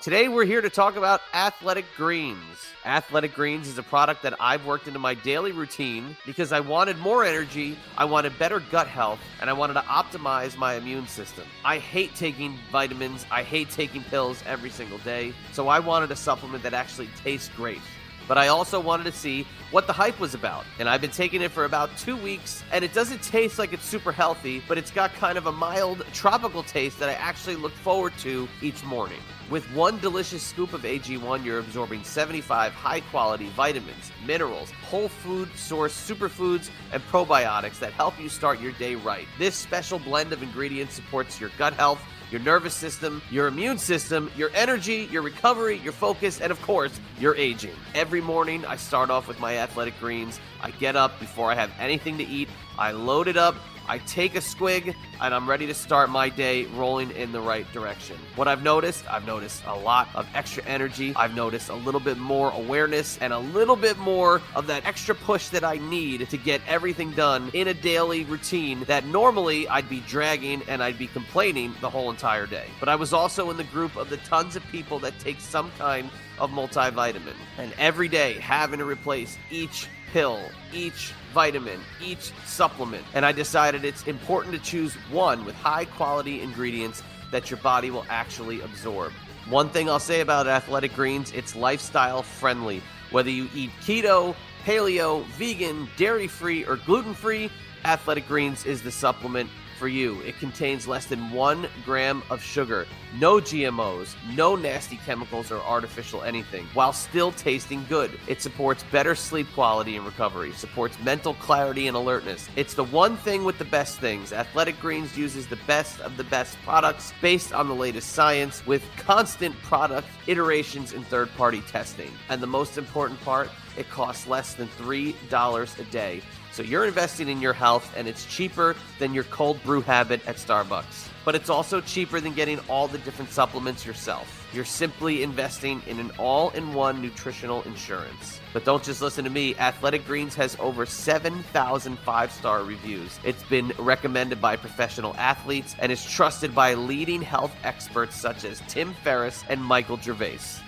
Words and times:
Today, 0.00 0.28
we're 0.28 0.46
here 0.46 0.62
to 0.62 0.70
talk 0.70 0.96
about 0.96 1.20
Athletic 1.34 1.84
Greens. 1.94 2.40
Athletic 2.86 3.34
Greens 3.34 3.68
is 3.68 3.76
a 3.76 3.82
product 3.82 4.22
that 4.22 4.34
I've 4.40 4.64
worked 4.64 4.88
into 4.88 4.98
my 4.98 5.12
daily 5.12 5.52
routine 5.52 6.16
because 6.24 6.52
I 6.52 6.60
wanted 6.60 6.96
more 6.96 7.22
energy, 7.22 7.76
I 7.98 8.06
wanted 8.06 8.38
better 8.38 8.60
gut 8.60 8.86
health, 8.86 9.20
and 9.42 9.50
I 9.50 9.52
wanted 9.52 9.74
to 9.74 9.80
optimize 9.80 10.56
my 10.56 10.76
immune 10.76 11.06
system. 11.06 11.44
I 11.66 11.76
hate 11.76 12.14
taking 12.14 12.58
vitamins, 12.72 13.26
I 13.30 13.42
hate 13.42 13.68
taking 13.68 14.02
pills 14.04 14.42
every 14.46 14.70
single 14.70 14.96
day, 14.98 15.34
so 15.52 15.68
I 15.68 15.80
wanted 15.80 16.10
a 16.12 16.16
supplement 16.16 16.62
that 16.62 16.72
actually 16.72 17.10
tastes 17.22 17.50
great 17.54 17.82
but 18.30 18.38
I 18.38 18.46
also 18.46 18.78
wanted 18.78 19.02
to 19.06 19.12
see 19.12 19.44
what 19.72 19.88
the 19.88 19.92
hype 19.92 20.20
was 20.20 20.34
about. 20.34 20.64
And 20.78 20.88
I've 20.88 21.00
been 21.00 21.10
taking 21.10 21.42
it 21.42 21.50
for 21.50 21.64
about 21.64 21.90
two 21.96 22.16
weeks, 22.16 22.62
and 22.70 22.84
it 22.84 22.94
doesn't 22.94 23.24
taste 23.24 23.58
like 23.58 23.72
it's 23.72 23.84
super 23.84 24.12
healthy, 24.12 24.62
but 24.68 24.78
it's 24.78 24.92
got 24.92 25.12
kind 25.14 25.36
of 25.36 25.48
a 25.48 25.52
mild 25.52 26.06
tropical 26.12 26.62
taste 26.62 27.00
that 27.00 27.08
I 27.08 27.14
actually 27.14 27.56
look 27.56 27.72
forward 27.72 28.12
to 28.18 28.48
each 28.62 28.84
morning. 28.84 29.18
With 29.50 29.64
one 29.74 29.98
delicious 29.98 30.44
scoop 30.44 30.74
of 30.74 30.82
AG1, 30.82 31.44
you're 31.44 31.58
absorbing 31.58 32.04
75 32.04 32.72
high 32.72 33.00
quality 33.00 33.48
vitamins, 33.48 34.12
minerals, 34.24 34.70
whole 34.88 35.08
food 35.08 35.48
source 35.56 35.92
superfoods, 35.92 36.70
and 36.92 37.02
probiotics 37.08 37.80
that 37.80 37.92
help 37.94 38.16
you 38.20 38.28
start 38.28 38.60
your 38.60 38.70
day 38.72 38.94
right. 38.94 39.26
This 39.40 39.56
special 39.56 39.98
blend 39.98 40.32
of 40.32 40.40
ingredients 40.40 40.94
supports 40.94 41.40
your 41.40 41.50
gut 41.58 41.72
health 41.72 42.00
your 42.30 42.40
nervous 42.40 42.74
system, 42.74 43.22
your 43.30 43.46
immune 43.46 43.78
system, 43.78 44.30
your 44.36 44.50
energy, 44.54 45.08
your 45.10 45.22
recovery, 45.22 45.78
your 45.78 45.92
focus, 45.92 46.40
and 46.40 46.50
of 46.50 46.60
course, 46.62 46.98
your 47.18 47.34
aging. 47.36 47.74
Every 47.94 48.20
morning, 48.20 48.64
I 48.66 48.76
start 48.76 49.10
off 49.10 49.28
with 49.28 49.40
my 49.40 49.58
athletic 49.58 49.98
greens. 49.98 50.40
I 50.60 50.70
get 50.70 50.96
up 50.96 51.18
before 51.18 51.50
I 51.50 51.54
have 51.54 51.70
anything 51.78 52.18
to 52.18 52.24
eat. 52.24 52.48
I 52.78 52.92
load 52.92 53.28
it 53.28 53.36
up 53.36 53.56
I 53.90 53.98
take 53.98 54.36
a 54.36 54.38
squig 54.38 54.94
and 55.20 55.34
I'm 55.34 55.50
ready 55.50 55.66
to 55.66 55.74
start 55.74 56.10
my 56.10 56.28
day 56.28 56.66
rolling 56.76 57.10
in 57.10 57.32
the 57.32 57.40
right 57.40 57.66
direction. 57.72 58.16
What 58.36 58.46
I've 58.46 58.62
noticed, 58.62 59.04
I've 59.10 59.26
noticed 59.26 59.64
a 59.66 59.74
lot 59.74 60.08
of 60.14 60.28
extra 60.32 60.62
energy. 60.64 61.12
I've 61.16 61.34
noticed 61.34 61.70
a 61.70 61.74
little 61.74 61.98
bit 61.98 62.16
more 62.16 62.52
awareness 62.52 63.18
and 63.20 63.32
a 63.32 63.40
little 63.40 63.74
bit 63.74 63.98
more 63.98 64.42
of 64.54 64.68
that 64.68 64.86
extra 64.86 65.16
push 65.16 65.48
that 65.48 65.64
I 65.64 65.78
need 65.78 66.30
to 66.30 66.36
get 66.36 66.60
everything 66.68 67.10
done 67.10 67.50
in 67.52 67.66
a 67.66 67.74
daily 67.74 68.22
routine 68.22 68.84
that 68.84 69.06
normally 69.06 69.66
I'd 69.66 69.88
be 69.88 70.04
dragging 70.06 70.62
and 70.68 70.84
I'd 70.84 70.96
be 70.96 71.08
complaining 71.08 71.74
the 71.80 71.90
whole 71.90 72.10
entire 72.10 72.46
day. 72.46 72.66
But 72.78 72.88
I 72.88 72.94
was 72.94 73.12
also 73.12 73.50
in 73.50 73.56
the 73.56 73.64
group 73.64 73.96
of 73.96 74.08
the 74.08 74.18
tons 74.18 74.54
of 74.54 74.64
people 74.68 75.00
that 75.00 75.18
take 75.18 75.40
some 75.40 75.72
kind 75.78 76.08
of 76.38 76.50
multivitamin 76.50 77.34
and 77.58 77.72
every 77.76 78.06
day 78.06 78.34
having 78.34 78.78
to 78.78 78.84
replace 78.84 79.36
each 79.50 79.88
pill, 80.12 80.40
each 80.72 81.12
vitamin, 81.32 81.80
each 82.04 82.32
supplement. 82.44 83.04
And 83.14 83.24
I 83.24 83.32
decided 83.32 83.84
it's 83.84 84.06
important 84.06 84.54
to 84.54 84.60
choose 84.60 84.94
one 85.10 85.44
with 85.44 85.54
high 85.54 85.84
quality 85.84 86.42
ingredients 86.42 87.02
that 87.30 87.50
your 87.50 87.58
body 87.58 87.90
will 87.90 88.06
actually 88.08 88.60
absorb. 88.60 89.12
One 89.48 89.68
thing 89.68 89.88
I'll 89.88 89.98
say 89.98 90.20
about 90.20 90.46
Athletic 90.46 90.94
Greens, 90.94 91.32
it's 91.32 91.56
lifestyle 91.56 92.22
friendly. 92.22 92.82
Whether 93.10 93.30
you 93.30 93.48
eat 93.54 93.70
keto, 93.80 94.34
paleo, 94.64 95.24
vegan, 95.26 95.88
dairy 95.96 96.28
free, 96.28 96.64
or 96.64 96.76
gluten 96.76 97.14
free, 97.14 97.50
Athletic 97.84 98.28
Greens 98.28 98.66
is 98.66 98.82
the 98.82 98.90
supplement 98.90 99.48
for 99.80 99.88
you. 99.88 100.20
It 100.20 100.38
contains 100.38 100.86
less 100.86 101.06
than 101.06 101.30
one 101.30 101.66
gram 101.86 102.22
of 102.28 102.42
sugar, 102.42 102.86
no 103.18 103.36
GMOs, 103.36 104.14
no 104.36 104.54
nasty 104.54 104.98
chemicals 105.06 105.50
or 105.50 105.58
artificial 105.62 106.22
anything, 106.22 106.66
while 106.74 106.92
still 106.92 107.32
tasting 107.32 107.86
good. 107.88 108.20
It 108.28 108.42
supports 108.42 108.84
better 108.92 109.14
sleep 109.14 109.46
quality 109.54 109.96
and 109.96 110.04
recovery, 110.04 110.52
supports 110.52 110.98
mental 111.00 111.32
clarity 111.32 111.88
and 111.88 111.96
alertness. 111.96 112.46
It's 112.56 112.74
the 112.74 112.84
one 112.84 113.16
thing 113.16 113.42
with 113.42 113.56
the 113.56 113.64
best 113.64 113.98
things. 113.98 114.34
Athletic 114.34 114.78
Greens 114.80 115.16
uses 115.16 115.46
the 115.46 115.58
best 115.66 115.98
of 116.00 116.18
the 116.18 116.24
best 116.24 116.58
products 116.62 117.14
based 117.22 117.54
on 117.54 117.66
the 117.66 117.74
latest 117.74 118.12
science 118.12 118.64
with 118.66 118.84
constant 118.98 119.56
product 119.62 120.08
iterations 120.26 120.92
and 120.92 121.06
third 121.06 121.34
party 121.36 121.62
testing. 121.62 122.10
And 122.28 122.42
the 122.42 122.46
most 122.46 122.76
important 122.76 123.18
part, 123.22 123.48
it 123.78 123.88
costs 123.88 124.26
less 124.26 124.52
than 124.52 124.68
$3 124.68 125.78
a 125.78 125.84
day. 125.84 126.20
So 126.60 126.66
you're 126.66 126.84
investing 126.84 127.30
in 127.30 127.40
your 127.40 127.54
health, 127.54 127.90
and 127.96 128.06
it's 128.06 128.26
cheaper 128.26 128.76
than 128.98 129.14
your 129.14 129.24
cold 129.24 129.62
brew 129.62 129.80
habit 129.80 130.20
at 130.28 130.36
Starbucks. 130.36 131.08
But 131.24 131.34
it's 131.34 131.48
also 131.48 131.80
cheaper 131.80 132.20
than 132.20 132.34
getting 132.34 132.58
all 132.68 132.86
the 132.86 132.98
different 132.98 133.30
supplements 133.30 133.86
yourself. 133.86 134.46
You're 134.52 134.66
simply 134.66 135.22
investing 135.22 135.80
in 135.86 135.98
an 135.98 136.10
all 136.18 136.50
in 136.50 136.74
one 136.74 137.00
nutritional 137.00 137.62
insurance. 137.62 138.42
But 138.52 138.66
don't 138.66 138.84
just 138.84 139.00
listen 139.00 139.24
to 139.24 139.30
me. 139.30 139.56
Athletic 139.56 140.06
Greens 140.06 140.34
has 140.34 140.54
over 140.60 140.84
7,000 140.84 141.98
five 142.00 142.30
star 142.30 142.62
reviews. 142.62 143.18
It's 143.24 143.42
been 143.44 143.72
recommended 143.78 144.38
by 144.38 144.56
professional 144.56 145.14
athletes 145.16 145.74
and 145.78 145.90
is 145.90 146.04
trusted 146.04 146.54
by 146.54 146.74
leading 146.74 147.22
health 147.22 147.56
experts 147.64 148.16
such 148.16 148.44
as 148.44 148.60
Tim 148.68 148.92
Ferriss 149.02 149.44
and 149.48 149.64
Michael 149.64 149.96
Gervais. 149.96 150.60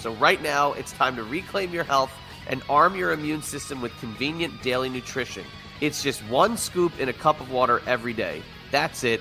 So, 0.00 0.12
right 0.14 0.42
now, 0.42 0.72
it's 0.72 0.90
time 0.90 1.14
to 1.14 1.22
reclaim 1.22 1.72
your 1.72 1.84
health 1.84 2.10
and 2.48 2.62
arm 2.68 2.96
your 2.96 3.12
immune 3.12 3.42
system 3.42 3.80
with 3.80 3.96
convenient 3.98 4.62
daily 4.62 4.88
nutrition. 4.88 5.44
It's 5.80 6.02
just 6.02 6.20
one 6.28 6.56
scoop 6.56 6.98
in 6.98 7.08
a 7.08 7.12
cup 7.12 7.40
of 7.40 7.50
water 7.50 7.82
every 7.86 8.12
day. 8.12 8.42
That's 8.70 9.04
it. 9.04 9.20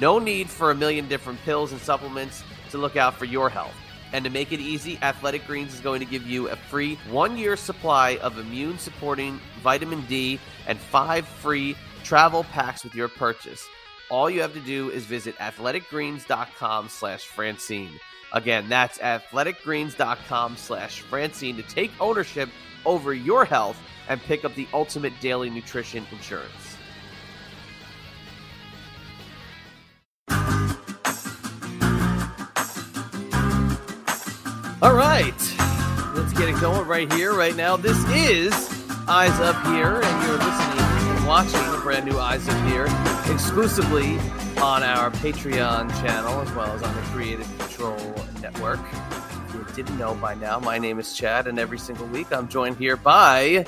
No 0.00 0.18
need 0.18 0.50
for 0.50 0.70
a 0.70 0.74
million 0.74 1.08
different 1.08 1.40
pills 1.44 1.72
and 1.72 1.80
supplements 1.80 2.42
to 2.70 2.78
look 2.78 2.96
out 2.96 3.14
for 3.14 3.24
your 3.24 3.48
health. 3.48 3.74
And 4.12 4.24
to 4.24 4.30
make 4.30 4.52
it 4.52 4.60
easy, 4.60 4.98
Athletic 5.02 5.46
Greens 5.46 5.74
is 5.74 5.80
going 5.80 6.00
to 6.00 6.06
give 6.06 6.26
you 6.26 6.48
a 6.48 6.56
free 6.56 6.96
one 7.10 7.36
year 7.36 7.56
supply 7.56 8.16
of 8.18 8.38
immune 8.38 8.78
supporting 8.78 9.40
vitamin 9.62 10.04
D 10.06 10.38
and 10.66 10.78
five 10.78 11.26
free 11.26 11.76
travel 12.04 12.44
packs 12.44 12.84
with 12.84 12.94
your 12.94 13.08
purchase. 13.08 13.66
All 14.10 14.28
you 14.28 14.42
have 14.42 14.52
to 14.54 14.60
do 14.60 14.90
is 14.90 15.04
visit 15.06 15.36
athleticgreens.com 15.38 16.88
slash 16.88 17.26
Francine. 17.26 17.98
Again, 18.34 18.68
that's 18.68 18.98
athleticgreens.com 18.98 20.56
slash 20.56 21.00
Francine 21.02 21.56
to 21.56 21.62
take 21.62 21.92
ownership 22.00 22.48
over 22.84 23.14
your 23.14 23.44
health 23.44 23.78
and 24.08 24.20
pick 24.20 24.44
up 24.44 24.52
the 24.56 24.66
ultimate 24.74 25.12
daily 25.20 25.48
nutrition 25.48 26.04
insurance. 26.10 26.50
All 34.82 34.94
right, 34.94 35.32
let's 36.14 36.32
get 36.34 36.48
it 36.48 36.60
going 36.60 36.86
right 36.88 37.10
here, 37.12 37.32
right 37.34 37.54
now. 37.54 37.76
This 37.76 37.96
is 38.10 38.52
Eyes 39.08 39.38
Up 39.40 39.64
Here, 39.66 40.00
and 40.02 40.26
you're 40.26 40.36
listening 40.36 40.84
and 41.16 41.26
watching 41.26 41.74
a 41.74 41.80
brand 41.80 42.04
new 42.04 42.18
Eyes 42.18 42.46
Up 42.48 42.68
Here 42.68 42.86
exclusively 43.32 44.18
on 44.60 44.82
our 44.82 45.10
Patreon 45.10 45.90
channel 46.00 46.40
as 46.40 46.52
well 46.52 46.70
as 46.72 46.82
on 46.82 46.94
the 46.94 47.02
Creative 47.02 47.58
Control 47.58 48.23
Network. 48.44 48.80
If 49.48 49.54
you 49.54 49.66
didn't 49.74 49.96
know 49.98 50.14
by 50.16 50.34
now, 50.34 50.60
my 50.60 50.76
name 50.76 50.98
is 50.98 51.14
Chad, 51.16 51.46
and 51.46 51.58
every 51.58 51.78
single 51.78 52.06
week 52.08 52.30
I'm 52.30 52.46
joined 52.46 52.76
here 52.76 52.94
by 52.94 53.64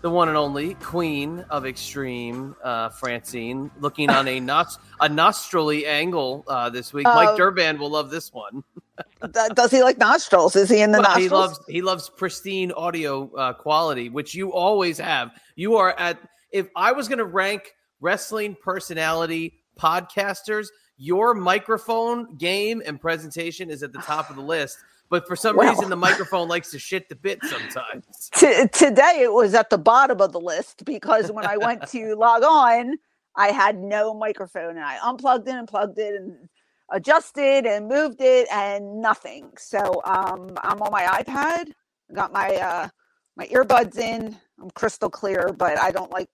the 0.00 0.08
one 0.08 0.28
and 0.28 0.36
only 0.38 0.72
Queen 0.76 1.44
of 1.50 1.66
Extreme, 1.66 2.56
uh, 2.64 2.88
Francine, 2.88 3.70
looking 3.80 4.08
on 4.08 4.26
a 4.26 4.40
nos- 4.52 4.78
a 5.02 5.10
nostrily 5.10 5.84
angle 5.84 6.42
uh, 6.48 6.70
this 6.70 6.94
week. 6.94 7.04
Mike 7.04 7.28
Um, 7.28 7.36
Durban 7.36 7.78
will 7.78 7.90
love 7.90 8.08
this 8.08 8.32
one. 8.32 8.64
Does 9.54 9.70
he 9.70 9.82
like 9.82 9.98
nostrils? 9.98 10.56
Is 10.56 10.70
he 10.70 10.80
in 10.80 10.92
the 10.92 11.00
Well, 11.00 11.08
nostrils? 11.10 11.22
he 11.22 11.28
loves 11.28 11.60
he 11.68 11.82
loves 11.82 12.08
pristine 12.08 12.72
audio 12.72 13.30
uh, 13.36 13.52
quality, 13.52 14.08
which 14.08 14.34
you 14.34 14.54
always 14.54 14.96
have. 14.96 15.32
You 15.54 15.76
are 15.76 15.92
at. 15.98 16.18
If 16.50 16.68
I 16.74 16.92
was 16.92 17.08
going 17.08 17.18
to 17.18 17.26
rank 17.26 17.74
wrestling 18.00 18.56
personality 18.64 19.58
podcasters, 19.78 20.68
your 20.98 21.34
microphone 21.34 22.36
game 22.36 22.82
and 22.84 23.00
presentation 23.00 23.70
is 23.70 23.82
at 23.82 23.92
the 23.92 24.00
top 24.00 24.30
of 24.30 24.36
the 24.36 24.42
list. 24.42 24.78
But 25.10 25.26
for 25.26 25.36
some 25.36 25.56
Well. 25.56 25.70
reason, 25.70 25.88
the 25.88 25.96
microphone 25.96 26.48
likes 26.48 26.70
to 26.72 26.78
shit 26.78 27.08
the 27.08 27.16
bit 27.16 27.40
sometimes. 27.44 28.30
T- 28.34 28.68
today 28.72 29.20
it 29.22 29.32
was 29.32 29.54
at 29.54 29.70
the 29.70 29.78
bottom 29.78 30.20
of 30.20 30.32
the 30.32 30.40
list 30.40 30.84
because 30.84 31.32
when 31.32 31.46
I 31.46 31.56
went 31.56 31.86
to 31.88 32.14
log 32.18 32.42
on, 32.42 32.96
I 33.36 33.48
had 33.48 33.78
no 33.78 34.12
microphone 34.12 34.70
and 34.76 34.84
I 34.84 34.98
unplugged 35.02 35.48
it 35.48 35.54
and 35.54 35.68
plugged 35.68 35.98
it 35.98 36.14
and 36.16 36.48
adjusted 36.90 37.66
and 37.66 37.88
moved 37.88 38.20
it 38.20 38.48
and 38.52 39.00
nothing. 39.00 39.52
So 39.58 40.02
um, 40.04 40.50
I'm 40.62 40.82
on 40.82 40.92
my 40.92 41.04
iPad, 41.22 41.72
got 42.14 42.32
my 42.32 42.56
uh, 42.56 42.88
my 43.36 43.46
earbuds 43.46 43.96
in. 43.98 44.36
I'm 44.60 44.70
crystal 44.72 45.08
clear, 45.10 45.54
but 45.56 45.78
I 45.78 45.92
don't 45.92 46.10
like 46.10 46.28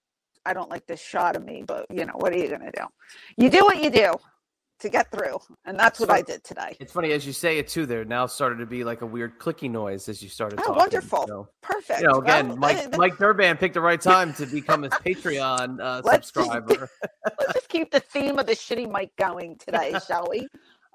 I 0.47 0.55
don't 0.55 0.71
like 0.71 0.87
this 0.87 1.03
shot 1.03 1.37
of 1.37 1.45
me. 1.45 1.65
But 1.67 1.87
you 1.91 2.07
know 2.07 2.15
what 2.17 2.33
are 2.33 2.39
you 2.39 2.49
gonna 2.49 2.73
do? 2.73 2.85
You 3.37 3.51
do 3.51 3.61
what 3.65 3.83
you 3.83 3.91
do 3.91 4.15
to 4.85 4.89
get 4.89 5.11
through, 5.11 5.39
and 5.65 5.79
that's 5.79 5.99
what 5.99 6.09
So- 6.11 6.15
I 6.15 6.23
did 6.23 6.45
today. 6.45 6.77
It's 6.79 6.93
funny 6.93 7.11
as 7.13 7.27
you 7.27 7.33
say 7.33 7.59
it 7.59 7.67
too. 7.69 7.85
There 7.85 8.05
now 8.05 8.27
started 8.27 8.59
to 8.59 8.67
be 8.67 8.85
like 8.85 9.03
a 9.03 9.07
weird 9.07 9.39
clicking 9.39 9.73
noise 9.73 10.09
as 10.09 10.23
you 10.23 10.29
started. 10.29 10.61
Oh, 10.61 10.63
talking, 10.63 10.77
wonderful. 10.77 11.27
so- 11.27 11.49
Perfect. 11.63 12.01
You 12.03 12.07
know, 12.09 12.19
again, 12.21 12.49
Well, 12.49 12.57
Mike 12.59 12.97
Mike 12.97 13.19
Durban 13.19 13.57
picked 13.57 13.75
the 13.75 13.81
right 13.81 14.01
time 14.01 14.33
to 14.35 14.47
become 14.47 14.83
his 14.83 14.93
Patreon 15.05 15.81
uh, 15.83 16.03
Let's 16.05 16.31
just- 16.31 16.35
subscriber. 16.35 16.89
let's 17.39 17.53
just 17.55 17.69
keep 17.69 17.91
the 17.91 18.01
theme 18.01 18.39
of 18.39 18.47
the 18.47 18.53
shitty 18.55 18.91
mic 18.91 19.15
going 19.17 19.57
today, 19.59 19.95
shall 20.07 20.27
we? 20.31 20.47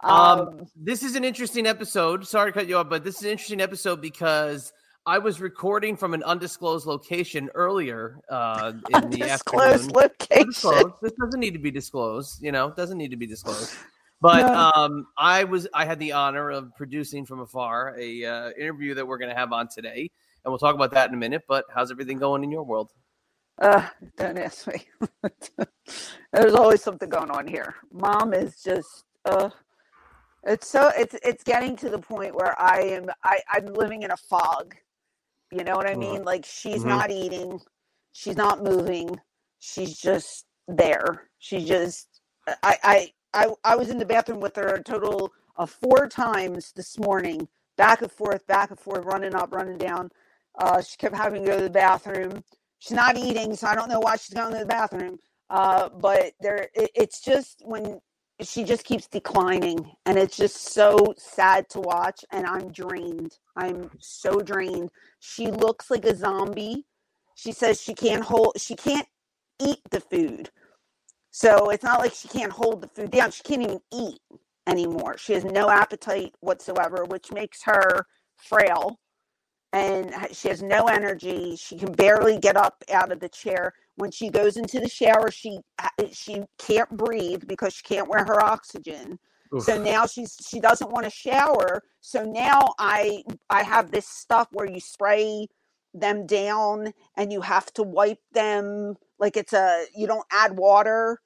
Um, 0.02 0.66
this 0.78 1.04
is 1.04 1.16
an 1.16 1.26
interesting 1.26 1.68
episode. 1.68 2.26
Sorry 2.26 2.52
to 2.54 2.58
cut 2.58 2.68
you 2.70 2.78
off, 2.78 2.88
but 2.90 3.04
this 3.04 3.18
is 3.18 3.24
an 3.24 3.32
interesting 3.32 3.60
episode 3.60 4.00
because 4.02 4.72
I 5.06 5.18
was 5.18 5.42
recording 5.42 5.96
from 5.98 6.14
an 6.14 6.24
undisclosed 6.24 6.86
location 6.86 7.50
earlier 7.56 8.20
uh, 8.30 8.74
in 8.90 9.10
the 9.10 9.24
undisclosed 9.24 9.74
afternoon. 9.74 9.94
location. 9.94 10.42
Undisclosed. 10.42 10.96
This 11.02 11.14
doesn't 11.20 11.40
need 11.40 11.54
to 11.54 11.60
be 11.60 11.72
disclosed. 11.72 12.42
You 12.44 12.52
know, 12.52 12.68
it 12.68 12.76
doesn't 12.76 12.98
need 12.98 13.12
to 13.12 13.18
be 13.18 13.28
disclosed. 13.28 13.74
But 14.22 14.46
No. 14.46 14.72
um, 14.76 15.08
I 15.18 15.46
was 15.46 15.68
I 15.74 15.86
had 15.86 15.98
the 16.00 16.12
honor 16.12 16.52
of 16.52 16.76
producing 16.76 17.26
from 17.26 17.40
afar 17.40 17.96
a 17.98 18.26
uh, 18.26 18.50
interview 18.52 18.94
that 18.96 19.08
we're 19.08 19.18
going 19.18 19.30
to 19.30 19.36
have 19.36 19.54
on 19.54 19.68
today, 19.70 20.12
and 20.44 20.52
we'll 20.52 20.58
talk 20.60 20.76
about 20.76 20.92
that 20.92 21.08
in 21.10 21.16
a 21.16 21.18
minute. 21.18 21.44
But 21.48 21.66
how's 21.74 21.90
everything 21.90 22.20
going 22.20 22.44
in 22.44 22.52
your 22.52 22.64
world? 22.64 22.92
Uh, 23.62 23.88
don't 24.18 24.38
ask 24.38 24.68
me. 24.68 24.86
There's 26.34 26.54
always 26.54 26.82
something 26.84 27.10
going 27.10 27.32
on 27.32 27.48
here. 27.48 27.76
Mom 27.92 28.34
is 28.34 28.62
just 28.62 29.06
uh 29.26 29.50
it's 30.44 30.68
so 30.68 30.92
it's 30.98 31.16
it's 31.24 31.44
getting 31.44 31.76
to 31.78 31.90
the 31.90 32.00
point 32.00 32.36
where 32.36 32.60
I 32.62 32.82
am 32.82 33.08
I, 33.24 33.40
I'm 33.50 33.66
living 33.68 34.04
in 34.04 34.12
a 34.12 34.18
fog. 34.18 34.76
You 35.52 35.64
know 35.66 35.76
what 35.76 35.88
I 35.88 35.96
Mhm. 35.96 35.98
mean? 35.98 36.24
Like 36.24 36.46
she's 36.46 36.86
Mhm. 36.86 36.86
not 36.86 37.12
eating, 37.12 37.62
she's 38.14 38.38
not 38.38 38.64
moving, 38.64 39.20
she's 39.60 39.98
just 40.00 40.46
there. 40.68 41.30
She 41.40 41.66
just 41.66 42.22
I 42.64 42.78
I 42.84 43.14
I, 43.34 43.54
I 43.66 43.76
was 43.78 43.90
in 43.90 44.00
the 44.00 44.06
bathroom 44.06 44.42
with 44.42 44.56
her 44.58 44.68
a 44.76 44.84
total 44.84 45.34
of 45.58 45.70
four 45.72 46.08
times 46.10 46.74
this 46.74 46.98
morning, 47.00 47.48
back 47.78 48.02
and 48.02 48.12
forth, 48.12 48.46
back 48.48 48.72
and 48.72 48.80
forth, 48.80 49.06
running 49.06 49.36
up, 49.36 49.54
running 49.54 49.78
down. 49.78 50.12
Uh, 50.60 50.82
she 50.82 50.98
kept 50.98 51.16
having 51.16 51.44
to 51.44 51.50
go 51.50 51.58
to 51.58 51.64
the 51.66 51.70
bathroom 51.70 52.44
she's 52.80 52.92
not 52.96 53.18
eating, 53.18 53.56
so 53.56 53.68
I 53.68 53.76
don't 53.76 53.90
know 53.90 54.00
why 54.00 54.18
she's 54.18 54.34
going 54.36 54.54
to 54.54 54.60
the 54.60 54.66
bathroom. 54.66 55.20
Uh, 55.50 55.90
but 55.90 56.34
there, 56.42 56.70
it, 56.74 56.92
it's 56.96 57.22
just 57.22 57.62
when 57.66 58.00
she 58.42 58.64
just 58.64 58.86
keeps 58.86 59.08
declining, 59.08 59.92
and 60.06 60.18
it's 60.18 60.38
just 60.38 60.74
so 60.74 61.14
sad 61.18 61.70
to 61.72 61.82
watch. 61.82 62.26
And 62.32 62.46
I'm 62.46 62.72
drained. 62.72 63.38
I'm 63.56 63.92
so 64.00 64.40
drained. 64.42 64.92
She 65.20 65.48
looks 65.48 65.92
like 65.92 66.06
a 66.06 66.16
zombie. 66.16 66.86
She 67.36 67.52
says 67.54 67.82
she 67.82 67.94
can't 67.96 68.24
hold, 68.24 68.60
she 68.60 68.76
can't 68.76 69.08
eat 69.62 69.80
the 69.92 70.02
food. 70.02 70.50
So 71.32 71.70
it's 71.70 71.84
not 71.84 72.00
like 72.00 72.14
she 72.14 72.28
can't 72.28 72.52
hold 72.52 72.82
the 72.82 72.88
food 72.88 73.12
down. 73.12 73.32
She 73.32 73.44
can't 73.44 73.62
even 73.64 73.82
eat 73.94 74.20
anymore. 74.68 75.18
She 75.18 75.34
has 75.34 75.46
no 75.46 75.70
appetite 75.70 76.34
whatsoever, 76.42 77.06
which 77.06 77.32
makes 77.32 77.64
her 77.64 78.06
frail 78.38 78.98
and 79.74 80.14
she 80.32 80.50
has 80.50 80.62
no 80.64 80.86
energy. 80.86 81.56
She 81.56 81.78
can 81.78 81.92
barely 81.94 82.38
get 82.40 82.56
up 82.58 82.84
out 82.92 83.12
of 83.12 83.20
the 83.20 83.30
chair. 83.30 83.74
When 84.00 84.12
she 84.12 84.30
goes 84.32 84.58
into 84.58 84.82
the 84.82 84.90
shower, 84.90 85.32
she 85.32 85.60
uh, 85.80 85.90
she 86.14 86.44
can't 86.60 86.92
breathe 86.92 87.44
because 87.48 87.76
she 87.76 87.84
can't 87.84 88.10
wear 88.10 88.26
her 88.26 88.44
oxygen. 88.44 89.20
So 89.58 89.78
now 89.80 90.08
she's 90.08 90.38
she 90.50 90.62
doesn't 90.62 90.92
want 90.92 91.06
to 91.06 91.12
shower. 91.12 91.84
So 92.02 92.26
now 92.26 92.76
I 92.80 93.24
I 93.52 93.64
have 93.64 93.92
this 93.92 94.08
stuff 94.08 94.50
where 94.54 94.68
you 94.70 94.82
spray 94.82 95.48
them 95.96 96.28
down 96.28 96.94
and 97.18 97.34
you 97.34 97.42
have 97.42 97.74
to 97.76 97.84
wipe 97.84 98.22
them 98.34 98.96
like 99.20 99.38
it's 99.38 99.54
a 99.54 99.86
you 99.96 100.08
don't 100.08 100.28
add 100.32 100.58
water. 100.58 101.20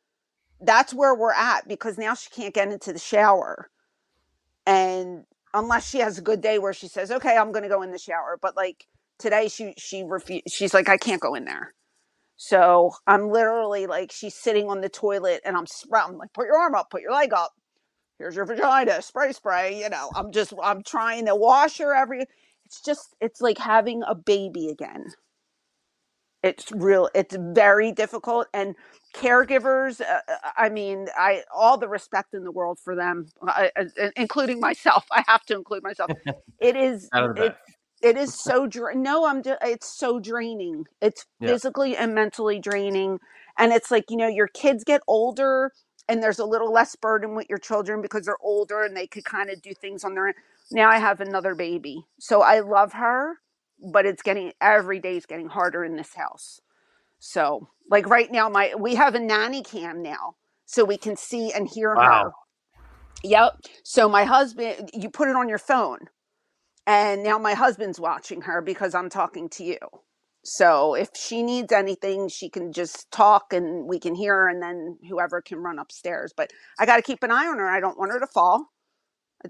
That's 0.62 0.94
where 0.94 1.16
we're 1.16 1.34
at 1.34 1.68
because 1.68 1.98
now 1.98 2.16
she 2.16 2.30
can't 2.32 2.54
get 2.56 2.72
into 2.72 2.94
the 2.94 3.00
shower. 3.00 3.70
And 4.68 5.26
unless 5.54 5.90
she 5.90 6.00
has 6.00 6.18
a 6.20 6.24
good 6.24 6.42
day 6.42 6.60
where 6.60 6.74
she 6.74 6.88
says, 6.90 7.12
"Okay, 7.12 7.38
I'm 7.38 7.52
going 7.54 7.64
to 7.64 7.70
go 7.70 7.84
in 7.84 7.92
the 7.92 8.00
shower," 8.00 8.40
but 8.42 8.58
like 8.58 8.88
today 9.20 9.50
she 9.50 9.76
she 9.78 10.04
refused 10.04 10.46
she's 10.52 10.74
like, 10.74 10.90
"I 10.90 10.98
can't 10.98 11.22
go 11.22 11.36
in 11.36 11.46
there." 11.46 11.74
So 12.44 12.94
I'm 13.08 13.30
literally 13.32 13.88
like 13.88 14.12
she's 14.12 14.36
sitting 14.36 14.70
on 14.70 14.82
the 14.82 14.90
toilet 14.90 15.42
and 15.46 15.58
I'm 15.58 15.68
sprouting 15.68 16.18
like, 16.20 16.34
"Put 16.34 16.48
your 16.48 16.58
arm 16.58 16.76
up, 16.76 16.90
put 16.92 17.02
your 17.04 17.14
leg 17.14 17.34
up." 17.34 17.54
here's 18.20 18.36
your 18.36 18.46
vagina 18.46 19.02
spray 19.02 19.32
spray 19.34 19.80
you 19.80 19.90
know 19.90 20.12
i'm 20.16 20.32
just 20.32 20.54
i'm 20.64 20.84
trying 20.84 21.26
to 21.26 21.36
wash 21.36 21.78
her 21.78 21.94
every 21.94 22.26
it's 22.66 22.82
just 22.82 23.16
it's 23.22 23.42
like 23.42 23.58
having 23.58 24.04
a 24.08 24.16
baby 24.16 24.70
again 24.70 25.06
it's 26.44 26.72
real 26.72 27.10
it's 27.16 27.36
very 27.40 27.92
difficult 27.92 28.48
and 28.54 28.76
caregivers 29.16 30.02
uh, 30.02 30.20
uh, 30.30 30.36
i 30.58 30.70
mean 30.70 31.08
i 31.18 31.44
all 31.56 31.78
the 31.78 31.88
respect 31.90 32.34
in 32.34 32.44
the 32.44 32.52
world 32.52 32.80
for 32.84 32.96
them 32.96 33.28
I, 33.48 33.72
I- 33.78 34.12
including 34.18 34.60
myself 34.60 35.06
i 35.12 35.24
have 35.28 35.46
to 35.48 35.56
include 35.56 35.84
myself 35.84 36.12
it 36.60 36.76
is 36.76 37.12
Out 37.14 37.32
of 37.32 37.38
it, 37.38 37.56
back. 37.56 37.73
It 38.04 38.18
is 38.18 38.34
so 38.36 38.68
dra- 38.68 38.96
no 38.96 39.26
i'm 39.28 39.44
just 39.44 39.60
it's 39.64 39.88
so 39.88 40.20
draining. 40.20 40.86
It's 41.02 41.26
Yeah. 41.40 41.50
physically 41.50 41.98
and 41.98 42.16
mentally 42.16 42.60
draining 42.60 43.20
and 43.58 43.74
it's 43.74 43.92
like 43.92 44.06
you 44.12 44.18
know 44.18 44.28
your 44.30 44.50
kids 44.50 44.84
get 44.84 45.02
older 45.08 45.72
and 46.10 46.22
there's 46.24 46.40
a 46.40 46.46
little 46.46 46.72
less 46.74 46.96
burden 46.98 47.36
with 47.36 47.48
your 47.50 47.60
children 47.60 48.02
because 48.02 48.26
they're 48.26 48.38
older 48.42 48.84
and 48.84 48.96
they 48.98 49.08
could 49.08 49.26
kind 49.26 49.50
of 49.50 49.62
do 49.62 49.74
things 49.74 50.04
on 50.04 50.16
their 50.16 50.28
own. 50.28 50.34
Now 50.72 50.90
i 50.90 51.00
have 51.00 51.22
another 51.22 51.56
baby 51.56 52.06
so 52.20 52.42
i 52.42 52.60
love 52.62 52.94
her 52.94 53.40
but 53.92 54.06
it's 54.06 54.22
getting 54.24 54.54
every 54.62 55.00
day 55.00 55.18
is 55.18 55.26
getting 55.26 55.48
harder 55.48 55.84
in 55.84 55.96
this 55.96 56.16
house. 56.16 56.62
So 57.20 57.70
like 57.90 58.08
right 58.08 58.32
now 58.32 58.50
my 58.50 58.74
we 58.78 58.96
have 58.96 59.16
a 59.16 59.20
nanny 59.20 59.64
cam 59.64 60.02
now 60.02 60.36
so 60.66 60.86
we 60.86 60.98
can 60.98 61.16
see 61.18 61.52
and 61.54 61.68
hear 61.68 61.98
her. 61.98 62.32
Yep. 63.24 63.54
So 63.84 64.10
my 64.10 64.26
husband, 64.26 64.90
you 64.94 65.10
put 65.10 65.30
it 65.30 65.36
on 65.36 65.50
your 65.50 65.58
phone, 65.58 66.00
and 66.88 67.24
now 67.24 67.38
my 67.38 67.54
husband's 67.54 68.00
watching 68.00 68.42
her 68.42 68.62
because 68.62 68.94
I'm 68.96 69.10
talking 69.10 69.50
to 69.50 69.64
you. 69.64 69.78
So 70.46 70.94
if 70.96 71.10
she 71.16 71.42
needs 71.42 71.72
anything, 71.72 72.28
she 72.28 72.50
can 72.50 72.74
just 72.74 73.10
talk 73.12 73.54
and 73.54 73.88
we 73.88 73.98
can 74.00 74.14
hear 74.16 74.34
her, 74.36 74.50
and 74.50 74.62
then 74.62 74.98
whoever 75.10 75.42
can 75.42 75.60
run 75.60 75.80
upstairs. 75.80 76.34
But 76.36 76.52
I 76.80 76.86
got 76.86 76.98
to 76.98 77.02
keep 77.02 77.24
an 77.24 77.32
eye 77.32 77.48
on 77.48 77.60
her. 77.60 77.70
I 77.70 77.80
don't 77.80 77.98
want 77.98 78.12
her 78.12 78.20
to 78.20 78.28
fall. 78.28 78.66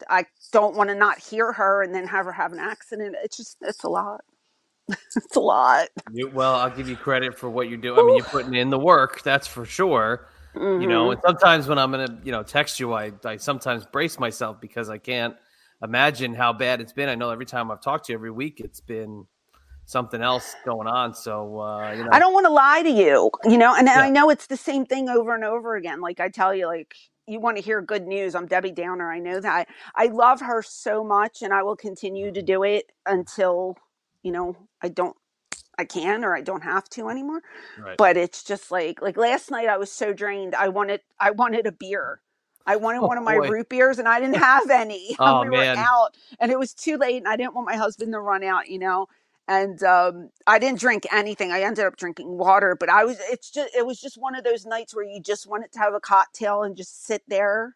I 0.10 0.20
I 0.20 0.26
don't 0.52 0.76
want 0.76 0.90
to 0.90 0.96
not 0.96 1.20
hear 1.20 1.52
her 1.54 1.82
and 1.82 1.94
then 1.96 2.08
have 2.08 2.26
her 2.26 2.32
have 2.32 2.54
an 2.54 2.60
accident. 2.60 3.16
It's 3.24 3.38
just, 3.38 3.58
it's 3.62 3.84
a 3.84 3.90
lot. 3.90 4.22
it's 4.90 5.36
a 5.36 5.40
lot. 5.40 5.90
You, 6.12 6.30
well, 6.30 6.56
I'll 6.56 6.70
give 6.70 6.88
you 6.88 6.96
credit 6.96 7.38
for 7.38 7.50
what 7.50 7.70
you 7.70 7.78
do. 7.78 7.98
I 7.98 8.04
mean, 8.04 8.16
you're 8.16 8.26
putting 8.26 8.54
in 8.54 8.70
the 8.70 8.80
work, 8.80 9.24
that's 9.24 9.48
for 9.48 9.66
sure. 9.66 10.28
You 10.56 10.88
know, 10.88 11.08
Mhm. 11.08 11.14
and 11.14 11.22
sometimes 11.26 11.68
when 11.68 11.80
I'm 11.80 11.92
gonna, 11.92 12.20
you 12.24 12.32
know, 12.32 12.44
text 12.44 12.80
you, 12.80 12.94
I, 12.94 13.12
I 13.26 13.38
sometimes 13.38 13.86
brace 13.86 14.20
myself 14.20 14.60
because 14.62 14.90
I 14.90 14.98
can't 14.98 15.36
imagine 15.84 16.34
how 16.34 16.54
bad 16.54 16.82
it's 16.82 16.94
been. 16.94 17.10
I 17.10 17.16
know 17.16 17.30
every 17.30 17.46
time 17.46 17.72
I've 17.72 17.82
talked 17.82 18.06
to 18.06 18.14
you 18.14 18.18
every 18.18 18.32
week, 18.32 18.60
it's 18.60 18.80
been 18.80 19.26
something 19.86 20.22
else 20.22 20.56
going 20.66 20.88
on. 20.88 21.14
So, 21.14 21.60
uh, 21.60 21.94
you 21.94 22.04
know, 22.04 22.10
I 22.12 22.20
don't 22.20 22.34
want 22.34 22.46
to 22.46 22.52
lie 22.52 22.82
to 22.84 22.90
you, 22.90 23.30
you 23.44 23.58
know, 23.58 23.76
and 23.76 23.90
I 23.90 24.10
know 24.10 24.30
it's 24.30 24.48
the 24.48 24.58
same 24.58 24.86
thing 24.86 25.10
over 25.10 25.36
and 25.36 25.44
over 25.44 25.76
again. 25.76 26.02
Like 26.02 26.20
I 26.20 26.30
tell 26.30 26.56
you, 26.56 26.68
like 26.68 26.96
you 27.28 27.40
want 27.40 27.58
to 27.58 27.64
hear 27.64 27.82
good 27.82 28.08
news. 28.08 28.36
I'm 28.36 28.48
Debbie 28.48 28.72
Downer. 28.72 29.12
I 29.12 29.20
know 29.20 29.40
that. 29.40 29.68
I 29.96 30.08
love 30.08 30.42
her 30.42 30.62
so 30.62 31.04
much 31.04 31.42
and 31.42 31.54
I 31.54 31.64
will 31.64 31.76
continue 31.76 32.32
to 32.32 32.42
do 32.42 32.64
it 32.64 32.92
until, 33.06 33.78
you 34.24 34.32
know, 34.32 34.56
I 34.82 34.90
don't 34.90 35.16
I 35.78 35.86
can 35.86 36.24
or 36.24 36.36
I 36.36 36.42
don't 36.42 36.64
have 36.64 36.88
to 36.90 37.10
anymore. 37.10 37.42
Right. 37.80 37.98
But 37.98 38.16
it's 38.16 38.44
just 38.44 38.72
like 38.72 39.02
like 39.02 39.18
last 39.18 39.52
night 39.52 39.68
I 39.68 39.78
was 39.78 39.92
so 39.92 40.14
drained. 40.14 40.56
I 40.56 40.70
wanted 40.70 41.02
I 41.20 41.32
wanted 41.32 41.66
a 41.66 41.72
beer. 41.72 42.22
I 42.66 42.76
wanted 42.78 43.00
Oh, 43.02 43.08
one 43.08 43.18
of 43.18 43.24
my 43.24 43.38
boy. 43.38 43.50
root 43.50 43.70
beers 43.70 44.00
and 44.00 44.08
I 44.08 44.20
didn't 44.20 44.36
have 44.52 44.70
any. 44.70 45.16
Oh, 45.20 45.44
we 45.44 45.50
man. 45.50 45.78
were 45.78 45.84
out 45.84 46.16
and 46.40 46.52
it 46.52 46.60
was 46.60 46.74
too 46.74 46.98
late 46.98 47.18
and 47.18 47.28
I 47.28 47.36
didn't 47.36 47.54
want 47.56 47.68
my 47.68 47.76
husband 47.76 48.14
to 48.14 48.20
run 48.20 48.44
out, 48.44 48.70
you 48.70 48.80
know. 48.80 49.08
And 49.48 49.82
um 49.84 50.30
I 50.48 50.60
didn't 50.60 50.80
drink 50.80 51.06
anything. 51.12 51.52
I 51.52 51.62
ended 51.64 51.86
up 51.86 51.98
drinking 51.98 52.38
water, 52.38 52.76
but 52.80 52.90
I 52.90 53.04
was 53.04 53.18
it's 53.30 53.52
just 53.52 53.76
it 53.76 53.86
was 53.86 54.00
just 54.00 54.18
one 54.18 54.36
of 54.36 54.44
those 54.44 54.66
nights 54.66 54.96
where 54.96 55.06
you 55.06 55.20
just 55.20 55.48
wanted 55.48 55.72
to 55.74 55.80
have 55.80 55.94
a 55.94 56.00
cocktail 56.00 56.64
and 56.64 56.78
just 56.78 57.06
sit 57.06 57.24
there 57.28 57.76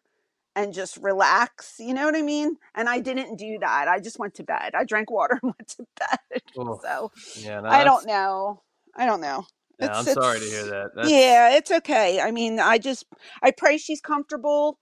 and 0.56 0.72
just 0.74 0.96
relax, 0.96 1.76
you 1.78 1.94
know 1.94 2.06
what 2.06 2.16
I 2.16 2.22
mean? 2.22 2.56
And 2.74 2.88
I 2.88 2.98
didn't 2.98 3.36
do 3.36 3.58
that. 3.60 3.86
I 3.86 4.00
just 4.00 4.18
went 4.18 4.34
to 4.36 4.42
bed. 4.42 4.74
I 4.74 4.84
drank 4.84 5.10
water 5.10 5.38
and 5.42 5.54
went 5.58 5.68
to 5.76 5.86
bed. 6.00 6.42
Oof. 6.58 6.80
So 6.82 7.12
yeah, 7.36 7.60
no, 7.60 7.68
I 7.68 7.84
don't 7.84 8.06
know. 8.06 8.62
I 8.96 9.06
don't 9.06 9.20
know. 9.20 9.46
Yeah, 9.80 9.98
I'm 9.98 10.04
sorry 10.06 10.40
to 10.40 10.46
hear 10.46 10.66
that. 10.66 10.90
That's, 10.94 11.10
Yeah, 11.10 11.56
it's 11.56 11.70
okay. 11.70 12.20
I 12.20 12.30
mean, 12.32 12.60
I 12.60 12.78
just 12.78 13.06
I 13.42 13.50
pray 13.52 13.78
she's 13.78 14.00
comfortable 14.00 14.78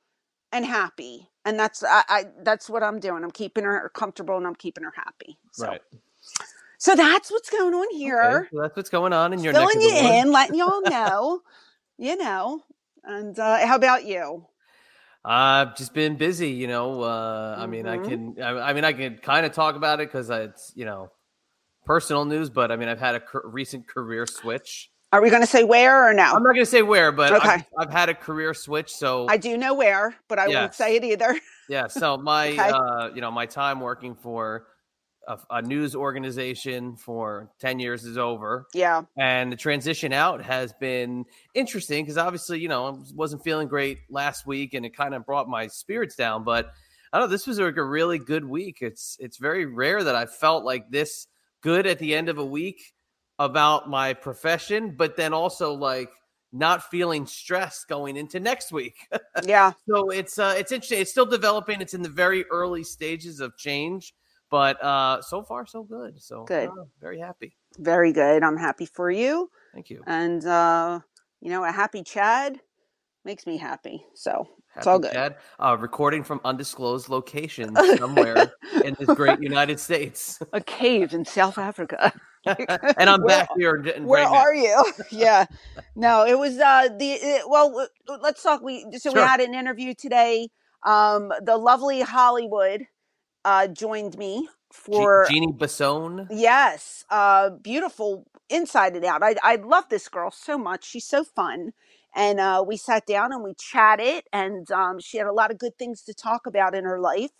and 0.52 0.64
happy, 0.66 1.28
and 1.44 1.58
that's 1.58 1.84
I, 1.84 2.04
I 2.08 2.24
that's 2.42 2.70
what 2.70 2.82
I'm 2.82 3.00
doing. 3.00 3.24
I'm 3.24 3.30
keeping 3.32 3.64
her 3.64 3.90
comfortable 3.94 4.36
and 4.36 4.46
I'm 4.46 4.54
keeping 4.56 4.84
her 4.84 4.94
happy. 4.96 5.38
So, 5.52 5.68
right. 5.68 5.80
so 6.78 6.94
that's 6.96 7.30
what's 7.30 7.50
going 7.50 7.74
on 7.74 7.94
here. 7.96 8.22
Okay, 8.24 8.48
so 8.52 8.62
that's 8.62 8.76
what's 8.76 8.90
going 8.90 9.12
on 9.12 9.32
in 9.32 9.42
your 9.42 9.54
neck 9.54 9.68
Filling 9.68 9.76
of 9.76 9.82
you 9.82 9.96
in, 10.22 10.32
letting 10.32 10.56
y'all 10.56 10.82
know, 10.86 11.42
you 11.98 12.16
know. 12.16 12.62
And 13.04 13.38
uh, 13.38 13.66
how 13.66 13.76
about 13.76 14.04
you? 14.06 14.46
I've 15.24 15.76
just 15.76 15.94
been 15.94 16.16
busy, 16.16 16.50
you 16.50 16.68
know. 16.68 17.02
Uh, 17.02 17.56
I 17.58 17.66
mean, 17.66 17.86
I 17.86 17.98
Mhm. 17.98 18.04
can, 18.04 18.36
I, 18.42 18.70
I 18.70 18.74
mean, 18.74 18.84
I 18.84 18.92
can 18.92 19.18
kind 19.18 19.46
of 19.46 19.52
talk 19.52 19.76
about 19.76 20.00
it 20.00 20.08
because 20.08 20.30
it's, 20.30 20.72
you 20.76 20.84
know, 20.86 21.10
personal 21.86 22.24
news. 22.24 22.50
But 22.50 22.70
I 22.70 22.76
mean, 22.76 22.88
I've 22.88 23.00
had 23.00 23.14
a 23.14 23.22
recent 23.44 23.86
career 23.88 24.26
switch. 24.26 24.90
Are 25.12 25.22
we 25.22 25.30
going 25.30 25.40
to 25.42 25.46
say 25.46 25.62
where 25.64 26.10
or 26.10 26.12
no? 26.12 26.24
I'm 26.24 26.42
not 26.42 26.52
going 26.54 26.66
to 26.66 26.66
say 26.66 26.82
where, 26.82 27.12
but 27.12 27.32
I've, 27.32 27.64
I've 27.78 27.92
had 27.92 28.08
a 28.08 28.14
career 28.14 28.52
switch. 28.52 28.92
So 28.92 29.26
I 29.30 29.36
do 29.36 29.56
know 29.56 29.72
where, 29.72 30.14
but 30.28 30.38
I 30.38 30.48
won't 30.48 30.74
say 30.74 30.96
it 30.96 31.04
either. 31.04 31.38
yeah, 31.68 31.86
so 31.86 32.16
my, 32.18 32.48
Okay. 32.48 32.58
uh, 32.70 33.10
you 33.14 33.20
know, 33.20 33.30
my 33.30 33.46
time 33.46 33.80
working 33.80 34.16
for 34.16 34.66
a, 35.28 35.38
a 35.50 35.62
news 35.62 35.94
organization 35.94 36.96
for 36.96 37.50
ten 37.60 37.78
years 37.78 38.04
is 38.04 38.18
over. 38.18 38.66
Yeah. 38.74 39.02
and 39.16 39.50
the 39.50 39.56
transition 39.56 40.12
out 40.12 40.42
has 40.42 40.72
been 40.80 41.24
interesting 41.54 42.04
because 42.04 42.18
obviously 42.18 42.58
you 42.60 42.68
know 42.68 42.86
I 42.88 42.94
wasn't 43.14 43.42
feeling 43.44 43.68
great 43.68 43.98
last 44.10 44.44
week 44.46 44.74
and 44.74 44.84
it 44.84 44.96
kind 44.96 45.14
of 45.14 45.24
brought 45.24 45.48
my 45.48 45.66
spirits 45.68 46.14
down 46.16 46.44
but 46.44 46.70
i 47.12 47.18
don't 47.18 47.26
know 47.28 47.30
this 47.32 47.46
was 47.46 47.58
like 47.58 47.76
a 47.76 47.82
really 47.84 48.18
good 48.18 48.44
week 48.44 48.78
it's 48.82 49.16
it's 49.18 49.38
very 49.38 49.66
rare 49.66 50.04
that 50.04 50.14
i 50.14 50.26
felt 50.26 50.64
like 50.64 50.90
this 50.90 51.26
good 51.66 51.85
at 51.85 51.99
the 51.99 52.14
end 52.14 52.28
of 52.28 52.38
a 52.38 52.44
week 52.46 52.94
about 53.40 53.90
my 53.90 54.14
profession 54.14 54.94
but 54.96 55.16
then 55.16 55.32
also 55.32 55.73
like 55.73 56.11
not 56.52 56.88
feeling 56.92 57.26
stressed 57.26 57.88
going 57.88 58.16
into 58.16 58.38
next 58.38 58.70
week. 58.70 58.96
yeah. 59.44 59.73
So 59.88 60.11
it's 60.11 60.38
uh 60.38 60.54
it's 60.56 60.70
interesting. 60.70 61.00
It's 61.00 61.11
still 61.11 61.26
developing. 61.26 61.80
It's 61.80 61.92
in 61.92 62.02
the 62.02 62.08
very 62.08 62.44
early 62.46 62.85
stages 62.85 63.40
of 63.40 63.56
change, 63.56 64.14
but 64.49 64.80
uh 64.80 65.20
so 65.23 65.42
far 65.42 65.66
so 65.66 65.82
good. 65.82 66.23
So 66.23 66.44
good. 66.44 66.68
Uh, 66.68 66.85
very 67.00 67.18
happy. 67.18 67.56
Very 67.78 68.12
good. 68.12 68.44
I'm 68.44 68.56
happy 68.56 68.87
for 68.87 69.11
you. 69.11 69.50
Thank 69.75 69.90
you. 69.90 70.04
And 70.06 70.46
uh 70.46 71.00
you 71.40 71.50
know, 71.50 71.64
a 71.64 71.73
happy 71.73 72.04
Chad 72.04 72.61
makes 73.25 73.44
me 73.44 73.56
happy. 73.56 74.06
So 74.14 74.49
it's 74.76 74.87
all 74.87 74.99
good. 74.99 75.12
Chad, 75.12 75.37
uh, 75.59 75.76
recording 75.78 76.23
from 76.23 76.40
undisclosed 76.45 77.09
location 77.09 77.75
somewhere 77.97 78.52
in 78.85 78.97
this 78.99 79.09
great 79.16 79.40
United 79.40 79.80
States. 79.80 80.38
A 80.52 80.61
cave 80.61 81.14
in 81.14 81.25
South 81.25 81.59
Africa. 81.59 82.12
and 82.47 83.11
I'm 83.11 83.23
where, 83.23 83.28
back 83.28 83.49
here. 83.56 83.83
Where 84.00 84.25
right 84.25 84.33
are 84.33 84.54
you? 84.54 84.92
yeah. 85.11 85.47
No, 85.95 86.25
it 86.25 86.38
was 86.38 86.59
uh 86.59 86.88
the 86.97 87.12
it, 87.12 87.42
well. 87.49 87.88
Let's 88.21 88.42
talk. 88.42 88.62
We 88.62 88.87
so 88.92 89.11
sure. 89.11 89.14
we 89.14 89.21
had 89.21 89.40
an 89.40 89.54
interview 89.54 89.95
today. 89.95 90.49
Um, 90.85 91.33
the 91.42 91.56
lovely 91.56 92.02
Hollywood 92.02 92.87
uh 93.45 93.66
joined 93.68 94.16
me 94.16 94.49
for 94.71 95.26
Jeannie 95.28 95.52
Basone. 95.52 96.26
Yes, 96.30 97.04
uh, 97.11 97.50
beautiful 97.50 98.26
inside 98.49 98.95
and 98.95 99.04
out. 99.04 99.23
I 99.23 99.35
I 99.42 99.56
love 99.56 99.88
this 99.88 100.09
girl 100.09 100.30
so 100.30 100.56
much. 100.56 100.85
She's 100.85 101.04
so 101.04 101.25
fun 101.25 101.73
and 102.14 102.40
uh, 102.40 102.64
we 102.66 102.76
sat 102.76 103.06
down 103.06 103.32
and 103.32 103.42
we 103.42 103.54
chatted 103.54 104.25
and 104.32 104.70
um, 104.70 104.98
she 105.00 105.18
had 105.18 105.26
a 105.26 105.32
lot 105.32 105.50
of 105.50 105.58
good 105.58 105.76
things 105.78 106.02
to 106.02 106.14
talk 106.14 106.46
about 106.46 106.75
in 106.75 106.84
her 106.84 107.00
life. 107.00 107.30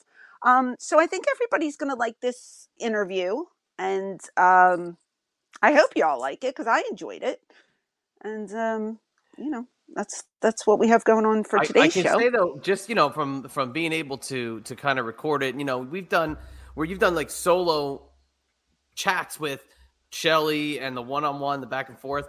Um, 0.43 0.77
so 0.79 1.01
i 1.01 1.07
think 1.07 1.25
everybody's 1.35 1.77
going 1.77 1.91
to 1.91 1.97
like 1.97 2.21
this 2.21 2.69
interview 2.79 3.45
and 3.79 4.21
um, 4.37 4.99
i 5.63 5.73
hope 5.73 5.91
y'all 5.97 6.21
like 6.21 6.45
it 6.45 6.55
because 6.55 6.67
i 6.67 6.83
enjoyed 6.91 7.23
it. 7.23 7.41
And 8.23 8.53
um, 8.53 8.99
you 9.39 9.51
know 9.51 9.67
that's 9.95 10.25
that's 10.41 10.67
what 10.67 10.79
we 10.79 10.89
have 10.89 11.05
going 11.05 11.25
on 11.25 11.45
for 11.45 11.59
today's 11.61 11.83
I, 11.83 11.87
I 11.87 12.03
can 12.03 12.03
show. 12.05 12.19
say 12.19 12.29
though 12.29 12.59
just 12.63 12.89
you 12.89 12.95
know 12.95 13.11
from 13.11 13.49
from 13.49 13.73
being 13.73 13.93
able 13.93 14.19
to 14.19 14.61
to 14.61 14.77
kind 14.77 14.99
of 14.99 15.07
record 15.07 15.43
it 15.43 15.57
you 15.57 15.65
know 15.65 15.79
we've 15.79 16.09
done 16.09 16.37
where 16.75 16.87
you've 16.87 16.99
done 16.99 17.15
like 17.15 17.31
solo 17.31 18.03
chats 18.95 19.39
with 19.39 19.65
Shelly 20.11 20.81
and 20.81 20.97
the 20.97 21.03
one-on-one 21.03 21.61
the 21.61 21.67
back 21.67 21.89
and 21.89 21.99
forth 21.99 22.29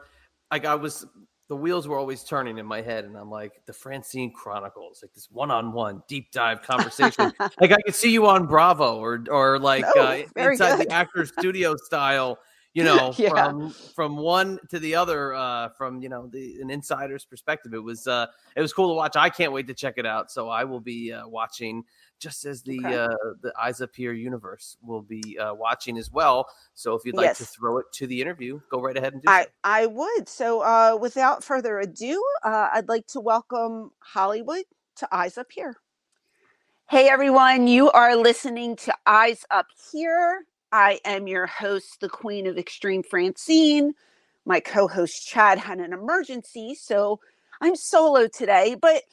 like 0.51 0.65
I 0.65 0.75
was 0.75 1.06
the 1.48 1.56
wheels 1.56 1.88
were 1.88 1.98
always 1.98 2.24
turning 2.24 2.58
in 2.58 2.66
my 2.66 2.82
head, 2.82 3.06
and 3.06 3.16
I'm 3.16 3.32
like, 3.32 3.62
the 3.66 3.74
Francine 3.74 4.34
Chronicles, 4.34 5.00
like 5.01 5.13
this 5.13 5.30
one-on-one 5.32 6.04
deep 6.08 6.32
dive 6.32 6.62
conversation. 6.62 7.32
like 7.39 7.72
I 7.72 7.77
could 7.86 7.96
see 7.96 8.12
you 8.12 8.27
on 8.27 8.48
Bravo 8.48 8.98
or 8.98 9.24
or 9.30 9.58
like 9.60 9.86
oh, 9.96 10.01
uh, 10.01 10.24
inside 10.36 10.77
good. 10.77 10.88
the 10.88 10.94
actor's 10.94 11.32
studio 11.39 11.75
style. 11.77 12.38
You 12.74 12.84
know, 12.84 13.13
yeah. 13.18 13.30
from 13.30 13.72
from 13.72 14.18
one 14.18 14.60
to 14.70 14.77
the 14.77 14.96
other, 14.96 15.34
uh, 15.34 15.70
from 15.70 16.01
you 16.01 16.10
know 16.10 16.27
the 16.27 16.60
an 16.62 16.70
insider's 16.70 17.25
perspective. 17.25 17.74
It 17.74 17.84
was 17.84 18.08
uh, 18.08 18.27
it 18.56 18.62
was 18.62 18.74
cool 18.74 18.89
to 18.89 18.94
watch. 18.94 19.16
I 19.16 19.30
can't 19.30 19.54
wait 19.54 19.68
to 19.68 19.74
check 19.74 19.96
it 19.98 20.06
out. 20.06 20.30
So 20.32 20.50
I 20.50 20.66
will 20.66 20.82
be 20.82 21.13
uh, 21.13 21.27
watching 21.27 21.84
just 22.19 22.45
as 22.45 22.63
the 22.63 22.79
okay. 22.79 22.95
uh, 22.95 23.07
the 23.41 23.53
Eyes 23.62 23.81
Up 23.81 23.95
Here 23.95 24.13
universe 24.13 24.77
will 24.81 25.01
be 25.01 25.38
uh, 25.39 25.53
watching 25.53 25.97
as 25.97 26.12
well. 26.12 26.47
So 26.74 26.95
if 26.95 27.05
you'd 27.05 27.15
like 27.15 27.25
yes. 27.25 27.38
to 27.39 27.45
throw 27.45 27.77
it 27.77 27.86
to 27.93 28.07
the 28.07 28.21
interview, 28.21 28.59
go 28.71 28.81
right 28.81 28.97
ahead 28.97 29.13
and 29.13 29.21
do 29.21 29.29
I, 29.29 29.43
so. 29.43 29.50
I 29.63 29.86
would. 29.86 30.29
So 30.29 30.62
uh, 30.62 30.97
without 31.00 31.43
further 31.43 31.79
ado, 31.79 32.24
uh, 32.43 32.69
I'd 32.74 32.88
like 32.88 33.07
to 33.07 33.19
welcome 33.19 33.91
Hollywood 34.00 34.63
to 34.97 35.07
Eyes 35.12 35.38
Up 35.38 35.47
Here. 35.51 35.75
Hey 36.89 37.09
everyone, 37.09 37.67
you 37.67 37.91
are 37.91 38.15
listening 38.15 38.75
to 38.77 38.95
Eyes 39.05 39.45
Up 39.51 39.67
Here. 39.91 40.45
I 40.71 41.00
am 41.05 41.27
your 41.27 41.45
host, 41.45 42.00
the 42.00 42.09
Queen 42.09 42.47
of 42.47 42.57
Extreme 42.57 43.03
Francine. 43.03 43.93
My 44.45 44.59
co-host 44.59 45.27
Chad 45.27 45.57
had 45.57 45.79
an 45.79 45.91
emergency, 45.91 46.75
so 46.75 47.19
I'm 47.59 47.75
solo 47.75 48.27
today, 48.27 48.75
but 48.81 49.03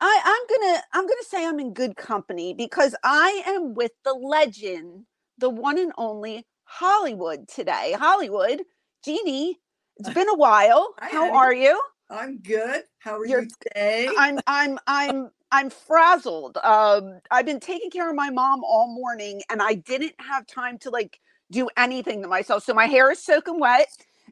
I, 0.00 0.20
I'm 0.24 0.60
gonna 0.60 0.82
I'm 0.94 1.04
gonna 1.06 1.24
say 1.28 1.46
I'm 1.46 1.60
in 1.60 1.74
good 1.74 1.96
company 1.96 2.54
because 2.54 2.94
I 3.04 3.42
am 3.46 3.74
with 3.74 3.92
the 4.04 4.14
legend, 4.14 5.06
the 5.38 5.50
one 5.50 5.78
and 5.78 5.92
only 5.98 6.46
Hollywood 6.64 7.48
today. 7.48 7.96
Hollywood, 7.98 8.62
Jeannie, 9.04 9.60
it's 9.96 10.10
been 10.10 10.28
a 10.28 10.36
while. 10.36 10.94
Hi, 11.00 11.10
How 11.10 11.26
honey. 11.26 11.38
are 11.38 11.54
you? 11.54 11.80
I'm 12.10 12.38
good. 12.38 12.82
How 13.00 13.18
are 13.18 13.26
You're, 13.26 13.42
you 13.42 13.48
today? 13.62 14.08
I'm 14.18 14.40
I'm 14.46 14.78
I'm 14.86 15.30
I'm 15.52 15.70
frazzled. 15.70 16.58
Um, 16.62 17.20
I've 17.30 17.46
been 17.46 17.60
taking 17.60 17.90
care 17.90 18.08
of 18.10 18.16
my 18.16 18.30
mom 18.30 18.62
all 18.64 18.94
morning, 18.94 19.42
and 19.50 19.62
I 19.62 19.74
didn't 19.74 20.14
have 20.20 20.46
time 20.46 20.78
to 20.80 20.90
like 20.90 21.18
do 21.50 21.68
anything 21.76 22.22
to 22.22 22.28
myself. 22.28 22.64
So 22.64 22.74
my 22.74 22.86
hair 22.86 23.10
is 23.10 23.24
soaking 23.24 23.60
wet, 23.60 23.88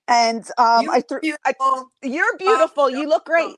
and 0.08 0.44
um, 0.58 0.88
I 0.90 1.00
threw. 1.00 1.20
you're 2.02 2.36
beautiful. 2.38 2.90
you 2.90 3.08
look 3.08 3.24
great. 3.24 3.56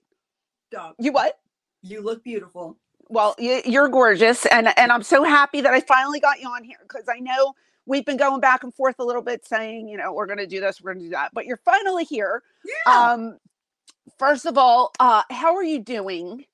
Stop. 0.73 0.97
You 0.99 1.13
what? 1.13 1.39
You 1.85 2.01
look 2.01 2.25
beautiful. 2.25 2.79
Well, 3.09 3.37
you're 3.39 3.89
gorgeous, 3.89 4.47
and 4.47 4.77
and 4.79 4.91
I'm 4.91 5.03
so 5.03 5.23
happy 5.23 5.61
that 5.61 5.75
I 5.75 5.81
finally 5.81 6.19
got 6.19 6.41
you 6.41 6.49
on 6.49 6.65
here 6.65 6.79
because 6.83 7.05
I 7.09 7.21
know 7.21 7.53
we've 7.85 8.07
been 8.07 8.17
going 8.17 8.41
back 8.41 8.65
and 8.65 8.75
forth 8.75 8.97
a 8.99 9.05
little 9.05 9.21
bit, 9.21 9.47
saying 9.47 9.89
you 9.89 9.99
know 9.99 10.13
we're 10.15 10.27
going 10.27 10.39
to 10.39 10.47
do 10.47 10.61
this, 10.61 10.81
we're 10.81 10.95
going 10.95 11.05
to 11.05 11.11
do 11.11 11.11
that, 11.11 11.33
but 11.35 11.45
you're 11.45 11.61
finally 11.65 12.05
here. 12.05 12.43
Yeah. 12.65 13.11
Um, 13.13 13.39
first 14.19 14.47
of 14.47 14.57
all, 14.57 14.93
uh, 14.99 15.23
how 15.31 15.55
are 15.55 15.63
you 15.63 15.79
doing? 15.79 16.47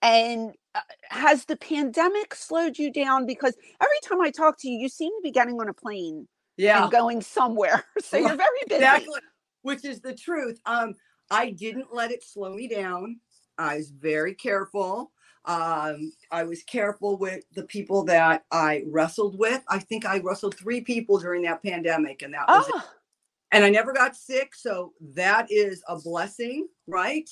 And 0.00 0.54
uh, 0.74 0.80
has 1.10 1.44
the 1.44 1.56
pandemic 1.56 2.34
slowed 2.34 2.78
you 2.78 2.90
down? 2.90 3.26
Because 3.26 3.54
every 3.82 3.98
time 4.02 4.22
I 4.22 4.30
talk 4.30 4.58
to 4.60 4.68
you, 4.68 4.78
you 4.78 4.88
seem 4.88 5.10
to 5.10 5.20
be 5.22 5.30
getting 5.30 5.60
on 5.60 5.68
a 5.68 5.74
plane, 5.74 6.26
yeah, 6.56 6.84
and 6.84 6.90
going 6.90 7.20
somewhere. 7.20 7.84
So 8.02 8.16
you're 8.16 8.28
very 8.28 8.48
busy. 8.66 8.76
Exactly, 8.76 9.20
which 9.60 9.84
is 9.84 10.00
the 10.00 10.14
truth. 10.14 10.58
Um, 10.64 10.94
I 11.30 11.50
didn't 11.50 11.92
let 11.92 12.10
it 12.10 12.24
slow 12.24 12.54
me 12.54 12.66
down. 12.66 13.20
I 13.60 13.76
was 13.76 13.90
very 13.90 14.34
careful. 14.34 15.12
Um, 15.44 16.12
I 16.30 16.44
was 16.44 16.62
careful 16.62 17.16
with 17.16 17.44
the 17.54 17.64
people 17.64 18.04
that 18.04 18.44
I 18.50 18.84
wrestled 18.86 19.38
with. 19.38 19.62
I 19.68 19.78
think 19.78 20.04
I 20.04 20.18
wrestled 20.18 20.56
three 20.56 20.80
people 20.80 21.18
during 21.18 21.42
that 21.42 21.62
pandemic, 21.62 22.22
and 22.22 22.34
that 22.34 22.48
was 22.48 22.66
oh. 22.68 22.78
it. 22.78 22.82
Ah. 22.84 22.94
And 23.52 23.64
I 23.64 23.70
never 23.70 23.92
got 23.92 24.16
sick, 24.16 24.54
so 24.54 24.92
that 25.14 25.50
is 25.50 25.82
a 25.88 25.98
blessing, 25.98 26.68
right? 26.86 27.28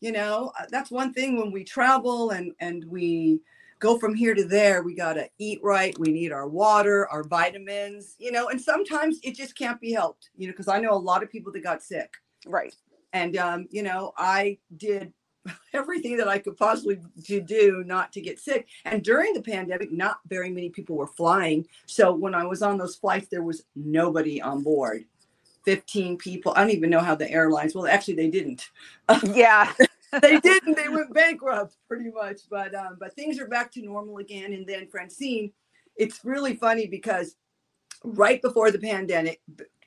You 0.00 0.10
know, 0.10 0.50
uh, 0.58 0.64
that's 0.70 0.90
one 0.90 1.12
thing 1.12 1.38
when 1.38 1.52
we 1.52 1.62
travel 1.62 2.30
and 2.30 2.52
and 2.58 2.84
we 2.84 3.40
go 3.78 3.98
from 3.98 4.14
here 4.14 4.34
to 4.34 4.44
there. 4.44 4.82
We 4.82 4.94
got 4.94 5.14
to 5.14 5.28
eat 5.38 5.60
right. 5.62 5.96
We 5.98 6.10
need 6.10 6.32
our 6.32 6.48
water, 6.48 7.08
our 7.08 7.22
vitamins, 7.22 8.16
you 8.18 8.32
know, 8.32 8.48
and 8.48 8.60
sometimes 8.60 9.20
it 9.22 9.36
just 9.36 9.56
can't 9.56 9.80
be 9.80 9.92
helped, 9.92 10.30
you 10.36 10.46
know, 10.46 10.52
because 10.52 10.68
I 10.68 10.80
know 10.80 10.92
a 10.92 10.94
lot 10.94 11.22
of 11.22 11.30
people 11.30 11.52
that 11.52 11.62
got 11.62 11.82
sick. 11.82 12.12
Right. 12.46 12.74
And, 13.12 13.36
um, 13.36 13.66
you 13.70 13.82
know, 13.82 14.12
I 14.16 14.58
did 14.76 15.12
everything 15.72 16.16
that 16.16 16.28
I 16.28 16.38
could 16.38 16.56
possibly 16.56 17.00
to 17.24 17.40
do 17.40 17.82
not 17.86 18.12
to 18.12 18.20
get 18.20 18.38
sick. 18.38 18.66
And 18.84 19.02
during 19.02 19.32
the 19.32 19.42
pandemic, 19.42 19.92
not 19.92 20.20
very 20.28 20.50
many 20.50 20.70
people 20.70 20.96
were 20.96 21.06
flying. 21.06 21.66
So 21.86 22.14
when 22.14 22.34
I 22.34 22.44
was 22.44 22.62
on 22.62 22.78
those 22.78 22.96
flights, 22.96 23.28
there 23.28 23.42
was 23.42 23.64
nobody 23.74 24.40
on 24.40 24.62
board. 24.62 25.04
15 25.64 26.18
people. 26.18 26.52
I 26.56 26.60
don't 26.60 26.70
even 26.70 26.90
know 26.90 27.00
how 27.00 27.14
the 27.14 27.30
airlines, 27.30 27.74
well, 27.74 27.86
actually 27.86 28.14
they 28.14 28.30
didn't. 28.30 28.70
Yeah. 29.24 29.72
they 30.20 30.38
didn't. 30.40 30.76
They 30.76 30.90
went 30.90 31.14
bankrupt 31.14 31.76
pretty 31.88 32.10
much. 32.10 32.40
But 32.50 32.74
um, 32.74 32.96
but 33.00 33.14
things 33.14 33.40
are 33.40 33.46
back 33.46 33.72
to 33.72 33.82
normal 33.82 34.18
again. 34.18 34.52
And 34.52 34.66
then 34.66 34.86
Francine, 34.88 35.52
it's 35.96 36.22
really 36.22 36.54
funny 36.54 36.86
because 36.86 37.36
right 38.04 38.42
before 38.42 38.70
the 38.70 38.78
pandemic 38.78 39.40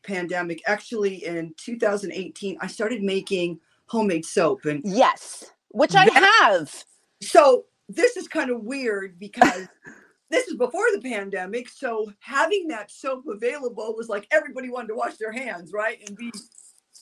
pandemic, 0.04 0.62
actually 0.66 1.26
in 1.26 1.54
2018, 1.58 2.58
I 2.60 2.68
started 2.68 3.04
making 3.04 3.60
homemade 3.88 4.26
soap 4.26 4.66
and 4.66 4.82
yes 4.84 5.52
which 5.70 5.92
that, 5.92 6.10
i 6.12 6.20
have. 6.44 6.84
So 7.22 7.66
this 7.90 8.18
is 8.18 8.28
kind 8.28 8.50
of 8.50 8.62
weird 8.62 9.20
because 9.20 9.68
this 10.30 10.48
is 10.48 10.56
before 10.56 10.86
the 10.94 11.02
pandemic 11.02 11.70
so 11.70 12.12
having 12.20 12.68
that 12.68 12.92
soap 12.92 13.26
available 13.28 13.94
was 13.96 14.10
like 14.10 14.28
everybody 14.32 14.70
wanted 14.70 14.88
to 14.88 14.96
wash 14.96 15.16
their 15.18 15.32
hands 15.32 15.72
right 15.72 16.00
and 16.08 16.18
be 16.18 16.32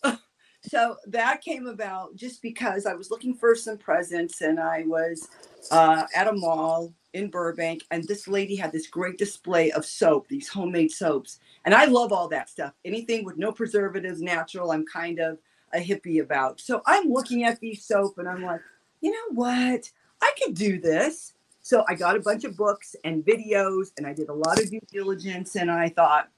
so 0.61 0.97
that 1.07 1.41
came 1.41 1.67
about 1.67 2.15
just 2.15 2.41
because 2.41 2.85
i 2.85 2.93
was 2.93 3.09
looking 3.09 3.33
for 3.33 3.55
some 3.55 3.77
presents 3.77 4.41
and 4.41 4.59
i 4.59 4.83
was 4.85 5.29
uh, 5.71 6.03
at 6.15 6.27
a 6.27 6.33
mall 6.33 6.93
in 7.13 7.29
burbank 7.29 7.83
and 7.91 8.03
this 8.07 8.27
lady 8.27 8.55
had 8.55 8.71
this 8.71 8.87
great 8.87 9.17
display 9.17 9.71
of 9.71 9.85
soap 9.85 10.27
these 10.27 10.49
homemade 10.49 10.91
soaps 10.91 11.39
and 11.65 11.73
i 11.73 11.85
love 11.85 12.11
all 12.11 12.27
that 12.27 12.49
stuff. 12.49 12.73
Anything 12.83 13.23
with 13.23 13.37
no 13.37 13.51
preservatives 13.51 14.21
natural 14.21 14.71
i'm 14.71 14.85
kind 14.85 15.19
of 15.19 15.37
a 15.73 15.79
hippie 15.79 16.21
about. 16.21 16.59
So 16.59 16.81
I'm 16.85 17.09
looking 17.09 17.43
at 17.43 17.59
these 17.59 17.83
soap 17.83 18.17
and 18.17 18.27
I'm 18.27 18.43
like, 18.43 18.61
you 19.01 19.11
know 19.11 19.35
what? 19.35 19.89
I 20.21 20.31
could 20.41 20.55
do 20.55 20.79
this. 20.79 21.33
So 21.61 21.83
I 21.87 21.95
got 21.95 22.15
a 22.15 22.19
bunch 22.19 22.43
of 22.43 22.57
books 22.57 22.95
and 23.03 23.23
videos 23.23 23.91
and 23.97 24.05
I 24.05 24.13
did 24.13 24.29
a 24.29 24.33
lot 24.33 24.59
of 24.59 24.69
due 24.69 24.81
diligence 24.91 25.55
and 25.55 25.71
I 25.71 25.89
thought, 25.89 26.29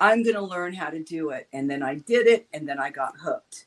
I'm 0.00 0.22
going 0.22 0.36
to 0.36 0.42
learn 0.42 0.74
how 0.74 0.90
to 0.90 1.02
do 1.02 1.30
it. 1.30 1.48
And 1.52 1.70
then 1.70 1.82
I 1.82 1.96
did 1.96 2.26
it 2.26 2.46
and 2.52 2.68
then 2.68 2.78
I 2.78 2.90
got 2.90 3.14
hooked. 3.18 3.66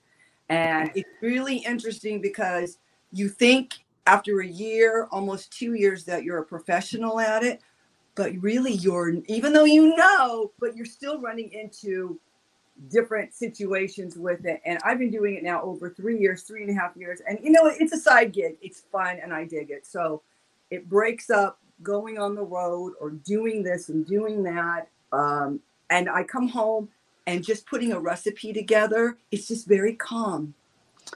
And 0.50 0.92
it's 0.96 1.10
really 1.22 1.58
interesting 1.58 2.22
because 2.22 2.78
you 3.12 3.30
think 3.30 3.74
after 4.06 4.42
a 4.42 4.48
year, 4.48 5.08
almost 5.12 5.52
two 5.52 5.74
years, 5.74 6.04
that 6.06 6.24
you're 6.24 6.40
a 6.40 6.46
professional 6.46 7.20
at 7.20 7.44
it, 7.44 7.62
but 8.16 8.34
really 8.40 8.74
you're, 8.74 9.14
even 9.28 9.54
though 9.54 9.66
you 9.66 9.96
know, 9.96 10.52
but 10.60 10.76
you're 10.76 10.86
still 10.86 11.22
running 11.22 11.52
into 11.52 12.20
different 12.88 13.34
situations 13.34 14.18
with 14.18 14.46
it. 14.46 14.62
And 14.66 14.80
I've 14.84 15.00
been 15.00 15.12
doing 15.12 15.36
it 15.36 15.44
now 15.44 15.62
over 15.62 15.90
three 15.90 16.20
years, 16.20 16.44
three 16.44 16.64
and 16.64 16.72
a 16.72 16.80
half 16.80 16.96
years. 16.96 17.22
And 17.28 17.38
you 17.44 17.52
know, 17.52 17.66
it's 17.66 17.92
a 17.92 18.00
side 18.00 18.32
gig. 18.34 18.56
It's 18.62 18.82
fun 18.92 19.20
and 19.22 19.34
I 19.34 19.46
dig 19.46 19.70
it. 19.70 19.86
So 19.86 20.22
it 20.72 20.88
breaks 20.90 21.30
up 21.30 21.60
going 21.84 22.18
on 22.18 22.36
the 22.36 22.44
road 22.44 22.94
or 23.00 23.12
doing 23.12 23.64
this 23.64 23.90
and 23.90 24.06
doing 24.06 24.44
that. 24.44 24.88
Um, 25.12 25.60
and 25.90 26.10
I 26.10 26.24
come 26.24 26.48
home 26.48 26.90
and 27.28 27.44
just 27.44 27.68
putting 27.68 27.92
a 27.94 28.00
recipe 28.00 28.54
together, 28.54 29.18
it's 29.32 29.48
just 29.48 29.68
very 29.68 29.94
calm, 29.94 30.54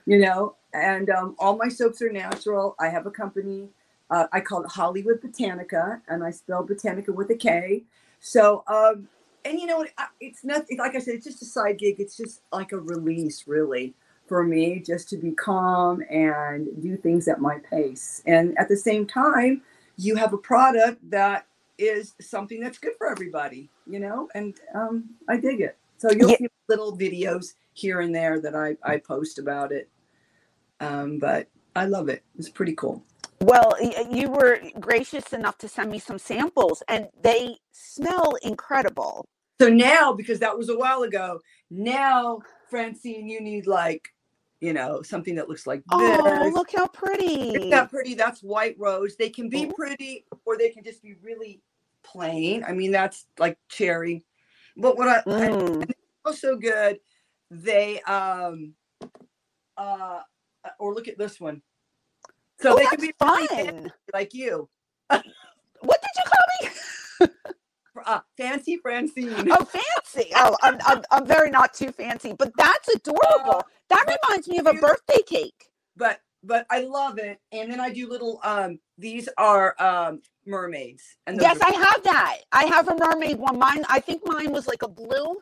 you 0.06 0.20
know. 0.20 0.56
And 0.74 1.10
um, 1.10 1.36
all 1.40 1.58
my 1.58 1.70
soaps 1.70 2.02
are 2.02 2.12
natural. 2.12 2.76
I 2.80 2.90
have 2.90 3.06
a 3.06 3.12
company. 3.12 3.70
Uh, 4.10 4.28
I 4.32 4.40
call 4.42 4.64
it 4.64 4.72
Hollywood 4.72 5.22
Botanica, 5.22 6.02
and 6.08 6.24
I 6.24 6.32
spell 6.32 6.66
Botanica 6.66 7.10
with 7.10 7.30
a 7.32 7.36
K. 7.36 7.84
So 8.20 8.64
um, 8.68 9.08
and 9.46 9.60
you 9.60 9.66
know, 9.66 9.86
it's 10.20 10.44
not 10.44 10.66
like 10.78 10.96
I 10.96 11.00
said, 11.00 11.16
it's 11.16 11.26
just 11.26 11.42
a 11.42 11.46
side 11.46 11.80
gig. 11.80 12.00
It's 12.00 12.18
just 12.18 12.42
like 12.52 12.72
a 12.72 12.78
release, 12.78 13.46
really, 13.48 13.94
for 14.28 14.44
me, 14.44 14.80
just 14.80 15.10
to 15.10 15.18
be 15.18 15.32
calm 15.32 16.04
and 16.10 16.68
do 16.82 16.98
things 16.98 17.28
at 17.28 17.42
my 17.42 17.60
pace. 17.60 18.22
And 18.26 18.58
at 18.58 18.70
the 18.70 18.78
same 18.78 19.06
time, 19.06 19.62
you 19.98 20.16
have 20.16 20.34
a 20.34 20.38
product 20.38 21.10
that 21.10 21.46
is 21.78 22.14
something 22.22 22.60
that's 22.60 22.78
good 22.78 22.94
for 22.98 23.10
everybody, 23.10 23.70
you 23.88 24.00
know, 24.00 24.30
and 24.36 24.56
um, 24.74 25.10
I 25.28 25.38
dig 25.38 25.62
it. 25.62 25.78
So 25.98 26.12
you'll 26.12 26.32
yeah. 26.32 26.38
see 26.38 26.48
little 26.68 26.98
videos 26.98 27.54
here 27.74 28.02
and 28.02 28.14
there 28.14 28.40
that 28.40 28.56
I, 28.56 28.78
I 28.84 28.98
post 28.98 29.40
about 29.40 29.72
it. 29.72 29.90
Um, 30.80 31.20
but 31.20 31.48
I 31.76 31.86
love 31.86 32.10
it. 32.10 32.24
It's 32.38 32.50
pretty 32.50 32.74
cool. 32.74 33.04
Well, 33.44 33.74
you 34.10 34.30
were 34.30 34.62
gracious 34.80 35.34
enough 35.34 35.58
to 35.60 35.68
send 35.68 35.92
me 35.92 36.00
some 36.00 36.18
samples, 36.18 36.82
and 36.88 37.08
they 37.22 37.58
smell 37.72 38.36
incredible. 38.42 39.26
So 39.60 39.70
now, 39.70 40.14
because 40.14 40.40
that 40.40 40.58
was 40.58 40.70
a 40.70 40.78
while 40.78 41.04
ago, 41.04 41.40
now 41.70 42.40
Francine, 42.70 43.28
you 43.28 43.42
need 43.42 43.68
like, 43.68 44.08
you 44.62 44.72
know, 44.72 45.02
something 45.02 45.36
that 45.36 45.50
looks 45.50 45.68
like 45.68 45.80
this. 45.80 45.92
Oh, 45.92 46.52
look 46.54 46.72
how 46.74 46.88
pretty! 46.88 47.50
Isn't 47.50 47.70
that 47.70 47.90
pretty? 47.90 48.16
That's 48.16 48.42
white 48.42 48.76
rose. 48.80 49.18
They 49.18 49.30
can 49.30 49.50
be 49.50 49.66
pretty, 49.66 50.26
or 50.46 50.58
they 50.58 50.70
can 50.70 50.84
just 50.84 51.04
be 51.04 51.16
really 51.22 51.62
plain. 52.04 52.64
I 52.64 52.72
mean, 52.72 52.92
that's 52.92 53.26
like 53.38 53.58
cherry. 53.68 54.24
But 54.78 54.98
what 54.98 55.10
I, 55.10 55.22
mm. 55.30 55.84
I 55.84 55.94
also 56.26 56.56
good, 56.56 57.00
they 57.52 58.00
um 58.02 58.74
uh 59.76 60.22
or 60.80 60.94
look 60.94 61.10
at 61.10 61.18
this 61.18 61.40
one. 61.42 61.62
So 62.64 62.72
oh, 62.72 62.78
they 62.78 62.86
can 62.86 63.02
be 63.02 63.14
fun 63.20 63.92
like 64.14 64.34
you. 64.34 64.70
what 65.10 66.02
did 66.02 66.12
you 66.16 66.24
call 66.26 67.28
me? 67.28 67.28
uh, 68.06 68.20
fancy 68.38 68.78
Francine. 68.78 69.52
Oh, 69.52 69.66
fancy. 69.66 70.32
Oh, 70.34 70.56
I'm, 70.64 70.78
I'm, 70.86 71.04
I'm 71.12 71.26
very 71.26 71.50
not 71.50 71.74
too 71.74 71.92
fancy, 71.92 72.34
but 72.40 72.54
that's 72.56 72.88
adorable. 72.88 73.20
Uh, 73.58 73.62
that 73.90 74.18
reminds 74.30 74.48
me 74.48 74.60
of 74.60 74.68
a 74.68 74.74
birthday 74.76 75.22
cake. 75.26 75.66
But 75.98 76.22
but 76.42 76.66
I 76.70 76.82
love 76.82 77.20
it. 77.20 77.40
And 77.52 77.70
then 77.70 77.82
I 77.82 77.90
do 77.90 78.10
little 78.10 78.40
um 78.44 78.80
these 78.98 79.28
are 79.38 79.76
um 79.78 80.22
mermaids. 80.46 81.04
And 81.28 81.42
yes, 81.42 81.60
are- 81.62 81.68
I 81.68 81.72
have 81.72 82.04
that. 82.04 82.38
I 82.54 82.64
have 82.66 82.88
a 82.88 82.96
mermaid 82.96 83.40
one. 83.40 83.60
Mine 83.60 83.84
I 83.90 84.00
think 84.00 84.22
mine 84.26 84.54
was 84.54 84.68
like 84.68 84.84
a 84.84 84.88
blue. 84.88 85.38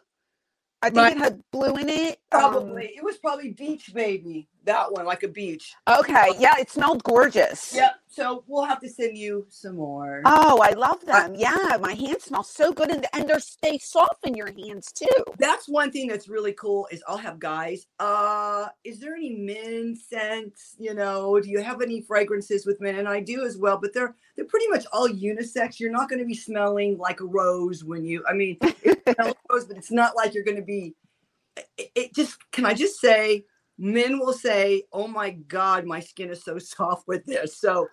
I 0.81 0.89
think 0.89 0.95
My, 0.95 1.11
it 1.11 1.17
had 1.17 1.41
blue 1.51 1.75
in 1.77 1.89
it. 1.89 2.19
Probably. 2.31 2.88
Um, 2.88 2.91
it 2.97 3.03
was 3.03 3.17
probably 3.17 3.50
beach 3.50 3.93
baby. 3.93 4.47
That 4.63 4.91
one, 4.91 5.05
like 5.05 5.23
a 5.23 5.27
beach. 5.27 5.73
Okay. 5.88 6.33
Yeah, 6.38 6.53
it 6.59 6.69
smelled 6.69 7.03
gorgeous. 7.03 7.73
Yep. 7.73 7.95
So 8.09 8.43
we'll 8.45 8.65
have 8.65 8.79
to 8.81 8.89
send 8.89 9.17
you 9.17 9.47
some 9.50 9.77
more. 9.77 10.21
Oh, 10.25 10.59
I 10.61 10.71
love 10.71 11.03
them. 11.05 11.33
yeah, 11.33 11.77
my 11.79 11.93
hands 11.93 12.25
smell 12.25 12.43
so 12.43 12.71
good, 12.73 12.91
and 12.91 13.05
and 13.13 13.27
they 13.27 13.39
stay 13.39 13.77
soft 13.77 14.27
in 14.27 14.35
your 14.35 14.51
hands 14.51 14.91
too. 14.91 15.07
That's 15.39 15.67
one 15.67 15.91
thing 15.91 16.07
that's 16.07 16.27
really 16.27 16.53
cool. 16.53 16.88
Is 16.91 17.01
I'll 17.07 17.17
have 17.17 17.39
guys. 17.39 17.88
Uh, 18.00 18.67
is 18.83 19.00
there 19.00 19.15
any 19.15 19.31
men 19.35 19.95
scents? 19.95 20.75
You 20.77 20.93
know, 20.93 21.39
do 21.39 21.50
you 21.50 21.61
have 21.61 21.81
any 21.81 22.01
fragrances 22.01 22.65
with 22.65 22.81
men? 22.81 23.00
And 23.00 23.07
I 23.07 23.21
do 23.21 23.45
as 23.45 23.57
well, 23.57 23.77
but 23.77 23.93
they're 23.93 24.15
they're 24.35 24.45
pretty 24.45 24.67
much 24.67 24.85
all 24.91 25.07
unisex. 25.07 25.79
You're 25.79 25.91
not 25.91 26.09
going 26.09 26.19
to 26.19 26.25
be 26.25 26.35
smelling 26.35 26.97
like 26.97 27.21
a 27.21 27.25
rose 27.25 27.83
when 27.83 28.03
you. 28.03 28.23
I 28.27 28.33
mean, 28.33 28.57
rose, 29.50 29.65
but 29.65 29.77
it's 29.77 29.91
not 29.91 30.15
like 30.15 30.34
you're 30.34 30.43
going 30.43 30.58
to 30.58 30.63
be. 30.63 30.96
It, 31.77 31.91
it 31.96 32.16
just 32.16 32.37
can 32.51 32.66
I 32.66 32.74
just 32.74 33.00
say 33.00 33.46
men 33.77 34.20
will 34.20 34.33
say, 34.33 34.83
"Oh 34.94 35.07
my 35.07 35.31
God, 35.31 35.85
my 35.85 36.00
skin 36.00 36.29
is 36.29 36.44
so 36.44 36.57
soft 36.59 37.07
with 37.07 37.25
this." 37.25 37.57
So 37.57 37.87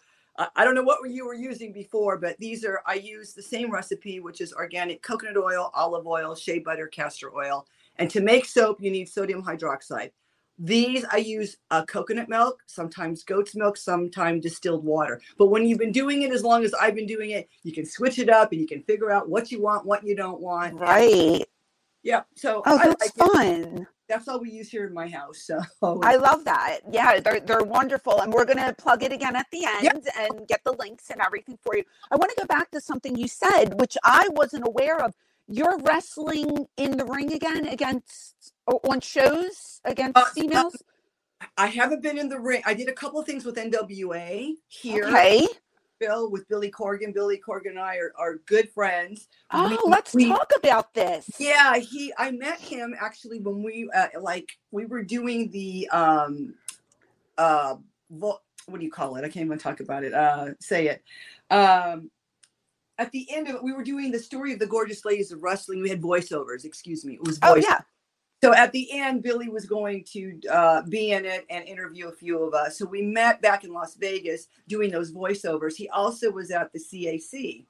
I 0.54 0.64
don't 0.64 0.76
know 0.76 0.84
what 0.84 0.98
you 1.10 1.26
were 1.26 1.34
using 1.34 1.72
before, 1.72 2.16
but 2.16 2.38
these 2.38 2.64
are, 2.64 2.80
I 2.86 2.94
use 2.94 3.34
the 3.34 3.42
same 3.42 3.72
recipe, 3.72 4.20
which 4.20 4.40
is 4.40 4.52
organic 4.52 5.02
coconut 5.02 5.36
oil, 5.36 5.72
olive 5.74 6.06
oil, 6.06 6.36
shea 6.36 6.60
butter, 6.60 6.86
castor 6.86 7.34
oil. 7.34 7.66
And 7.96 8.08
to 8.10 8.20
make 8.20 8.44
soap, 8.44 8.80
you 8.80 8.92
need 8.92 9.08
sodium 9.08 9.42
hydroxide. 9.42 10.12
These 10.58 11.04
I 11.10 11.18
use 11.18 11.56
uh, 11.70 11.84
coconut 11.84 12.28
milk, 12.28 12.62
sometimes 12.66 13.22
goat's 13.22 13.54
milk, 13.54 13.76
sometimes 13.76 14.42
distilled 14.42 14.84
water. 14.84 15.20
But 15.38 15.46
when 15.46 15.64
you've 15.66 15.78
been 15.78 15.92
doing 15.92 16.22
it 16.22 16.32
as 16.32 16.42
long 16.42 16.64
as 16.64 16.74
I've 16.74 16.94
been 16.94 17.06
doing 17.06 17.30
it, 17.30 17.48
you 17.62 17.72
can 17.72 17.86
switch 17.86 18.18
it 18.18 18.28
up 18.28 18.52
and 18.52 18.60
you 18.60 18.66
can 18.66 18.82
figure 18.82 19.10
out 19.10 19.28
what 19.28 19.52
you 19.52 19.62
want, 19.62 19.86
what 19.86 20.04
you 20.04 20.16
don't 20.16 20.40
want. 20.40 20.74
Right. 20.74 21.44
Yeah. 22.02 22.22
So 22.34 22.62
oh, 22.66 22.78
that's 22.78 23.00
like 23.00 23.14
fun. 23.14 23.78
It 23.78 23.86
that's 24.08 24.26
all 24.26 24.40
we 24.40 24.50
use 24.50 24.70
here 24.70 24.86
in 24.86 24.94
my 24.94 25.06
house. 25.06 25.38
So 25.42 25.60
I 26.02 26.16
love 26.16 26.44
that. 26.44 26.80
Yeah, 26.90 27.20
they're 27.20 27.40
they're 27.40 27.62
wonderful, 27.62 28.20
and 28.20 28.32
we're 28.32 28.46
gonna 28.46 28.74
plug 28.76 29.02
it 29.02 29.12
again 29.12 29.36
at 29.36 29.46
the 29.52 29.64
end 29.64 29.84
yep. 29.84 30.04
and 30.18 30.48
get 30.48 30.62
the 30.64 30.72
links 30.72 31.10
and 31.10 31.20
everything 31.20 31.58
for 31.62 31.76
you. 31.76 31.84
I 32.10 32.16
want 32.16 32.30
to 32.30 32.36
go 32.40 32.46
back 32.46 32.70
to 32.72 32.80
something 32.80 33.16
you 33.16 33.28
said, 33.28 33.78
which 33.78 33.96
I 34.02 34.28
wasn't 34.32 34.66
aware 34.66 35.00
of. 35.04 35.14
You're 35.46 35.78
wrestling 35.78 36.66
in 36.76 36.96
the 36.98 37.04
ring 37.04 37.32
again 37.32 37.66
against 37.68 38.52
on 38.68 39.00
shows 39.00 39.80
against 39.84 40.16
uh, 40.16 40.24
females. 40.26 40.76
I 41.56 41.66
haven't 41.66 42.02
been 42.02 42.18
in 42.18 42.28
the 42.28 42.38
ring. 42.38 42.62
I 42.66 42.74
did 42.74 42.88
a 42.88 42.92
couple 42.92 43.20
of 43.20 43.26
things 43.26 43.44
with 43.44 43.56
NWA 43.56 44.54
here. 44.68 45.04
Okay. 45.06 45.46
Bill 46.00 46.30
with 46.30 46.48
Billy 46.48 46.70
Corgan. 46.70 47.12
Billy 47.12 47.40
Corgan 47.44 47.70
and 47.70 47.78
I 47.78 47.96
are, 47.96 48.12
are 48.16 48.36
good 48.46 48.70
friends. 48.70 49.28
Oh, 49.50 49.68
we, 49.68 49.90
let's 49.90 50.14
we, 50.14 50.28
talk 50.28 50.52
about 50.56 50.94
this. 50.94 51.28
Yeah, 51.38 51.76
he. 51.78 52.12
I 52.16 52.30
met 52.30 52.60
him 52.60 52.94
actually 52.98 53.40
when 53.40 53.64
we 53.64 53.90
uh, 53.92 54.08
like 54.20 54.48
we 54.70 54.86
were 54.86 55.02
doing 55.02 55.50
the 55.50 55.88
um 55.90 56.54
uh 57.36 57.76
what 58.08 58.40
do 58.78 58.84
you 58.84 58.92
call 58.92 59.16
it? 59.16 59.24
I 59.24 59.28
can't 59.28 59.46
even 59.46 59.58
talk 59.58 59.80
about 59.80 60.04
it. 60.04 60.14
Uh, 60.14 60.50
say 60.60 60.88
it. 60.88 61.02
Um, 61.50 62.10
at 62.98 63.10
the 63.12 63.26
end 63.30 63.48
of 63.48 63.56
it, 63.56 63.64
we 63.64 63.72
were 63.72 63.82
doing 63.82 64.10
the 64.12 64.18
story 64.18 64.52
of 64.52 64.58
the 64.58 64.66
gorgeous 64.66 65.04
ladies 65.04 65.32
of 65.32 65.42
wrestling. 65.42 65.82
We 65.82 65.88
had 65.88 66.02
voiceovers. 66.02 66.64
Excuse 66.64 67.04
me. 67.04 67.14
It 67.14 67.24
was 67.24 67.38
voice. 67.38 67.50
Oh 67.50 67.56
yeah 67.56 67.80
so 68.42 68.54
at 68.54 68.70
the 68.72 68.88
end, 68.92 69.22
Billy 69.22 69.48
was 69.48 69.66
going 69.66 70.04
to 70.12 70.40
uh, 70.50 70.82
be 70.82 71.10
in 71.10 71.24
it 71.24 71.44
and 71.50 71.66
interview 71.66 72.08
a 72.08 72.12
few 72.12 72.42
of 72.42 72.54
us. 72.54 72.78
So 72.78 72.86
we 72.86 73.02
met 73.02 73.42
back 73.42 73.64
in 73.64 73.72
Las 73.72 73.96
Vegas 73.96 74.46
doing 74.68 74.90
those 74.90 75.12
voiceovers. 75.12 75.74
He 75.74 75.88
also 75.88 76.30
was 76.30 76.50
at 76.50 76.72
the 76.72 76.78
CAC. 76.78 77.66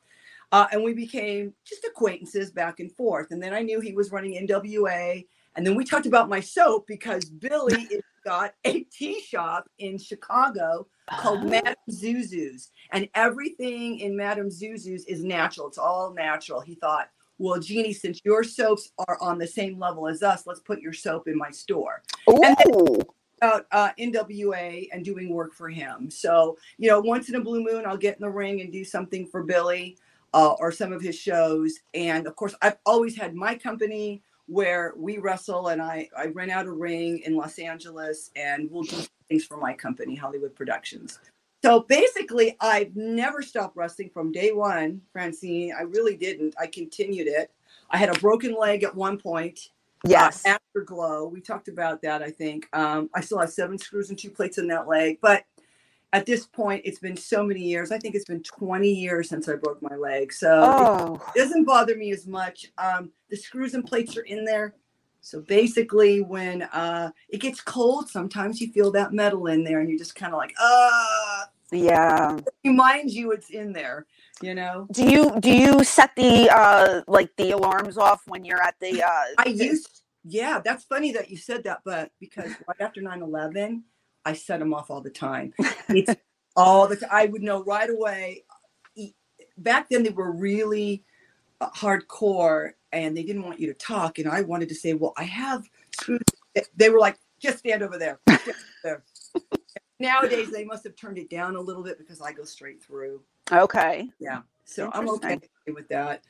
Uh, 0.51 0.67
and 0.73 0.83
we 0.83 0.95
became 0.95 1.55
just 1.65 1.85
acquaintances 1.85 2.51
back 2.51 2.81
and 2.81 2.93
forth. 2.93 3.31
And 3.31 3.43
then 3.43 3.55
I 3.55 3.63
knew 3.63 3.81
he 3.81 3.93
was 3.93 4.13
running 4.13 4.47
NWA. 4.47 5.27
And 5.57 5.67
then 5.67 5.75
we 5.75 5.85
talked 5.85 6.07
about 6.07 6.29
my 6.29 6.41
soap 6.41 6.87
because 6.87 7.25
Billy 7.27 7.89
got 8.25 8.55
a 8.65 8.81
tea 8.85 9.23
shop 9.23 9.69
in 9.79 9.99
Chicago 9.99 10.87
called 11.11 11.41
oh. 11.45 11.49
Madame 11.49 11.75
Zuzu's. 11.91 12.71
And 12.93 13.09
everything 13.15 14.01
in 14.01 14.17
Madame 14.17 14.49
Zuzu's 14.49 15.05
is 15.07 15.23
natural. 15.23 15.69
It's 15.69 15.79
all 15.79 16.13
natural. 16.13 16.61
He 16.61 16.75
thought, 16.75 17.09
well, 17.39 17.61
Jeannie, 17.61 17.93
since 17.93 18.21
your 18.25 18.43
soaps 18.43 18.91
are 19.07 19.19
on 19.21 19.39
the 19.39 19.47
same 19.47 19.79
level 19.79 20.09
as 20.09 20.23
us, 20.23 20.47
let's 20.47 20.61
put 20.61 20.81
your 20.81 20.93
soap 20.93 21.29
in 21.29 21.37
my 21.37 21.51
store. 21.51 22.03
Ooh. 22.29 23.01
About 23.41 23.67
uh, 23.71 23.91
NWA 23.99 24.89
and 24.93 25.05
doing 25.05 25.29
work 25.29 25.55
for 25.55 25.69
him. 25.69 26.11
So, 26.11 26.59
you 26.77 26.89
know, 26.89 27.01
once 27.01 27.29
in 27.29 27.37
a 27.37 27.41
blue 27.41 27.63
moon, 27.63 27.85
I'll 27.87 27.97
get 27.97 28.17
in 28.17 28.23
the 28.23 28.31
ring 28.31 28.61
and 28.61 28.73
do 28.73 28.85
something 28.85 29.27
for 29.27 29.45
Billy 29.45 29.97
uh, 30.35 30.55
or 30.59 30.73
some 30.73 30.93
of 30.93 31.01
his 31.01 31.17
shows. 31.17 31.79
And 31.95 32.27
of 32.27 32.35
course, 32.35 32.57
I've 32.63 32.79
always 32.85 33.17
had 33.17 33.37
my 33.37 33.55
company 33.55 34.23
where 34.47 34.95
we 34.97 35.19
wrestle 35.19 35.69
and 35.69 35.81
I, 35.81 36.09
I 36.17 36.27
rent 36.27 36.51
out 36.51 36.67
a 36.67 36.73
ring 36.73 37.21
in 37.25 37.37
Los 37.37 37.59
Angeles 37.59 38.31
and 38.35 38.69
we'll 38.71 38.83
do 38.83 38.97
things 39.29 39.45
for 39.45 39.59
my 39.59 39.73
company, 39.73 40.17
Hollywood 40.17 40.55
Productions. 40.57 41.21
So 41.65 41.81
basically, 41.81 42.57
I've 42.61 42.95
never 42.95 43.43
stopped 43.43 43.77
wrestling 43.77 44.11
from 44.11 44.31
day 44.31 44.53
one, 44.53 45.01
Francine. 45.13 45.73
I 45.77 45.83
really 45.83 46.17
didn't. 46.17 46.55
I 46.61 46.67
continued 46.69 47.27
it. 47.27 47.51
I 47.91 47.99
had 47.99 48.15
a 48.15 48.21
broken 48.21 48.55
leg 48.55 48.85
at 48.85 48.95
one 48.95 49.19
point. 49.19 49.71
Uh, 50.05 50.11
yes. 50.11 50.47
Uh, 50.47 50.51
afterglow. 50.51 51.27
We 51.27 51.41
talked 51.41 51.69
about 51.69 52.03
that, 52.03 52.23
I 52.23 52.31
think. 52.31 52.69
Um, 52.73 53.11
I 53.15 53.21
still 53.21 53.41
have 53.41 53.51
seven 53.51 53.77
screws 53.79 54.11
and 54.11 54.19
two 54.19 54.31
plates 54.31 54.59
in 54.59 54.69
that 54.69 54.87
leg. 54.87 55.19
But 55.21 55.45
at 56.13 56.27
this 56.27 56.47
point, 56.47 56.83
it's 56.85 57.01
been 57.01 57.17
so 57.17 57.43
many 57.45 57.61
years. 57.61 57.91
I 57.91 57.99
think 57.99 58.15
it's 58.15 58.25
been 58.25 58.43
20 58.43 58.89
years 58.89 59.29
since 59.29 59.49
I 59.49 59.57
broke 59.57 59.83
my 59.83 59.97
leg. 59.97 60.33
So 60.33 60.63
oh. 60.63 61.33
it 61.35 61.39
doesn't 61.39 61.65
bother 61.65 61.97
me 61.97 62.13
as 62.13 62.27
much. 62.27 62.73
Um, 62.79 63.11
the 63.31 63.37
screws 63.37 63.75
and 63.75 63.85
plates 63.85 64.17
are 64.17 64.23
in 64.23 64.45
there. 64.45 64.75
So 65.21 65.41
basically, 65.41 66.21
when 66.21 66.63
uh, 66.63 67.11
it 67.29 67.41
gets 67.41 67.61
cold, 67.61 68.09
sometimes 68.09 68.61
you 68.61 68.73
feel 68.73 68.91
that 68.93 69.13
metal 69.13 69.47
in 69.47 69.65
there, 69.65 69.81
and 69.81 69.89
you're 69.89 69.99
just 69.99 70.15
kind 70.15 70.33
of 70.33 70.39
like, 70.39 70.55
ah. 70.59 71.49
Yeah. 71.71 72.37
It 72.37 72.69
reminds 72.69 73.15
you 73.15 73.33
it's 73.33 73.51
in 73.51 73.73
there. 73.73 74.07
You 74.41 74.55
know. 74.55 74.87
Do 74.93 75.05
you 75.05 75.39
do 75.41 75.51
you 75.51 75.85
set 75.85 76.15
the 76.17 76.49
uh 76.49 77.03
like 77.09 77.31
the 77.37 77.51
alarms 77.51 77.99
off 77.99 78.23
when 78.27 78.45
you're 78.45 78.63
at 78.63 78.77
the? 78.81 79.03
uh 79.03 79.25
I 79.37 79.49
used 79.49 79.99
yeah, 80.25 80.61
that's 80.65 80.85
funny 80.85 81.13
that 81.13 81.31
you 81.31 81.37
said 81.37 81.65
that, 81.65 81.81
but 81.85 82.11
because 82.21 82.51
right 82.67 82.81
after 82.81 83.01
9 83.01 83.23
11, 83.23 83.85
I 84.25 84.33
set 84.35 84.59
them 84.61 84.75
off 84.75 84.91
all 84.91 85.01
the 85.01 85.11
time. 85.11 85.55
It's 85.89 86.15
all 86.57 86.87
the 86.87 86.97
time. 86.97 87.09
I 87.11 87.27
would 87.27 87.43
know 87.43 87.65
right 87.65 87.89
away. 87.89 88.45
Back 89.57 89.89
then, 89.89 90.03
they 90.03 90.11
were 90.11 90.31
really 90.31 91.05
hardcore 91.61 92.73
and 92.93 93.17
they 93.17 93.23
didn't 93.23 93.43
want 93.43 93.61
you 93.61 93.67
to 93.69 93.75
talk. 93.75 94.19
And 94.19 94.29
I 94.29 94.43
wanted 94.43 94.69
to 94.71 94.75
say, 94.75 94.95
well, 94.95 95.13
I 95.17 95.25
have 95.25 95.69
screws. 95.99 96.21
They 96.77 96.91
were 96.91 96.99
like, 96.99 97.19
just 97.41 97.59
stand 97.59 97.83
over 97.83 97.99
there. 97.99 98.21
Stand 98.29 98.41
over 98.49 98.57
there. 98.85 99.03
Nowadays, 100.01 100.51
they 100.51 100.65
must 100.65 100.85
have 100.85 100.95
turned 100.95 101.19
it 101.19 101.29
down 101.29 101.57
a 101.57 101.61
little 101.61 101.83
bit 101.83 101.99
because 101.99 102.21
I 102.21 102.33
go 102.33 102.45
straight 102.45 102.83
through. 102.83 103.21
Okay. 103.51 104.09
Yeah. 104.21 104.43
So 104.65 104.91
I'm 104.93 105.09
okay 105.11 105.41
with 105.67 105.89
that. 105.89 106.23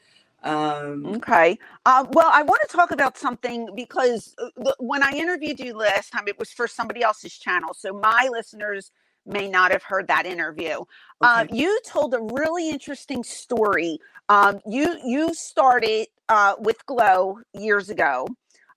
Um, 0.42 1.04
Okay. 1.06 1.58
Uh, 1.84 2.06
well, 2.12 2.30
I 2.32 2.42
want 2.42 2.62
to 2.66 2.74
talk 2.74 2.92
about 2.92 3.18
something 3.18 3.68
because 3.74 4.34
uh, 4.38 4.72
when 4.78 5.02
I 5.02 5.10
interviewed 5.10 5.58
you 5.60 5.76
last 5.76 6.12
time, 6.12 6.28
it 6.28 6.38
was 6.38 6.50
for 6.50 6.66
somebody 6.68 7.02
else's 7.02 7.36
channel. 7.36 7.74
So 7.74 7.92
my 7.92 8.28
listeners 8.30 8.92
may 9.28 9.48
not 9.48 9.72
have 9.72 9.84
heard 9.84 10.08
that 10.08 10.26
interview. 10.26 10.80
Uh, 11.22 11.44
okay. 11.44 11.52
you 11.52 11.80
told 11.86 12.14
a 12.14 12.20
really 12.20 12.70
interesting 12.70 13.24
story. 13.24 13.98
Um, 14.28 14.60
you 14.66 14.98
you 15.04 15.34
started 15.34 16.08
uh, 16.28 16.54
with 16.60 16.84
Glow 16.86 17.40
years 17.54 17.90
ago. 17.90 18.28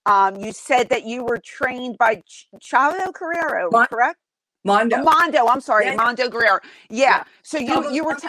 Um, 0.06 0.38
you 0.38 0.54
said 0.54 0.90
that 0.90 1.06
you 1.06 1.24
were 1.26 1.40
trained 1.40 1.98
by 1.98 2.18
Ch- 2.28 2.48
Chavo 2.62 3.14
Guerrero, 3.14 3.72
Mon- 3.72 3.88
correct? 3.92 4.18
Mando. 4.66 4.98
Mando. 5.04 5.48
I'm 5.48 5.62
sorry, 5.62 5.86
Yeah, 5.86 5.92
yeah. 5.92 5.98
Mando 5.98 6.30
Guerrero. 6.30 6.60
Yeah. 6.90 7.18
Yeah. 7.18 7.24
So 7.44 7.60
you 7.60 7.92
you 7.94 8.06
were. 8.06 8.16
T- 8.16 8.28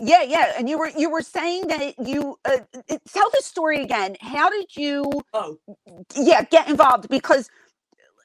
yeah, 0.00 0.22
yeah, 0.22 0.52
and 0.58 0.68
you 0.68 0.78
were 0.78 0.90
you 0.96 1.10
were 1.10 1.22
saying 1.22 1.68
that 1.68 1.94
you 2.06 2.36
uh, 2.44 2.58
tell 3.12 3.30
the 3.30 3.42
story 3.42 3.82
again. 3.82 4.16
How 4.20 4.50
did 4.50 4.76
you 4.76 5.22
Oh, 5.34 5.58
yeah 6.16 6.44
get 6.44 6.68
involved? 6.68 7.08
Because 7.08 7.50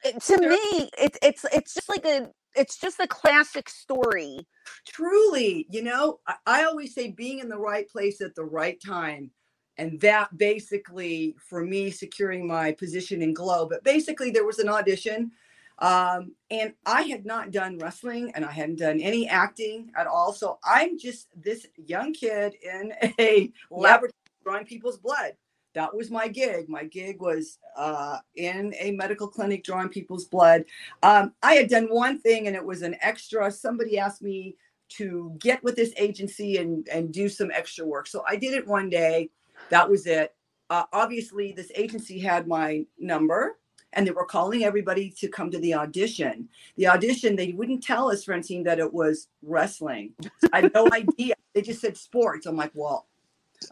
to 0.04 0.38
me, 0.38 0.90
it's 0.98 1.18
it's 1.22 1.44
it's 1.52 1.74
just 1.74 1.88
like 1.88 2.04
a 2.04 2.30
it's 2.54 2.78
just 2.78 3.00
a 3.00 3.06
classic 3.06 3.68
story. 3.68 4.46
truly, 4.86 5.66
you 5.70 5.82
know, 5.82 6.20
I, 6.26 6.34
I 6.46 6.64
always 6.64 6.94
say 6.94 7.10
being 7.10 7.38
in 7.38 7.48
the 7.48 7.58
right 7.58 7.88
place 7.88 8.20
at 8.20 8.34
the 8.34 8.44
right 8.44 8.80
time. 8.84 9.30
And 9.76 10.00
that 10.00 10.36
basically, 10.36 11.36
for 11.38 11.64
me, 11.64 11.90
securing 11.92 12.46
my 12.46 12.72
position 12.72 13.22
in 13.22 13.32
Glow. 13.32 13.68
But 13.68 13.84
basically, 13.84 14.30
there 14.30 14.44
was 14.44 14.58
an 14.58 14.68
audition. 14.68 15.30
Um, 15.78 16.34
and 16.50 16.74
I 16.84 17.02
had 17.02 17.24
not 17.24 17.52
done 17.52 17.78
wrestling 17.78 18.32
and 18.34 18.44
I 18.44 18.50
hadn't 18.50 18.80
done 18.80 19.00
any 19.00 19.28
acting 19.28 19.92
at 19.96 20.08
all. 20.08 20.32
So 20.32 20.58
I'm 20.64 20.98
just 20.98 21.28
this 21.36 21.66
young 21.76 22.12
kid 22.12 22.56
in 22.60 22.92
a 23.20 23.52
laboratory 23.70 24.12
drawing 24.42 24.64
people's 24.64 24.98
blood. 24.98 25.34
That 25.78 25.94
was 25.94 26.10
my 26.10 26.26
gig. 26.26 26.68
My 26.68 26.82
gig 26.82 27.20
was 27.20 27.60
uh, 27.76 28.18
in 28.34 28.74
a 28.80 28.90
medical 28.90 29.28
clinic 29.28 29.62
drawing 29.62 29.88
people's 29.88 30.24
blood. 30.24 30.64
Um, 31.04 31.34
I 31.40 31.54
had 31.54 31.68
done 31.68 31.84
one 31.84 32.18
thing 32.18 32.48
and 32.48 32.56
it 32.56 32.64
was 32.64 32.82
an 32.82 32.96
extra. 33.00 33.48
Somebody 33.48 33.96
asked 33.96 34.20
me 34.20 34.56
to 34.96 35.36
get 35.38 35.62
with 35.62 35.76
this 35.76 35.92
agency 35.96 36.56
and, 36.56 36.88
and 36.88 37.12
do 37.12 37.28
some 37.28 37.52
extra 37.52 37.86
work. 37.86 38.08
So 38.08 38.24
I 38.26 38.34
did 38.34 38.54
it 38.54 38.66
one 38.66 38.90
day. 38.90 39.30
That 39.68 39.88
was 39.88 40.08
it. 40.08 40.34
Uh, 40.68 40.82
obviously, 40.92 41.52
this 41.52 41.70
agency 41.76 42.18
had 42.18 42.48
my 42.48 42.84
number 42.98 43.58
and 43.92 44.04
they 44.04 44.10
were 44.10 44.26
calling 44.26 44.64
everybody 44.64 45.10
to 45.10 45.28
come 45.28 45.48
to 45.52 45.60
the 45.60 45.74
audition. 45.74 46.48
The 46.76 46.88
audition, 46.88 47.36
they 47.36 47.52
wouldn't 47.52 47.84
tell 47.84 48.10
us, 48.10 48.24
Francine, 48.24 48.64
that 48.64 48.80
it 48.80 48.92
was 48.92 49.28
wrestling. 49.44 50.14
I 50.52 50.62
had 50.62 50.74
no 50.74 50.88
idea. 50.92 51.34
They 51.54 51.62
just 51.62 51.80
said 51.80 51.96
sports. 51.96 52.46
I'm 52.46 52.56
like, 52.56 52.72
well, 52.74 53.06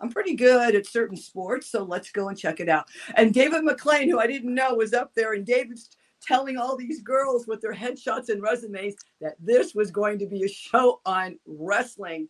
I'm 0.01 0.11
pretty 0.11 0.35
good 0.35 0.75
at 0.75 0.87
certain 0.87 1.17
sports, 1.17 1.69
so 1.69 1.83
let's 1.85 2.11
go 2.11 2.29
and 2.29 2.39
check 2.39 2.61
it 2.61 2.69
out. 2.69 2.87
And 3.15 3.33
David 3.33 3.63
McLane, 3.63 4.07
who 4.07 4.19
I 4.19 4.27
didn't 4.27 4.55
know 4.55 4.75
was 4.75 4.93
up 4.93 5.13
there, 5.15 5.35
and 5.35 5.47
David's 5.47 5.91
telling 6.23 6.57
all 6.57 6.77
these 6.77 7.03
girls 7.03 7.47
with 7.47 7.61
their 7.61 7.75
headshots 7.75 8.29
and 8.29 8.43
resumes 8.43 8.95
that 9.21 9.35
this 9.39 9.75
was 9.75 9.91
going 9.91 10.19
to 10.19 10.27
be 10.27 10.45
a 10.45 10.49
show 10.49 11.01
on 11.07 11.39
wrestling. 11.47 12.29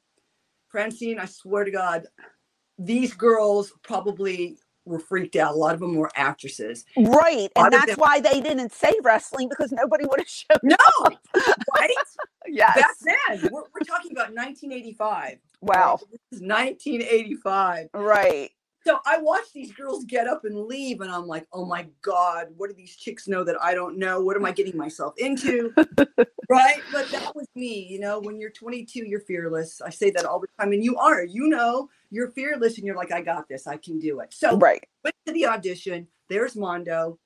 Francine, 0.68 1.18
I 1.18 1.24
swear 1.24 1.64
to 1.64 1.70
God, 1.70 2.06
these 2.78 3.14
girls 3.14 3.72
probably 3.82 4.58
were 4.86 4.98
freaked 4.98 5.36
out. 5.36 5.54
A 5.54 5.56
lot 5.56 5.74
of 5.74 5.80
them 5.80 5.96
were 5.96 6.10
actresses. 6.16 6.84
Right. 6.96 7.48
And 7.56 7.72
that's 7.72 7.86
them- 7.86 7.96
why 7.98 8.20
they 8.20 8.40
didn't 8.40 8.72
say 8.72 8.92
wrestling 9.02 9.48
because 9.48 9.72
nobody 9.72 10.06
would 10.06 10.20
have 10.20 10.28
shown 10.28 10.58
No, 10.62 10.76
right? 11.78 11.90
Yes. 12.48 12.76
Back 12.76 13.16
then, 13.40 13.50
we're, 13.52 13.62
we're 13.74 13.84
talking 13.84 14.12
about 14.12 14.32
1985. 14.32 15.38
Wow. 15.60 15.98
Right? 16.00 16.10
This 16.12 16.40
is 16.40 16.46
1985. 16.46 17.88
Right. 17.92 18.50
So 18.86 19.00
I 19.04 19.18
watch 19.18 19.52
these 19.52 19.72
girls 19.72 20.04
get 20.04 20.28
up 20.28 20.44
and 20.44 20.56
leave, 20.56 21.00
and 21.00 21.10
I'm 21.10 21.26
like, 21.26 21.44
oh 21.52 21.64
my 21.64 21.88
God, 22.02 22.46
what 22.56 22.70
do 22.70 22.76
these 22.76 22.94
chicks 22.94 23.26
know 23.26 23.42
that 23.42 23.60
I 23.60 23.74
don't 23.74 23.98
know? 23.98 24.20
What 24.20 24.36
am 24.36 24.44
I 24.44 24.52
getting 24.52 24.76
myself 24.76 25.14
into? 25.18 25.74
right? 26.48 26.82
But 26.92 27.10
that 27.10 27.34
was 27.34 27.48
me. 27.56 27.84
You 27.90 27.98
know, 27.98 28.20
when 28.20 28.38
you're 28.38 28.50
22, 28.50 29.04
you're 29.04 29.18
fearless. 29.22 29.80
I 29.80 29.90
say 29.90 30.10
that 30.12 30.24
all 30.24 30.38
the 30.38 30.46
time, 30.60 30.72
and 30.72 30.84
you 30.84 30.96
are. 30.98 31.24
You 31.24 31.48
know, 31.48 31.88
you're 32.12 32.30
fearless, 32.30 32.78
and 32.78 32.86
you're 32.86 32.94
like, 32.94 33.10
I 33.10 33.22
got 33.22 33.48
this. 33.48 33.66
I 33.66 33.76
can 33.76 33.98
do 33.98 34.20
it. 34.20 34.32
So 34.32 34.56
Right. 34.56 34.86
went 35.02 35.16
to 35.26 35.32
the 35.32 35.46
audition. 35.46 36.06
There's 36.28 36.54
Mando. 36.54 37.18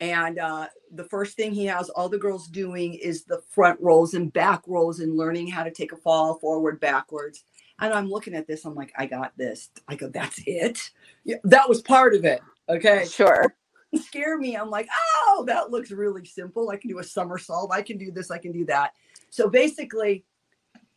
And 0.00 0.38
uh, 0.38 0.66
the 0.92 1.04
first 1.04 1.36
thing 1.36 1.52
he 1.52 1.64
has 1.66 1.88
all 1.88 2.10
the 2.10 2.18
girls 2.18 2.48
doing 2.48 2.94
is 2.94 3.24
the 3.24 3.40
front 3.48 3.80
rolls 3.80 4.12
and 4.12 4.30
back 4.30 4.62
rolls 4.66 5.00
and 5.00 5.16
learning 5.16 5.48
how 5.48 5.64
to 5.64 5.70
take 5.70 5.92
a 5.92 5.96
fall 5.96 6.38
forward, 6.38 6.80
backwards. 6.80 7.44
And 7.80 7.94
I'm 7.94 8.10
looking 8.10 8.34
at 8.34 8.46
this, 8.48 8.64
I'm 8.64 8.74
like, 8.74 8.92
I 8.96 9.06
got 9.06 9.36
this. 9.38 9.70
I 9.88 9.96
go, 9.96 10.08
that's 10.08 10.40
it. 10.46 10.90
Yeah, 11.24 11.36
that 11.44 11.68
was 11.68 11.82
part 11.82 12.14
of 12.14 12.24
it. 12.24 12.44
Okay. 12.68 13.10
Sure. 13.10 13.54
Scare 13.94 14.38
me. 14.38 14.56
I'm 14.56 14.70
like, 14.70 14.88
oh, 15.28 15.44
that 15.48 15.70
looks 15.70 15.90
really 15.90 16.24
simple. 16.26 16.70
I 16.70 16.76
can 16.76 16.90
do 16.90 17.00
a 17.00 17.04
somersault. 17.04 17.72
I 17.72 17.82
can 17.82 17.98
do 17.98 18.12
this. 18.12 18.30
I 18.30 18.38
can 18.38 18.52
do 18.52 18.64
that. 18.66 18.92
So 19.30 19.48
basically, 19.50 20.24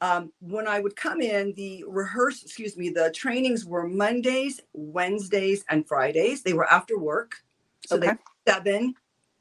um, 0.02 0.32
when 0.40 0.68
I 0.68 0.80
would 0.80 0.96
come 0.96 1.22
in, 1.22 1.54
the 1.56 1.84
rehearse, 1.88 2.44
excuse 2.44 2.78
me, 2.78 2.90
the 2.90 3.12
trainings 3.12 3.66
were 3.66 3.88
Mondays, 3.88 4.62
Wednesdays, 4.74 5.66
and 5.70 5.88
Fridays. 5.88 6.44
They 6.44 6.54
were 6.54 6.72
after 6.72 6.98
work. 7.00 7.34
So 7.86 7.98
Okay. 7.98 8.00
they 8.00 8.14
7 8.48 8.96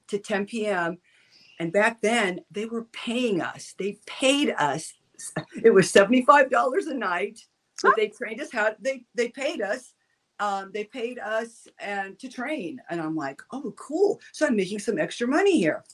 to 0.08 0.18
10 0.18 0.46
p.m. 0.46 0.98
And 1.60 1.72
back 1.72 2.00
then 2.02 2.40
they 2.50 2.66
were 2.66 2.84
paying 2.86 3.42
us. 3.42 3.74
They 3.78 3.98
paid 4.06 4.50
us. 4.58 4.94
It 5.64 5.70
was 5.70 5.92
$75 5.92 6.86
a 6.86 6.94
night. 6.94 7.40
But 7.82 7.96
they 7.96 8.08
trained 8.08 8.40
us 8.40 8.52
how 8.52 8.74
they 8.78 9.04
they 9.14 9.28
paid 9.28 9.62
us. 9.62 9.94
Um, 10.38 10.70
they 10.72 10.84
paid 10.84 11.18
us 11.18 11.68
and 11.78 12.18
to 12.18 12.28
train. 12.28 12.80
And 12.90 13.00
I'm 13.00 13.16
like, 13.16 13.42
oh, 13.52 13.74
cool. 13.76 14.20
So 14.32 14.46
I'm 14.46 14.56
making 14.56 14.78
some 14.78 14.98
extra 14.98 15.26
money 15.26 15.58
here. 15.58 15.84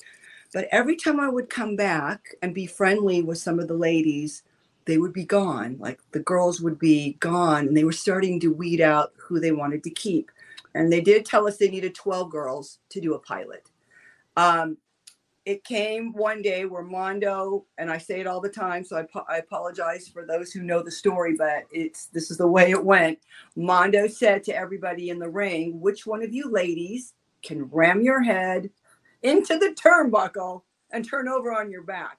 But 0.52 0.68
every 0.70 0.96
time 0.96 1.18
I 1.20 1.28
would 1.28 1.50
come 1.50 1.74
back 1.76 2.34
and 2.42 2.54
be 2.54 2.66
friendly 2.66 3.22
with 3.22 3.38
some 3.38 3.58
of 3.58 3.68
the 3.68 3.74
ladies, 3.74 4.44
they 4.84 4.98
would 4.98 5.12
be 5.12 5.24
gone. 5.24 5.76
Like 5.78 6.00
the 6.12 6.20
girls 6.20 6.60
would 6.60 6.78
be 6.78 7.14
gone 7.14 7.68
and 7.68 7.76
they 7.76 7.84
were 7.84 7.92
starting 7.92 8.38
to 8.40 8.52
weed 8.52 8.80
out 8.80 9.12
who 9.18 9.40
they 9.40 9.52
wanted 9.52 9.82
to 9.84 9.90
keep. 9.90 10.30
And 10.74 10.92
they 10.92 11.00
did 11.00 11.24
tell 11.24 11.46
us 11.48 11.56
they 11.56 11.68
needed 11.68 11.94
12 11.94 12.30
girls 12.30 12.78
to 12.90 13.00
do 13.00 13.14
a 13.14 13.18
pilot. 13.18 13.68
Um, 14.36 14.76
it 15.46 15.64
came 15.64 16.12
one 16.12 16.42
day 16.42 16.66
where 16.66 16.82
Mando, 16.82 17.66
and 17.78 17.90
I 17.90 17.98
say 17.98 18.20
it 18.20 18.26
all 18.26 18.40
the 18.42 18.50
time, 18.50 18.84
so 18.84 18.98
I, 18.98 19.34
I 19.34 19.38
apologize 19.38 20.08
for 20.08 20.26
those 20.26 20.52
who 20.52 20.62
know 20.62 20.82
the 20.82 20.90
story, 20.90 21.36
but 21.38 21.64
it's 21.72 22.06
this 22.08 22.30
is 22.32 22.38
the 22.38 22.48
way 22.48 22.72
it 22.72 22.84
went. 22.84 23.20
Mando 23.56 24.08
said 24.08 24.44
to 24.44 24.56
everybody 24.56 25.10
in 25.10 25.20
the 25.20 25.30
ring, 25.30 25.80
"Which 25.80 26.06
one 26.06 26.22
of 26.22 26.34
you 26.34 26.50
ladies 26.50 27.14
can 27.42 27.64
ram 27.70 28.02
your 28.02 28.22
head 28.22 28.70
into 29.22 29.58
the 29.58 29.74
turnbuckle 29.74 30.64
and 30.92 31.08
turn 31.08 31.28
over 31.28 31.52
on 31.54 31.70
your 31.70 31.84
back?" 31.84 32.18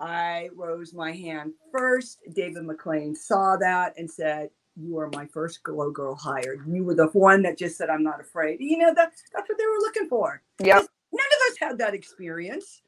I 0.00 0.50
rose 0.56 0.94
my 0.94 1.12
hand 1.12 1.52
first. 1.72 2.20
David 2.34 2.64
McLane 2.64 3.16
saw 3.16 3.56
that 3.58 3.94
and 3.98 4.10
said, 4.10 4.50
"You 4.76 4.98
are 4.98 5.10
my 5.10 5.26
first 5.26 5.62
glow 5.62 5.90
girl 5.90 6.14
hired. 6.16 6.66
You 6.66 6.84
were 6.84 6.94
the 6.96 7.08
one 7.08 7.42
that 7.42 7.58
just 7.58 7.76
said 7.78 7.90
I'm 7.90 8.04
not 8.04 8.20
afraid." 8.20 8.60
You 8.60 8.78
know 8.78 8.94
that 8.94 9.12
that's 9.34 9.48
what 9.48 9.58
they 9.58 9.66
were 9.66 9.80
looking 9.80 10.08
for 10.08 10.42
Yep. 10.60 10.86
None 11.12 11.26
of 11.26 11.52
us 11.52 11.58
had 11.58 11.78
that 11.78 11.94
experience. 11.94 12.82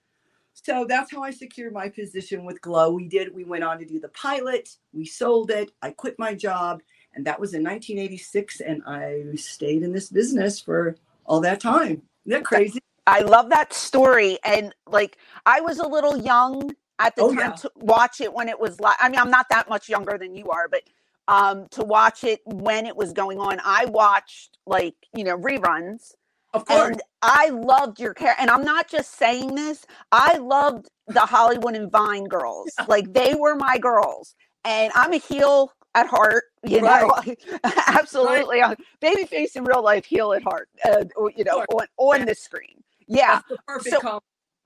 So 0.54 0.86
that's 0.88 1.10
how 1.10 1.22
I 1.22 1.30
secured 1.32 1.72
my 1.72 1.88
position 1.88 2.44
with 2.44 2.60
Glow. 2.60 2.92
We 2.92 3.08
did, 3.08 3.34
we 3.34 3.44
went 3.44 3.64
on 3.64 3.78
to 3.78 3.84
do 3.84 3.98
the 4.00 4.08
pilot, 4.08 4.70
we 4.92 5.04
sold 5.04 5.50
it, 5.50 5.72
I 5.82 5.90
quit 5.90 6.16
my 6.18 6.34
job, 6.34 6.80
and 7.14 7.26
that 7.26 7.40
was 7.40 7.54
in 7.54 7.62
1986. 7.64 8.60
And 8.60 8.82
I 8.86 9.24
stayed 9.36 9.82
in 9.82 9.92
this 9.92 10.08
business 10.08 10.60
for 10.60 10.96
all 11.26 11.40
that 11.40 11.60
time. 11.60 12.02
Isn't 12.26 12.40
that 12.40 12.44
crazy? 12.44 12.80
I 13.06 13.20
love 13.20 13.50
that 13.50 13.72
story. 13.72 14.38
And 14.44 14.74
like, 14.86 15.18
I 15.44 15.60
was 15.60 15.78
a 15.78 15.86
little 15.86 16.16
young 16.16 16.70
at 16.98 17.16
the 17.16 17.22
Oh, 17.22 17.28
time 17.28 17.38
yeah. 17.38 17.50
to 17.52 17.70
watch 17.76 18.20
it 18.20 18.32
when 18.32 18.48
it 18.48 18.58
was 18.58 18.80
like, 18.80 18.96
I 19.00 19.08
mean, 19.08 19.18
I'm 19.18 19.30
not 19.30 19.46
that 19.50 19.68
much 19.68 19.88
younger 19.88 20.16
than 20.18 20.34
you 20.34 20.50
are, 20.50 20.68
but 20.68 20.82
um, 21.28 21.66
to 21.72 21.82
watch 21.84 22.24
it 22.24 22.40
when 22.46 22.86
it 22.86 22.96
was 22.96 23.12
going 23.12 23.38
on, 23.38 23.60
I 23.64 23.86
watched 23.86 24.58
like, 24.66 24.94
you 25.14 25.24
know, 25.24 25.36
reruns. 25.36 26.12
Of 26.54 26.64
course. 26.64 26.88
And 26.88 27.02
I 27.22 27.48
loved 27.50 28.00
your 28.00 28.14
character. 28.14 28.40
And 28.40 28.50
I'm 28.50 28.64
not 28.64 28.88
just 28.88 29.18
saying 29.18 29.54
this, 29.56 29.84
I 30.12 30.38
loved 30.38 30.88
the 31.08 31.20
Hollywood 31.20 31.76
and 31.76 31.90
Vine 31.92 32.24
girls. 32.24 32.70
Like, 32.88 33.12
they 33.12 33.34
were 33.34 33.56
my 33.56 33.78
girls. 33.78 34.34
And 34.64 34.92
I'm 34.94 35.12
a 35.12 35.18
heel 35.18 35.72
at 35.94 36.06
heart. 36.06 36.44
You 36.62 36.80
know, 36.82 37.12
absolutely. 37.88 38.60
Right. 38.60 38.78
Babyface 39.02 39.56
in 39.56 39.64
real 39.64 39.82
life, 39.82 40.04
heel 40.06 40.32
at 40.32 40.42
heart. 40.42 40.68
Uh, 40.84 41.04
you 41.36 41.44
know, 41.44 41.64
on, 41.70 41.86
on 41.98 42.24
the 42.26 42.34
screen. 42.34 42.82
Yeah. 43.08 43.40
the 43.48 43.58
perfect 43.66 44.00
so, 44.00 44.20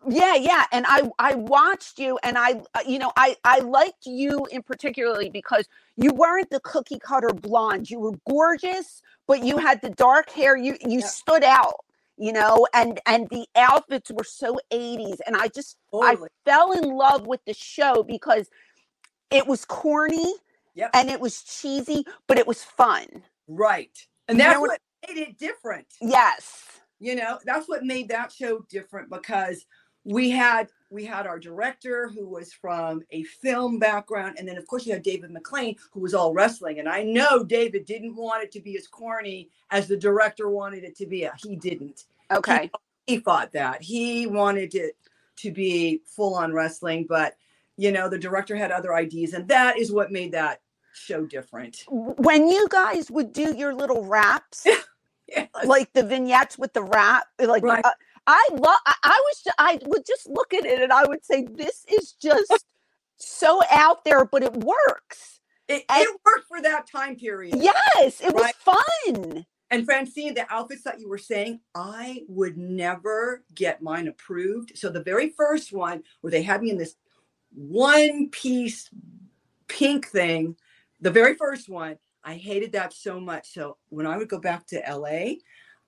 yeah 0.07 0.35
yeah 0.35 0.65
and 0.71 0.87
i 0.89 1.09
i 1.19 1.35
watched 1.35 1.99
you 1.99 2.19
and 2.23 2.39
i 2.39 2.53
uh, 2.75 2.81
you 2.87 2.99
know 2.99 3.13
i 3.17 3.35
i 3.45 3.59
liked 3.59 4.07
you 4.07 4.47
in 4.51 4.63
particularly 4.63 5.29
because 5.29 5.67
you 5.97 6.13
weren't 6.13 6.51
the 6.51 6.61
cookie 6.61 6.99
cutter 6.99 7.31
blonde 7.31 7.91
you 7.91 7.99
were 7.99 8.13
gorgeous 8.29 9.03
but 9.27 9.43
you 9.43 9.59
had 9.59 9.81
the 9.83 9.91
dark 9.91 10.31
hair 10.31 10.57
you 10.57 10.77
you 10.83 11.01
yeah. 11.01 11.07
stood 11.07 11.43
out 11.43 11.85
you 12.17 12.33
know 12.33 12.67
and 12.75 13.01
and 13.07 13.29
the 13.31 13.47
outfits 13.57 14.11
were 14.11 14.25
so 14.25 14.59
80s 14.73 15.19
and 15.27 15.37
i 15.37 15.49
just 15.49 15.77
totally. 15.91 16.29
i 16.47 16.51
fell 16.51 16.73
in 16.73 16.85
love 16.85 17.27
with 17.27 17.45
the 17.45 17.55
show 17.55 18.03
because 18.03 18.49
it 19.31 19.47
was 19.47 19.65
corny 19.65 20.35
yep. 20.75 20.91
and 20.95 21.11
it 21.11 21.21
was 21.21 21.43
cheesy 21.43 22.05
but 22.29 22.39
it 22.39 22.47
was 22.47 22.63
fun 22.63 23.07
right 23.49 24.07
and 24.29 24.39
that's 24.39 24.61
what 24.61 24.81
made 25.09 25.19
it 25.19 25.39
different 25.39 25.87
yes 26.01 26.79
you 27.01 27.15
know 27.15 27.39
that's 27.45 27.69
what 27.69 27.85
made 27.85 28.09
that 28.09 28.33
show 28.33 28.61
different 28.69 29.09
because 29.11 29.65
we 30.09 30.31
had 30.31 30.69
we 30.91 31.05
had 31.05 31.27
our 31.27 31.39
director 31.39 32.09
who 32.09 32.27
was 32.27 32.51
from 32.51 33.03
a 33.11 33.23
film 33.25 33.79
background 33.79 34.37
and 34.39 34.49
then 34.49 34.57
of 34.57 34.67
course 34.67 34.87
you 34.87 34.93
had 34.93 35.03
David 35.03 35.31
McLane 35.31 35.77
who 35.93 36.01
was 36.01 36.15
all 36.15 36.33
wrestling. 36.33 36.79
And 36.79 36.89
i 36.89 37.03
know 37.03 37.45
david 37.45 37.85
didn't 37.85 38.17
want 38.17 38.43
it 38.43 38.51
to 38.53 38.61
be 38.61 38.77
as 38.77 38.87
corny 38.87 39.51
as 39.71 39.87
the 39.87 39.97
director 39.97 40.49
wanted 40.49 40.85
it 40.85 40.97
to 40.97 41.07
be. 41.07 41.29
He 41.45 41.57
didn't. 41.57 42.07
Okay. 42.31 42.71
he, 43.07 43.15
he 43.15 43.21
thought 43.21 43.53
that. 43.53 43.83
He 43.83 44.27
wanted 44.27 44.75
it 44.75 44.97
to 45.37 45.53
be 45.53 46.01
full 46.07 46.35
on 46.35 46.53
wrestling 46.53 47.07
but 47.09 47.37
you 47.77 47.93
know 47.93 48.09
the 48.09 48.19
director 48.19 48.57
had 48.57 48.73
other 48.73 48.95
ideas 48.95 49.35
and 49.35 49.47
that 49.49 49.79
is 49.79 49.93
what 49.93 50.11
made 50.11 50.33
that 50.33 50.63
show 50.95 51.27
different. 51.27 51.85
When 51.89 52.49
you 52.49 52.67
guys 52.71 53.11
would 53.11 53.33
do 53.33 53.55
your 53.55 53.75
little 53.75 54.05
raps 54.05 54.67
yes. 55.29 55.49
like 55.65 55.93
the 55.93 56.03
vignettes 56.03 56.57
with 56.59 56.73
the 56.73 56.83
rap 56.83 57.27
like 57.39 57.63
right. 57.63 57.85
uh, 57.85 57.93
I 58.29 58.47
love. 58.53 58.79
I, 58.87 58.95
I 59.03 59.23
was. 59.25 59.43
I 59.59 59.79
would 59.87 60.05
just 60.07 60.29
look 60.29 60.53
at 60.53 60.67
it 60.67 60.83
and 60.83 60.93
I 60.93 61.05
would 61.07 61.25
say, 61.25 61.45
"This 61.51 61.85
is 61.91 62.13
just 62.13 62.67
so 63.17 63.63
out 63.71 64.05
there, 64.05 64.27
but 64.27 64.43
it 64.43 64.55
works." 64.55 65.41
It, 65.67 65.85
it 65.91 66.21
worked 66.25 66.47
for 66.47 66.63
that 66.63 66.87
time 66.91 67.17
period. 67.17 67.57
Yes, 67.59 68.21
it 68.21 68.33
right? 68.35 68.55
was 68.67 68.85
fun. 69.05 69.47
And 69.71 69.85
Francine, 69.85 70.35
the 70.35 70.51
outfits 70.51 70.83
that 70.85 70.99
you 70.99 71.09
were 71.09 71.19
saying, 71.19 71.61
I 71.75 72.23
would 72.27 72.57
never 72.57 73.45
get 73.55 73.83
mine 73.83 74.09
approved. 74.09 74.73
So 74.79 74.89
the 74.89 75.03
very 75.03 75.29
first 75.29 75.73
one, 75.73 76.03
where 76.23 76.31
they 76.31 76.43
had 76.43 76.63
me 76.63 76.71
in 76.71 76.79
this 76.79 76.97
one 77.55 78.31
piece 78.31 78.89
pink 79.69 80.07
thing, 80.07 80.57
the 81.03 81.11
very 81.11 81.35
first 81.35 81.69
one, 81.69 81.99
I 82.25 82.35
hated 82.35 82.73
that 82.73 82.95
so 82.95 83.21
much. 83.21 83.53
So 83.53 83.77
when 83.91 84.07
I 84.07 84.17
would 84.17 84.29
go 84.29 84.39
back 84.39 84.67
to 84.69 84.83
LA, 84.89 85.35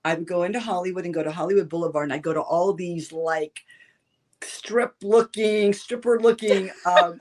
I 0.03 0.15
would 0.15 0.27
go 0.27 0.43
into 0.43 0.59
Hollywood 0.59 1.05
and 1.05 1.13
go 1.13 1.23
to 1.23 1.31
Hollywood 1.31 1.69
Boulevard 1.69 2.05
and 2.05 2.13
I 2.13 2.17
go 2.17 2.33
to 2.33 2.41
all 2.41 2.73
these 2.73 3.11
like 3.11 3.61
strip 4.43 4.95
looking, 5.03 5.73
stripper 5.73 6.19
looking. 6.19 6.71
Um, 6.85 7.19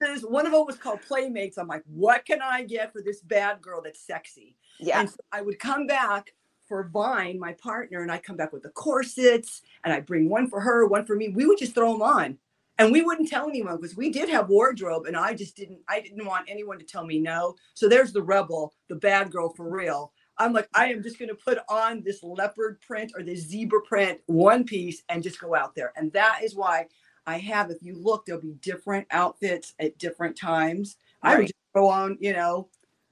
one 0.22 0.46
of 0.46 0.52
them 0.52 0.64
was 0.66 0.76
called 0.76 1.02
Playmates. 1.02 1.58
I'm 1.58 1.68
like, 1.68 1.84
what 1.86 2.24
can 2.24 2.40
I 2.42 2.62
get 2.64 2.92
for 2.92 3.02
this 3.02 3.20
bad 3.20 3.60
girl 3.60 3.82
that's 3.82 4.00
sexy? 4.00 4.56
Yeah. 4.80 5.00
And 5.00 5.10
so 5.10 5.16
I 5.32 5.42
would 5.42 5.58
come 5.58 5.86
back 5.86 6.32
for 6.66 6.88
Vine, 6.92 7.38
my 7.38 7.52
partner, 7.52 8.02
and 8.02 8.10
I 8.10 8.18
come 8.18 8.36
back 8.36 8.52
with 8.52 8.62
the 8.62 8.70
corsets 8.70 9.62
and 9.84 9.92
I 9.92 10.00
bring 10.00 10.28
one 10.28 10.48
for 10.48 10.60
her, 10.60 10.86
one 10.86 11.04
for 11.04 11.14
me. 11.14 11.28
We 11.28 11.46
would 11.46 11.58
just 11.58 11.74
throw 11.74 11.92
them 11.92 12.02
on 12.02 12.38
and 12.78 12.90
we 12.90 13.02
wouldn't 13.02 13.28
tell 13.28 13.48
anyone 13.48 13.76
because 13.76 13.96
we 13.96 14.10
did 14.10 14.30
have 14.30 14.48
wardrobe 14.48 15.04
and 15.06 15.16
I 15.16 15.34
just 15.34 15.56
didn't, 15.56 15.80
I 15.88 16.00
didn't 16.00 16.24
want 16.24 16.48
anyone 16.48 16.78
to 16.78 16.84
tell 16.84 17.04
me 17.04 17.18
no. 17.18 17.54
So 17.74 17.86
there's 17.88 18.12
the 18.12 18.22
rebel, 18.22 18.72
the 18.88 18.96
bad 18.96 19.30
girl 19.30 19.52
for 19.52 19.68
real. 19.68 20.12
I'm 20.38 20.52
like, 20.52 20.68
I 20.74 20.86
am 20.86 21.02
just 21.02 21.18
going 21.18 21.28
to 21.28 21.34
put 21.34 21.58
on 21.68 22.02
this 22.02 22.22
leopard 22.22 22.80
print 22.80 23.12
or 23.16 23.22
this 23.22 23.40
zebra 23.40 23.82
print 23.82 24.20
one 24.26 24.64
piece 24.64 25.02
and 25.08 25.22
just 25.22 25.40
go 25.40 25.54
out 25.54 25.74
there. 25.74 25.92
And 25.96 26.12
that 26.12 26.40
is 26.42 26.54
why 26.54 26.86
I 27.26 27.38
have, 27.38 27.70
if 27.70 27.82
you 27.82 27.96
look, 27.96 28.26
there'll 28.26 28.40
be 28.40 28.54
different 28.60 29.06
outfits 29.10 29.74
at 29.78 29.98
different 29.98 30.36
times. 30.36 30.96
Right. 31.22 31.32
I 31.32 31.36
would 31.36 31.46
just 31.46 31.54
go 31.74 31.88
on, 31.88 32.18
you 32.20 32.32
know, 32.32 32.68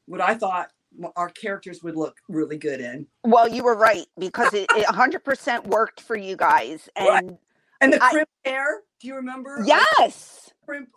what 0.06 0.20
I 0.20 0.34
thought 0.34 0.70
our 1.16 1.30
characters 1.30 1.82
would 1.82 1.96
look 1.96 2.18
really 2.28 2.58
good 2.58 2.80
in. 2.80 3.06
Well, 3.24 3.48
you 3.48 3.64
were 3.64 3.76
right 3.76 4.06
because 4.18 4.52
it, 4.52 4.66
it 4.70 4.86
100% 4.86 5.66
worked 5.66 6.00
for 6.00 6.16
you 6.16 6.36
guys. 6.36 6.88
And, 6.96 7.08
right. 7.08 7.38
and 7.80 7.92
the 7.92 7.98
crimp 7.98 8.28
hair, 8.44 8.82
do 9.00 9.06
you 9.06 9.14
remember? 9.14 9.62
Yes. 9.64 10.41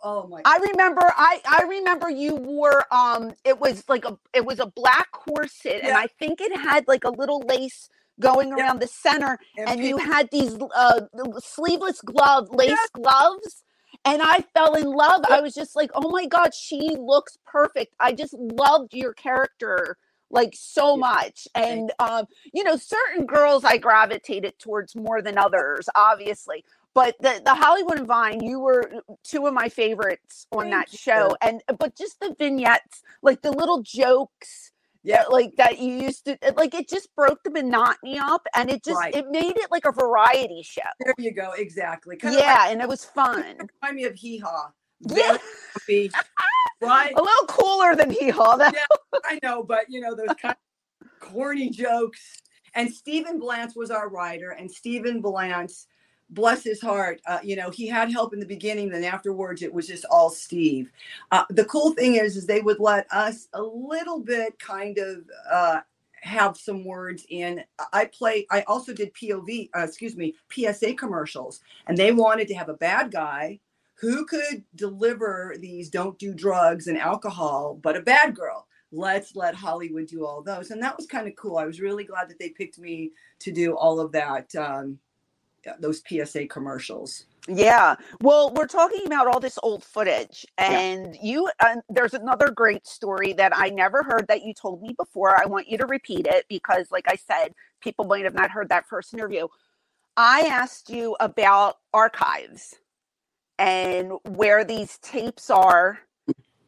Oh 0.02 0.26
my! 0.26 0.42
I 0.44 0.58
remember. 0.58 1.02
I 1.02 1.40
I 1.44 1.64
remember 1.68 2.10
you 2.10 2.36
wore 2.36 2.84
um. 2.92 3.32
It 3.44 3.60
was 3.60 3.84
like 3.88 4.04
a 4.04 4.18
it 4.34 4.44
was 4.44 4.60
a 4.60 4.66
black 4.66 5.10
corset, 5.12 5.80
yeah. 5.82 5.88
and 5.88 5.96
I 5.96 6.06
think 6.06 6.40
it 6.40 6.56
had 6.56 6.86
like 6.88 7.04
a 7.04 7.10
little 7.10 7.40
lace 7.40 7.88
going 8.20 8.52
around 8.52 8.80
the 8.80 8.86
center, 8.86 9.38
and, 9.58 9.68
and 9.68 9.84
you 9.84 9.98
had 9.98 10.30
these 10.30 10.56
uh 10.74 11.00
sleeveless 11.38 12.00
glove 12.00 12.48
lace 12.50 12.70
yeah. 12.70 12.76
gloves. 12.92 13.64
And 14.04 14.20
I 14.22 14.44
fell 14.54 14.74
in 14.74 14.86
love. 14.86 15.24
I 15.28 15.40
was 15.40 15.54
just 15.54 15.74
like, 15.74 15.90
oh 15.94 16.10
my 16.10 16.26
God, 16.26 16.54
she 16.54 16.96
looks 16.98 17.38
perfect. 17.44 17.94
I 17.98 18.12
just 18.12 18.34
loved 18.34 18.94
your 18.94 19.14
character 19.14 19.96
like 20.30 20.54
so 20.54 20.96
much 20.96 21.46
and 21.54 21.92
um 21.98 22.26
you 22.52 22.64
know 22.64 22.76
certain 22.76 23.26
girls 23.26 23.64
i 23.64 23.76
gravitated 23.76 24.58
towards 24.58 24.96
more 24.96 25.22
than 25.22 25.38
others 25.38 25.88
obviously 25.94 26.64
but 26.96 27.14
the 27.20 27.42
the 27.44 27.54
Hollywood 27.54 27.98
and 27.98 28.06
Vine, 28.06 28.42
you 28.42 28.58
were 28.58 28.90
two 29.22 29.46
of 29.46 29.52
my 29.52 29.68
favorites 29.68 30.46
on 30.50 30.70
Thank 30.70 30.72
that 30.72 30.98
show, 30.98 31.28
you. 31.28 31.36
and 31.42 31.62
but 31.78 31.94
just 31.94 32.18
the 32.20 32.34
vignettes, 32.38 33.02
like 33.20 33.42
the 33.42 33.52
little 33.52 33.82
jokes, 33.82 34.72
yeah, 35.02 35.18
that, 35.18 35.30
like 35.30 35.56
that 35.56 35.78
you 35.78 35.92
used 35.92 36.24
to, 36.24 36.38
like 36.56 36.74
it 36.74 36.88
just 36.88 37.14
broke 37.14 37.44
the 37.44 37.50
monotony 37.50 38.18
up, 38.18 38.46
and 38.54 38.70
it 38.70 38.82
just 38.82 38.96
right. 38.96 39.14
it 39.14 39.26
made 39.30 39.58
it 39.58 39.70
like 39.70 39.84
a 39.84 39.92
variety 39.92 40.62
show. 40.62 40.88
There 41.04 41.12
you 41.18 41.34
go, 41.34 41.52
exactly. 41.52 42.16
Kind 42.16 42.34
yeah, 42.34 42.54
like, 42.54 42.72
and 42.72 42.80
it 42.80 42.88
was 42.88 43.04
fun. 43.20 43.44
Remind 43.82 43.96
me 43.96 44.04
of 44.04 44.14
Hee 44.14 44.38
Haw. 44.38 44.70
Yeah. 45.00 45.36
right. 46.80 47.12
A 47.14 47.22
little 47.22 47.46
cooler 47.46 47.94
than 47.94 48.10
Hee 48.10 48.30
Haw. 48.30 48.56
Yeah, 48.58 48.86
I 49.22 49.38
know, 49.42 49.62
but 49.62 49.84
you 49.90 50.00
know 50.00 50.14
those 50.14 50.34
kind 50.40 50.56
of 51.02 51.20
corny 51.20 51.68
jokes. 51.68 52.40
And 52.74 52.90
Stephen 52.90 53.38
Blance 53.38 53.76
was 53.76 53.90
our 53.90 54.08
writer, 54.08 54.52
and 54.52 54.70
Stephen 54.70 55.20
Blance 55.20 55.86
bless 56.30 56.64
his 56.64 56.80
heart, 56.80 57.20
uh, 57.26 57.38
you 57.42 57.56
know, 57.56 57.70
he 57.70 57.86
had 57.86 58.10
help 58.10 58.32
in 58.32 58.40
the 58.40 58.46
beginning. 58.46 58.88
Then 58.88 59.04
afterwards, 59.04 59.62
it 59.62 59.72
was 59.72 59.86
just 59.86 60.04
all 60.06 60.30
Steve. 60.30 60.90
Uh, 61.30 61.44
the 61.50 61.64
cool 61.66 61.92
thing 61.92 62.16
is, 62.16 62.36
is 62.36 62.46
they 62.46 62.60
would 62.60 62.80
let 62.80 63.10
us 63.12 63.48
a 63.52 63.62
little 63.62 64.20
bit 64.20 64.58
kind 64.58 64.98
of 64.98 65.24
uh, 65.50 65.80
have 66.20 66.56
some 66.56 66.84
words 66.84 67.24
in. 67.28 67.62
I 67.92 68.06
play. 68.06 68.46
I 68.50 68.62
also 68.62 68.92
did 68.92 69.14
POV. 69.14 69.70
Uh, 69.76 69.80
excuse 69.80 70.16
me, 70.16 70.34
PSA 70.50 70.94
commercials, 70.94 71.60
and 71.86 71.96
they 71.96 72.12
wanted 72.12 72.48
to 72.48 72.54
have 72.54 72.68
a 72.68 72.74
bad 72.74 73.10
guy 73.12 73.60
who 73.94 74.26
could 74.26 74.64
deliver 74.74 75.54
these 75.60 75.88
"don't 75.88 76.18
do 76.18 76.34
drugs 76.34 76.88
and 76.88 76.98
alcohol," 76.98 77.78
but 77.82 77.96
a 77.96 78.02
bad 78.02 78.34
girl. 78.34 78.66
Let's 78.92 79.34
let 79.34 79.54
Hollywood 79.54 80.06
do 80.06 80.24
all 80.24 80.42
those, 80.42 80.70
and 80.70 80.82
that 80.82 80.96
was 80.96 81.06
kind 81.06 81.28
of 81.28 81.36
cool. 81.36 81.58
I 81.58 81.66
was 81.66 81.80
really 81.80 82.04
glad 82.04 82.28
that 82.28 82.38
they 82.38 82.50
picked 82.50 82.78
me 82.78 83.12
to 83.40 83.52
do 83.52 83.76
all 83.76 84.00
of 84.00 84.12
that. 84.12 84.54
Um, 84.54 84.98
those 85.80 86.02
PSA 86.06 86.46
commercials. 86.46 87.26
Yeah. 87.48 87.96
Well, 88.20 88.52
we're 88.54 88.66
talking 88.66 89.06
about 89.06 89.28
all 89.28 89.40
this 89.40 89.58
old 89.62 89.84
footage, 89.84 90.44
and 90.58 91.14
yeah. 91.14 91.20
you, 91.22 91.50
uh, 91.60 91.76
there's 91.88 92.14
another 92.14 92.50
great 92.50 92.86
story 92.86 93.32
that 93.34 93.56
I 93.56 93.68
never 93.68 94.02
heard 94.02 94.26
that 94.28 94.42
you 94.42 94.52
told 94.52 94.82
me 94.82 94.94
before. 94.98 95.40
I 95.40 95.46
want 95.46 95.68
you 95.68 95.78
to 95.78 95.86
repeat 95.86 96.26
it 96.26 96.46
because, 96.48 96.90
like 96.90 97.06
I 97.08 97.16
said, 97.16 97.52
people 97.80 98.04
might 98.04 98.24
have 98.24 98.34
not 98.34 98.50
heard 98.50 98.68
that 98.70 98.86
first 98.88 99.14
interview. 99.14 99.46
I 100.16 100.40
asked 100.42 100.90
you 100.90 101.14
about 101.20 101.76
archives 101.92 102.74
and 103.58 104.12
where 104.24 104.64
these 104.64 104.98
tapes 104.98 105.50
are 105.50 105.98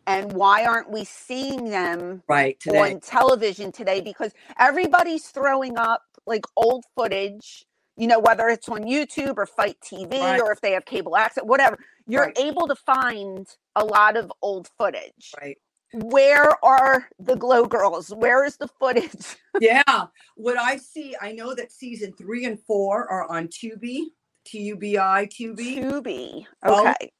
and 0.06 0.32
why 0.32 0.64
aren't 0.64 0.90
we 0.90 1.04
seeing 1.04 1.70
them 1.70 2.22
right 2.28 2.58
today. 2.60 2.78
on 2.78 3.00
television 3.00 3.70
today 3.70 4.00
because 4.00 4.32
everybody's 4.58 5.28
throwing 5.28 5.76
up 5.76 6.02
like 6.26 6.44
old 6.56 6.84
footage 6.96 7.66
you 7.98 8.06
know, 8.06 8.20
whether 8.20 8.48
it's 8.48 8.68
on 8.68 8.84
YouTube 8.84 9.36
or 9.36 9.44
FITE 9.44 9.80
TV 9.80 10.20
right. 10.20 10.40
or 10.40 10.52
if 10.52 10.60
they 10.60 10.70
have 10.72 10.84
cable 10.84 11.16
access, 11.16 11.42
whatever, 11.44 11.78
you're 12.06 12.26
right. 12.26 12.38
able 12.38 12.68
to 12.68 12.76
find 12.76 13.46
a 13.74 13.84
lot 13.84 14.16
of 14.16 14.32
old 14.40 14.68
footage. 14.78 15.32
Right. 15.40 15.58
Where 15.92 16.64
are 16.64 17.08
the 17.18 17.34
glow 17.34 17.64
girls? 17.66 18.10
Where 18.14 18.44
is 18.44 18.56
the 18.56 18.68
footage? 18.68 19.36
yeah. 19.60 19.82
What 20.36 20.56
I 20.56 20.76
see, 20.76 21.16
I 21.20 21.32
know 21.32 21.54
that 21.54 21.72
season 21.72 22.12
three 22.12 22.44
and 22.44 22.60
four 22.62 23.10
are 23.10 23.28
on 23.28 23.48
Tubi, 23.48 24.04
T 24.44 24.60
U 24.60 24.76
B 24.76 24.96
I, 24.96 25.26
Tubi. 25.26 25.82
Tubi. 25.82 26.46
Okay. 26.64 27.12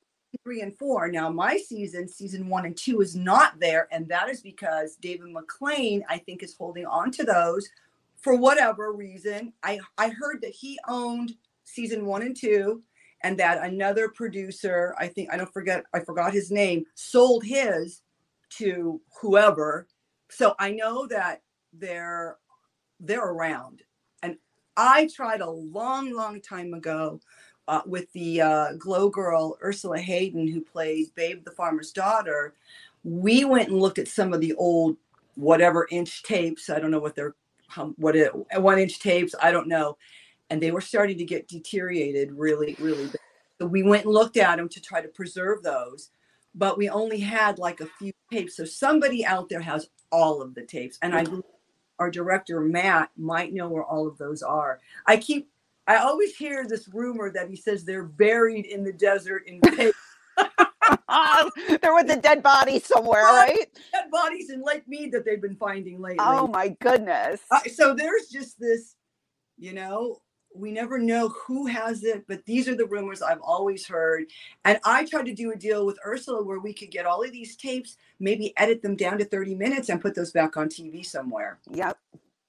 three 0.45 0.61
and 0.61 0.77
four. 0.79 1.11
Now, 1.11 1.29
my 1.29 1.57
season, 1.57 2.07
season 2.07 2.49
one 2.49 2.67
and 2.67 2.77
two, 2.77 3.01
is 3.01 3.17
not 3.17 3.59
there. 3.59 3.89
And 3.91 4.07
that 4.09 4.29
is 4.29 4.41
because 4.41 4.97
David 4.97 5.35
McLane, 5.35 6.03
I 6.09 6.19
think, 6.19 6.45
is 6.45 6.55
holding 6.55 6.87
on 6.87 7.11
to 7.13 7.25
those 7.25 7.69
for 8.21 8.37
whatever 8.37 8.93
reason, 8.93 9.53
I, 9.63 9.81
I 9.97 10.11
heard 10.11 10.43
that 10.43 10.51
he 10.51 10.79
owned 10.89 11.35
season 11.65 12.07
one 12.07 12.23
and 12.23 12.37
two, 12.37 12.83
and 13.23 13.39
that 13.39 13.65
another 13.65 14.09
producer, 14.09 14.95
I 14.99 15.09
think 15.09 15.33
I 15.33 15.37
don't 15.37 15.53
forget, 15.53 15.85
I 15.95 16.01
forgot 16.01 16.33
his 16.33 16.51
name, 16.51 16.85
sold 16.95 17.45
his 17.45 18.03
to 18.51 19.01
whoever, 19.21 19.87
so 20.31 20.55
I 20.59 20.73
know 20.73 21.07
that 21.09 21.43
they're 21.73 22.37
they're 23.01 23.29
around, 23.29 23.83
and 24.23 24.37
I 24.77 25.09
tried 25.15 25.41
a 25.41 25.51
long, 25.51 26.13
long 26.13 26.41
time 26.41 26.75
ago 26.75 27.21
uh, 27.69 27.83
with 27.87 28.13
the 28.13 28.41
uh, 28.41 28.73
Glow 28.79 29.09
Girl 29.11 29.59
Ursula 29.63 29.99
Hayden, 29.99 30.49
who 30.49 30.61
played 30.61 31.15
Babe 31.15 31.45
the 31.45 31.51
Farmer's 31.53 31.93
Daughter. 31.93 32.55
We 33.05 33.45
went 33.45 33.69
and 33.69 33.79
looked 33.79 33.99
at 33.99 34.09
some 34.09 34.33
of 34.33 34.41
the 34.41 34.55
old 34.55 34.97
whatever 35.37 35.87
inch 35.91 36.23
tapes. 36.25 36.69
I 36.69 36.81
don't 36.81 36.91
know 36.91 36.99
what 36.99 37.15
they're 37.15 37.37
what 37.97 38.17
it 38.17 38.33
one 38.61 38.79
inch 38.79 38.99
tapes. 38.99 39.35
I 39.41 39.51
don't 39.51 39.69
know, 39.69 39.97
and 40.51 40.63
they 40.63 40.71
were 40.71 40.81
starting 40.81 41.19
to 41.19 41.25
get 41.25 41.49
deteriorated 41.49 42.33
really, 42.33 42.77
really 42.79 43.07
bad. 43.07 43.17
So 43.61 43.67
we 43.67 43.83
went 43.83 44.05
and 44.05 44.15
looked 44.15 44.37
at 44.37 44.57
them 44.57 44.69
to 44.69 44.81
try 44.81 45.01
to 45.01 45.09
preserve 45.09 45.63
those, 45.63 46.11
but 46.55 46.79
we 46.79 46.89
only 46.89 47.19
had 47.19 47.59
like 47.59 47.81
a 47.81 47.87
few 47.99 48.13
tapes. 48.33 48.57
So 48.57 48.65
somebody 48.65 49.25
out 49.25 49.49
there 49.49 49.61
has 49.61 49.89
all 50.13 50.41
of 50.41 50.55
the 50.55 50.63
tapes, 50.63 50.99
and 51.03 51.15
I 51.15 51.25
our 51.99 52.11
director 52.11 52.61
Matt 52.61 53.11
might 53.17 53.53
know 53.53 53.69
where 53.69 53.85
all 53.85 54.07
of 54.07 54.19
those 54.19 54.43
are. 54.43 54.81
I 55.07 55.17
keep 55.17 55.49
I 55.87 55.97
always 55.97 56.37
hear 56.37 56.67
this 56.67 56.87
rumor 56.89 57.33
that 57.33 57.49
he 57.49 57.57
says 57.57 57.83
they're 57.83 58.05
buried 58.05 58.67
in 58.67 58.85
the 58.85 58.93
desert 58.93 59.45
in 59.47 59.61
tapes. 59.77 59.99
They're 61.69 61.95
with 61.95 62.07
the 62.07 62.17
dead 62.17 62.43
bodies 62.43 62.85
somewhere, 62.85 63.23
right? 63.23 63.67
Dead 63.93 64.11
bodies 64.11 64.51
in 64.51 64.63
Lake 64.63 64.87
Mead 64.87 65.13
that 65.13 65.25
they've 65.25 65.41
been 65.41 65.57
finding 65.57 66.01
lately. 66.01 66.19
Oh 66.21 66.47
my 66.47 66.69
goodness! 66.81 67.41
Uh, 67.51 67.61
so 67.73 67.95
there's 67.95 68.29
just 68.29 68.61
this, 68.61 68.97
you 69.57 69.73
know, 69.73 70.21
we 70.55 70.71
never 70.71 70.99
know 70.99 71.29
who 71.29 71.67
has 71.67 72.05
it, 72.05 72.25
but 72.29 72.45
these 72.45 72.69
are 72.69 72.75
the 72.75 72.87
rumors 72.87 73.23
I've 73.23 73.41
always 73.41 73.87
heard. 73.87 74.25
And 74.65 74.79
I 74.85 75.05
tried 75.07 75.27
to 75.27 75.35
do 75.35 75.53
a 75.53 75.57
deal 75.57 75.87
with 75.87 75.99
Ursula 76.05 76.43
where 76.43 76.61
we 76.61 76.73
could 76.75 76.91
get 76.91 77.07
all 77.07 77.23
of 77.23 77.33
these 77.33 77.57
tapes, 77.57 77.97
maybe 78.21 78.53
edit 78.57 78.83
them 78.83 78.97
down 78.97 79.19
to 79.19 79.25
30 79.25 79.55
minutes 79.55 79.89
and 79.89 80.01
put 80.01 80.15
those 80.15 80.33
back 80.33 80.57
on 80.57 80.69
TV 80.69 81.05
somewhere. 81.05 81.59
Yep. 81.71 81.99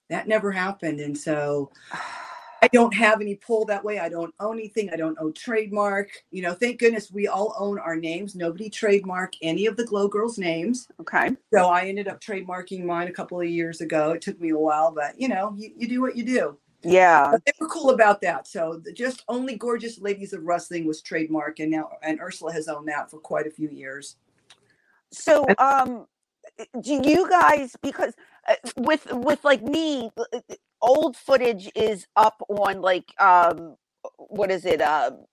That 0.09 0.27
never 0.27 0.51
happened. 0.51 0.99
And 0.99 1.17
so 1.17 1.71
I 2.61 2.67
don't 2.67 2.93
have 2.93 3.21
any 3.21 3.35
pull 3.35 3.65
that 3.65 3.83
way. 3.83 3.99
I 3.99 4.09
don't 4.09 4.33
own 4.39 4.57
anything. 4.59 4.89
I 4.91 4.95
don't 4.95 5.17
own 5.19 5.33
trademark. 5.33 6.09
You 6.31 6.41
know, 6.41 6.53
thank 6.53 6.79
goodness 6.79 7.11
we 7.11 7.27
all 7.27 7.55
own 7.57 7.79
our 7.79 7.95
names. 7.95 8.35
Nobody 8.35 8.69
trademark 8.69 9.33
any 9.41 9.65
of 9.65 9.77
the 9.77 9.85
Glow 9.85 10.07
Girls 10.07 10.37
names. 10.37 10.87
Okay. 10.99 11.31
So 11.53 11.69
I 11.69 11.85
ended 11.85 12.07
up 12.07 12.21
trademarking 12.21 12.83
mine 12.83 13.07
a 13.07 13.11
couple 13.11 13.39
of 13.39 13.47
years 13.47 13.81
ago. 13.81 14.11
It 14.11 14.21
took 14.21 14.39
me 14.39 14.49
a 14.49 14.57
while, 14.57 14.91
but 14.91 15.19
you 15.19 15.27
know, 15.27 15.53
you, 15.57 15.71
you 15.77 15.87
do 15.87 16.01
what 16.01 16.15
you 16.15 16.23
do. 16.23 16.57
Yeah. 16.83 17.31
But 17.31 17.45
they 17.45 17.51
were 17.59 17.67
cool 17.67 17.89
about 17.89 18.21
that. 18.21 18.47
So 18.47 18.81
the, 18.83 18.93
just 18.93 19.23
only 19.27 19.55
gorgeous 19.55 19.99
ladies 19.99 20.33
of 20.33 20.43
wrestling 20.43 20.85
was 20.85 21.01
trademark, 21.01 21.59
and 21.59 21.71
now 21.71 21.89
and 22.01 22.19
Ursula 22.21 22.53
has 22.53 22.67
owned 22.67 22.87
that 22.87 23.11
for 23.11 23.19
quite 23.19 23.47
a 23.47 23.51
few 23.51 23.69
years. 23.69 24.15
So 25.11 25.45
um 25.57 26.05
do 26.81 27.01
you 27.03 27.29
guys 27.29 27.75
because 27.81 28.13
uh, 28.47 28.55
with 28.77 29.07
with 29.11 29.43
like 29.43 29.61
me 29.61 30.11
old 30.81 31.15
footage 31.17 31.69
is 31.75 32.05
up 32.15 32.41
on 32.49 32.81
like 32.81 33.13
um 33.19 33.75
what 34.17 34.51
is 34.51 34.65
it 34.65 34.81
um 34.81 35.25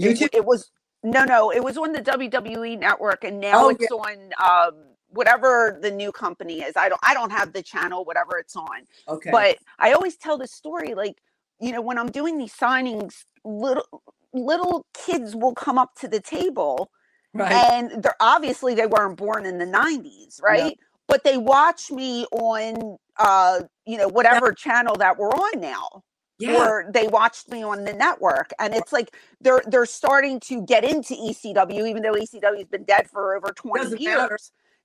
YouTube. 0.00 0.22
it, 0.22 0.34
it 0.36 0.44
was 0.44 0.70
no 1.02 1.24
no 1.24 1.50
it 1.50 1.62
was 1.62 1.76
on 1.76 1.92
the 1.92 2.00
WWE 2.02 2.78
network 2.78 3.24
and 3.24 3.40
now 3.40 3.66
Oh, 3.66 3.68
it's 3.68 3.90
on 3.90 4.30
um 4.42 4.84
whatever 5.08 5.78
the 5.80 5.90
new 5.90 6.10
company 6.12 6.62
is 6.62 6.72
I 6.76 6.88
don't 6.88 7.00
I 7.04 7.14
don't 7.14 7.30
have 7.30 7.52
the 7.52 7.62
channel 7.62 8.04
whatever 8.04 8.38
it's 8.38 8.56
on 8.56 8.86
Okay. 9.08 9.30
but 9.30 9.58
I 9.78 9.92
always 9.92 10.16
tell 10.16 10.38
the 10.38 10.48
story 10.48 10.94
like 10.94 11.18
you 11.60 11.72
know 11.72 11.82
when 11.82 11.98
I'm 11.98 12.10
doing 12.10 12.38
these 12.38 12.54
signings 12.54 13.24
little 13.44 13.86
little 14.32 14.86
kids 14.94 15.36
will 15.36 15.54
come 15.54 15.78
up 15.78 15.94
to 16.00 16.08
the 16.08 16.20
table 16.20 16.90
right. 17.34 17.52
and 17.52 18.02
they're 18.02 18.16
obviously 18.20 18.74
they 18.74 18.86
weren't 18.86 19.16
born 19.16 19.46
in 19.46 19.58
the 19.58 19.66
90s 19.66 20.42
right 20.42 20.76
but 21.06 21.22
they 21.22 21.36
watch 21.36 21.90
me 21.92 22.24
on 22.32 22.96
uh 23.18 23.60
you 23.86 23.96
know 23.98 24.08
whatever 24.08 24.52
channel 24.52 24.94
that 24.96 25.16
we're 25.18 25.28
on 25.30 25.60
now 25.60 26.02
yeah. 26.38 26.56
or 26.56 26.90
they 26.92 27.06
watched 27.06 27.48
me 27.50 27.62
on 27.62 27.84
the 27.84 27.92
network 27.92 28.50
and 28.58 28.74
it's 28.74 28.92
like 28.92 29.14
they're 29.40 29.62
they're 29.66 29.86
starting 29.86 30.40
to 30.40 30.62
get 30.62 30.84
into 30.84 31.14
ECW 31.14 31.88
even 31.88 32.02
though 32.02 32.14
ECW 32.14 32.58
has 32.58 32.66
been 32.68 32.84
dead 32.84 33.08
for 33.08 33.36
over 33.36 33.48
20 33.54 33.84
Doesn't 33.84 34.00
years 34.00 34.16
matter. 34.18 34.38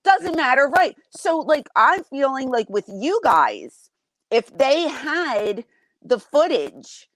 doesn't 0.03 0.35
matter 0.35 0.67
right 0.67 0.95
so 1.09 1.39
like 1.39 1.67
i'm 1.75 2.03
feeling 2.03 2.49
like 2.49 2.69
with 2.69 2.85
you 2.87 3.19
guys 3.23 3.89
if 4.31 4.55
they 4.57 4.87
had 4.87 5.65
the 6.03 6.19
footage 6.19 7.09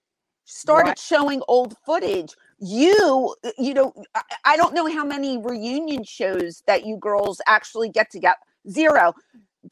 started 0.46 0.90
Right. 0.90 1.00
showing 1.00 1.42
old 1.48 1.78
footage 1.86 2.34
you 2.60 3.36
you 3.58 3.74
know 3.74 3.94
I, 4.16 4.22
I 4.46 4.58
don't 4.58 4.74
know 4.74 4.88
how 4.92 5.06
many 5.06 5.38
reunion 5.38 6.04
shows 6.04 6.64
that 6.68 6.86
you 6.86 6.98
girls 6.98 7.40
actually 7.48 7.90
get 7.90 8.10
together 8.12 8.38
zero 8.70 9.14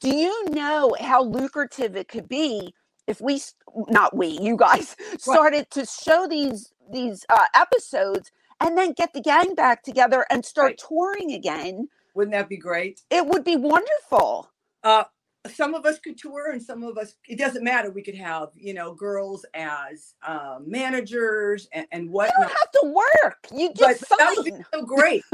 do 0.00 0.14
you 0.16 0.50
know 0.50 0.94
how 1.00 1.22
lucrative 1.24 1.96
it 1.96 2.08
could 2.08 2.28
be 2.28 2.74
if 3.06 3.20
we 3.20 3.40
not 3.88 4.16
we 4.16 4.28
you 4.40 4.56
guys 4.56 4.96
started 5.18 5.70
to 5.70 5.86
show 5.86 6.26
these 6.28 6.72
these 6.92 7.24
uh, 7.30 7.46
episodes 7.54 8.30
and 8.60 8.78
then 8.78 8.92
get 8.92 9.12
the 9.14 9.20
gang 9.20 9.54
back 9.54 9.82
together 9.82 10.26
and 10.30 10.44
start 10.44 10.68
Right. 10.72 10.78
touring 10.88 11.32
again 11.32 11.88
Wouldn't 12.14 12.32
that 12.34 12.48
be 12.48 12.58
great? 12.58 13.00
it 13.10 13.26
would 13.26 13.44
be 13.44 13.56
wonderful. 13.56 14.50
Uh, 14.84 15.04
some 15.48 15.74
of 15.74 15.86
us 15.86 15.98
could 15.98 16.18
tour, 16.18 16.50
and 16.52 16.62
some 16.62 16.84
of 16.84 16.98
us 16.98 17.14
it 17.28 17.38
doesn't 17.38 17.64
matter. 17.64 17.90
We 17.90 18.02
could 18.02 18.16
have 18.16 18.50
you 18.56 18.74
know 18.74 18.94
girls 18.94 19.46
as 19.54 20.14
um, 20.26 20.64
managers 20.70 21.68
and, 21.72 21.86
and 21.92 22.10
You 22.10 22.12
don't 22.38 22.50
have 22.50 22.72
to 22.82 22.94
work. 22.94 23.38
You 23.54 23.72
but 23.74 23.98
just 23.98 24.08
that 24.18 24.34
would 24.36 24.44
be 24.44 24.52
so 24.74 24.84
great. 24.84 25.26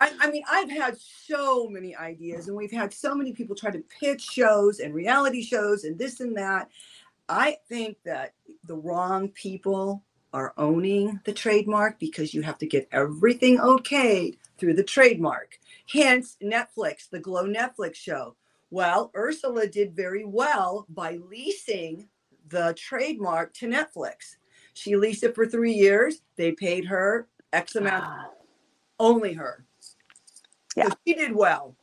I, 0.00 0.12
I 0.18 0.30
mean, 0.30 0.42
I've 0.50 0.70
had 0.70 0.98
so 0.98 1.68
many 1.68 1.94
ideas, 1.94 2.48
and 2.48 2.56
we've 2.56 2.72
had 2.72 2.92
so 2.92 3.14
many 3.14 3.32
people 3.32 3.54
try 3.54 3.70
to 3.70 3.84
pitch 4.00 4.22
shows 4.22 4.80
and 4.80 4.94
reality 4.94 5.42
shows 5.42 5.84
and 5.84 5.98
this 5.98 6.20
and 6.20 6.36
that. 6.36 6.70
I 7.28 7.58
think 7.68 7.98
that 8.04 8.32
the 8.64 8.76
wrong 8.76 9.28
people 9.28 10.02
are 10.32 10.54
owning 10.56 11.20
the 11.24 11.32
trademark 11.32 11.98
because 11.98 12.32
you 12.32 12.42
have 12.42 12.58
to 12.58 12.66
get 12.66 12.88
everything 12.92 13.58
okayed 13.58 14.38
through 14.58 14.74
the 14.74 14.84
trademark. 14.84 15.58
Hence, 15.92 16.36
Netflix, 16.42 17.08
the 17.10 17.18
Glow 17.18 17.44
Netflix 17.44 17.96
show. 17.96 18.36
Well, 18.70 19.10
Ursula 19.16 19.66
did 19.66 19.94
very 19.94 20.24
well 20.24 20.86
by 20.88 21.18
leasing 21.28 22.08
the 22.48 22.74
trademark 22.76 23.52
to 23.54 23.68
Netflix. 23.68 24.36
She 24.74 24.96
leased 24.96 25.24
it 25.24 25.34
for 25.34 25.46
three 25.46 25.72
years. 25.74 26.22
They 26.36 26.52
paid 26.52 26.84
her 26.86 27.28
X 27.52 27.74
amount 27.74 28.04
ah. 28.06 28.30
only 28.98 29.34
her. 29.34 29.66
So 30.74 30.90
she 31.06 31.14
did 31.14 31.34
well. 31.34 31.76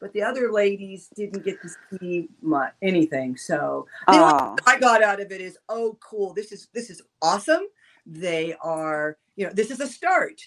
But 0.00 0.12
the 0.12 0.22
other 0.22 0.50
ladies 0.50 1.08
didn't 1.14 1.44
get 1.44 1.62
to 1.62 1.68
see 2.00 2.28
much, 2.40 2.72
anything. 2.82 3.36
So 3.36 3.86
Oh, 4.08 4.56
I 4.66 4.78
got 4.80 5.02
out 5.02 5.20
of 5.20 5.30
it 5.30 5.40
is, 5.40 5.56
oh, 5.68 5.96
cool. 6.00 6.34
This 6.34 6.50
is 6.50 6.68
this 6.74 6.90
is 6.90 7.02
awesome. 7.22 7.66
They 8.04 8.54
are, 8.60 9.16
you 9.36 9.46
know, 9.46 9.52
this 9.54 9.70
is 9.70 9.80
a 9.80 9.86
start. 9.86 10.40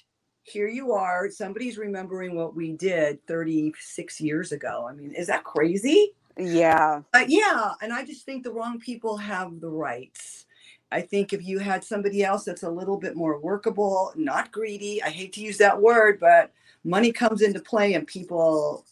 Here 0.44 0.68
you 0.68 0.92
are. 0.92 1.30
Somebody's 1.30 1.78
remembering 1.78 2.36
what 2.36 2.56
we 2.56 2.74
did 2.74 3.26
36 3.28 4.20
years 4.20 4.52
ago. 4.52 4.86
I 4.90 4.94
mean, 4.94 5.14
is 5.14 5.28
that 5.28 5.44
crazy? 5.46 6.12
yeah. 6.38 7.02
Uh, 7.14 7.26
yeah, 7.28 7.74
and 7.82 7.94
I 7.94 8.04
just 8.06 8.26
think 8.26 8.44
the 8.44 8.52
wrong 8.52 8.80
people 8.80 9.18
have 9.18 9.62
the 9.62 9.70
rights. 9.70 10.46
I 10.92 11.02
think 11.02 11.34
if 11.34 11.44
you 11.44 11.60
had 11.60 11.84
somebody 11.84 12.24
else 12.24 12.44
that's 12.44 12.64
a 12.64 12.70
little 12.70 12.98
bit 12.98 13.16
more 13.16 13.40
workable, 13.40 14.14
not 14.16 14.52
greedy, 14.52 15.02
I 15.02 15.10
hate 15.10 15.34
to 15.34 15.42
use 15.42 15.58
that 15.58 15.82
word, 15.82 16.20
but 16.20 16.52
money 16.86 17.12
comes 17.12 17.42
into 17.42 17.60
play 17.60 17.94
and 17.96 18.08
people 18.08 18.86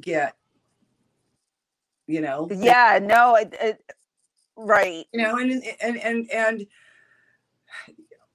get, 0.00 0.36
you 2.06 2.20
know, 2.20 2.46
they- 2.46 2.56
Yeah. 2.56 3.00
No. 3.02 3.34
It, 3.34 3.54
it, 3.60 3.94
right. 4.56 5.06
you 5.12 5.22
know, 5.22 5.36
and 5.38 5.62
and 5.80 5.96
and 5.96 6.30
and 6.30 6.66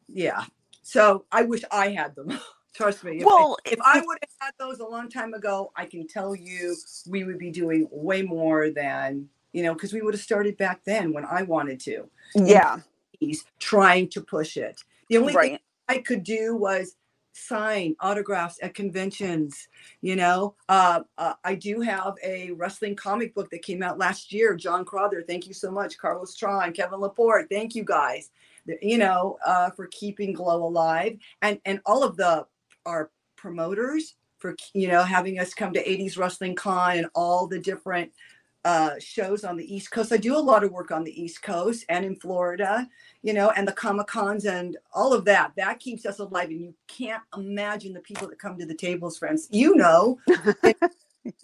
yeah. 0.07 0.43
So 0.81 1.25
I 1.31 1.43
wish 1.43 1.63
I 1.71 1.89
had 1.89 2.15
them. 2.15 2.37
Trust 2.73 3.05
me. 3.05 3.19
If, 3.19 3.25
Well, 3.25 3.57
if 3.65 3.79
I 3.81 4.01
would 4.05 4.17
have 4.21 4.29
had 4.39 4.53
those 4.59 4.79
a 4.79 4.85
long 4.85 5.09
time 5.09 5.33
ago, 5.33 5.71
I 5.77 5.85
can 5.85 6.05
tell 6.07 6.35
you 6.35 6.75
we 7.07 7.23
would 7.23 7.37
be 7.39 7.49
doing 7.49 7.87
way 7.89 8.21
more 8.21 8.69
than 8.69 9.29
you 9.55 9.63
know, 9.63 9.73
because 9.73 9.93
we 9.93 10.01
would 10.01 10.13
have 10.13 10.21
started 10.21 10.57
back 10.57 10.83
then 10.83 11.13
when 11.13 11.23
I 11.23 11.43
wanted 11.43 11.79
to. 11.81 12.09
Yeah. 12.35 12.79
He's 13.17 13.45
trying 13.57 14.09
to 14.09 14.19
push 14.19 14.57
it. 14.57 14.81
The 15.07 15.15
only 15.15 15.31
thing 15.31 15.59
I 15.87 15.99
could 15.99 16.23
do 16.25 16.57
was 16.57 16.97
sign 17.35 17.95
autographs 17.99 18.57
at 18.61 18.73
conventions. 18.73 19.67
You 20.01 20.15
know, 20.15 20.55
uh, 20.69 21.01
uh, 21.17 21.33
I 21.43 21.55
do 21.55 21.81
have 21.81 22.15
a 22.23 22.51
wrestling 22.51 22.95
comic 22.95 23.33
book 23.35 23.49
that 23.51 23.61
came 23.61 23.83
out 23.83 23.99
last 23.99 24.31
year. 24.31 24.55
John 24.55 24.85
Crowther, 24.85 25.21
thank 25.21 25.47
you 25.47 25.53
so 25.53 25.69
much. 25.69 25.97
Carlos 25.97 26.35
Tron, 26.35 26.73
Kevin 26.73 26.99
Laporte, 26.99 27.47
thank 27.49 27.75
you 27.75 27.83
guys. 27.83 28.31
You 28.81 28.97
know, 28.97 29.37
uh, 29.45 29.69
for 29.71 29.87
keeping 29.87 30.33
Glow 30.33 30.65
alive, 30.65 31.17
and 31.41 31.59
and 31.65 31.81
all 31.85 32.03
of 32.03 32.17
the 32.17 32.47
our 32.85 33.11
promoters 33.35 34.15
for 34.37 34.55
you 34.73 34.87
know 34.87 35.03
having 35.03 35.39
us 35.39 35.53
come 35.53 35.73
to 35.73 35.83
80s 35.83 36.17
Wrestling 36.17 36.55
Con 36.55 36.97
and 36.97 37.07
all 37.13 37.47
the 37.47 37.59
different 37.59 38.11
uh, 38.65 38.99
shows 38.99 39.45
on 39.45 39.55
the 39.55 39.73
East 39.73 39.91
Coast. 39.91 40.11
I 40.11 40.17
do 40.17 40.35
a 40.35 40.39
lot 40.39 40.65
of 40.65 40.71
work 40.71 40.91
on 40.91 41.05
the 41.05 41.21
East 41.21 41.41
Coast 41.41 41.85
and 41.87 42.03
in 42.03 42.17
Florida 42.17 42.89
you 43.25 43.33
know, 43.33 43.49
and 43.57 43.67
the 43.67 43.71
Comic 43.71 44.05
Cons 44.05 44.45
and 44.45 44.77
all 44.93 45.11
of 45.11 45.25
that. 45.25 45.51
That 45.57 45.79
keeps 45.79 46.05
us 46.05 46.19
alive. 46.19 46.49
And 46.49 46.61
you 46.61 46.75
can't 46.87 47.23
imagine 47.35 47.91
the 47.91 47.99
people 47.99 48.27
that 48.27 48.37
come 48.37 48.55
to 48.59 48.67
the 48.67 48.75
tables, 48.75 49.17
friends. 49.17 49.47
You 49.49 49.75
know, 49.75 50.19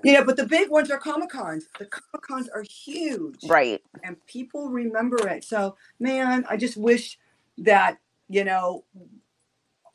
you 0.03 0.13
know, 0.13 0.23
but 0.23 0.37
the 0.37 0.45
big 0.45 0.69
ones 0.69 0.91
are 0.91 0.99
Comic 0.99 1.31
Cons. 1.31 1.65
The 1.79 1.87
Comic 1.87 2.21
Cons 2.21 2.49
are 2.49 2.61
huge. 2.61 3.45
Right. 3.49 3.81
And 4.03 4.23
people 4.27 4.69
remember 4.69 5.27
it. 5.27 5.43
So, 5.43 5.75
man, 5.99 6.45
I 6.47 6.55
just 6.55 6.77
wish 6.77 7.17
that, 7.57 7.97
you 8.29 8.43
know, 8.43 8.83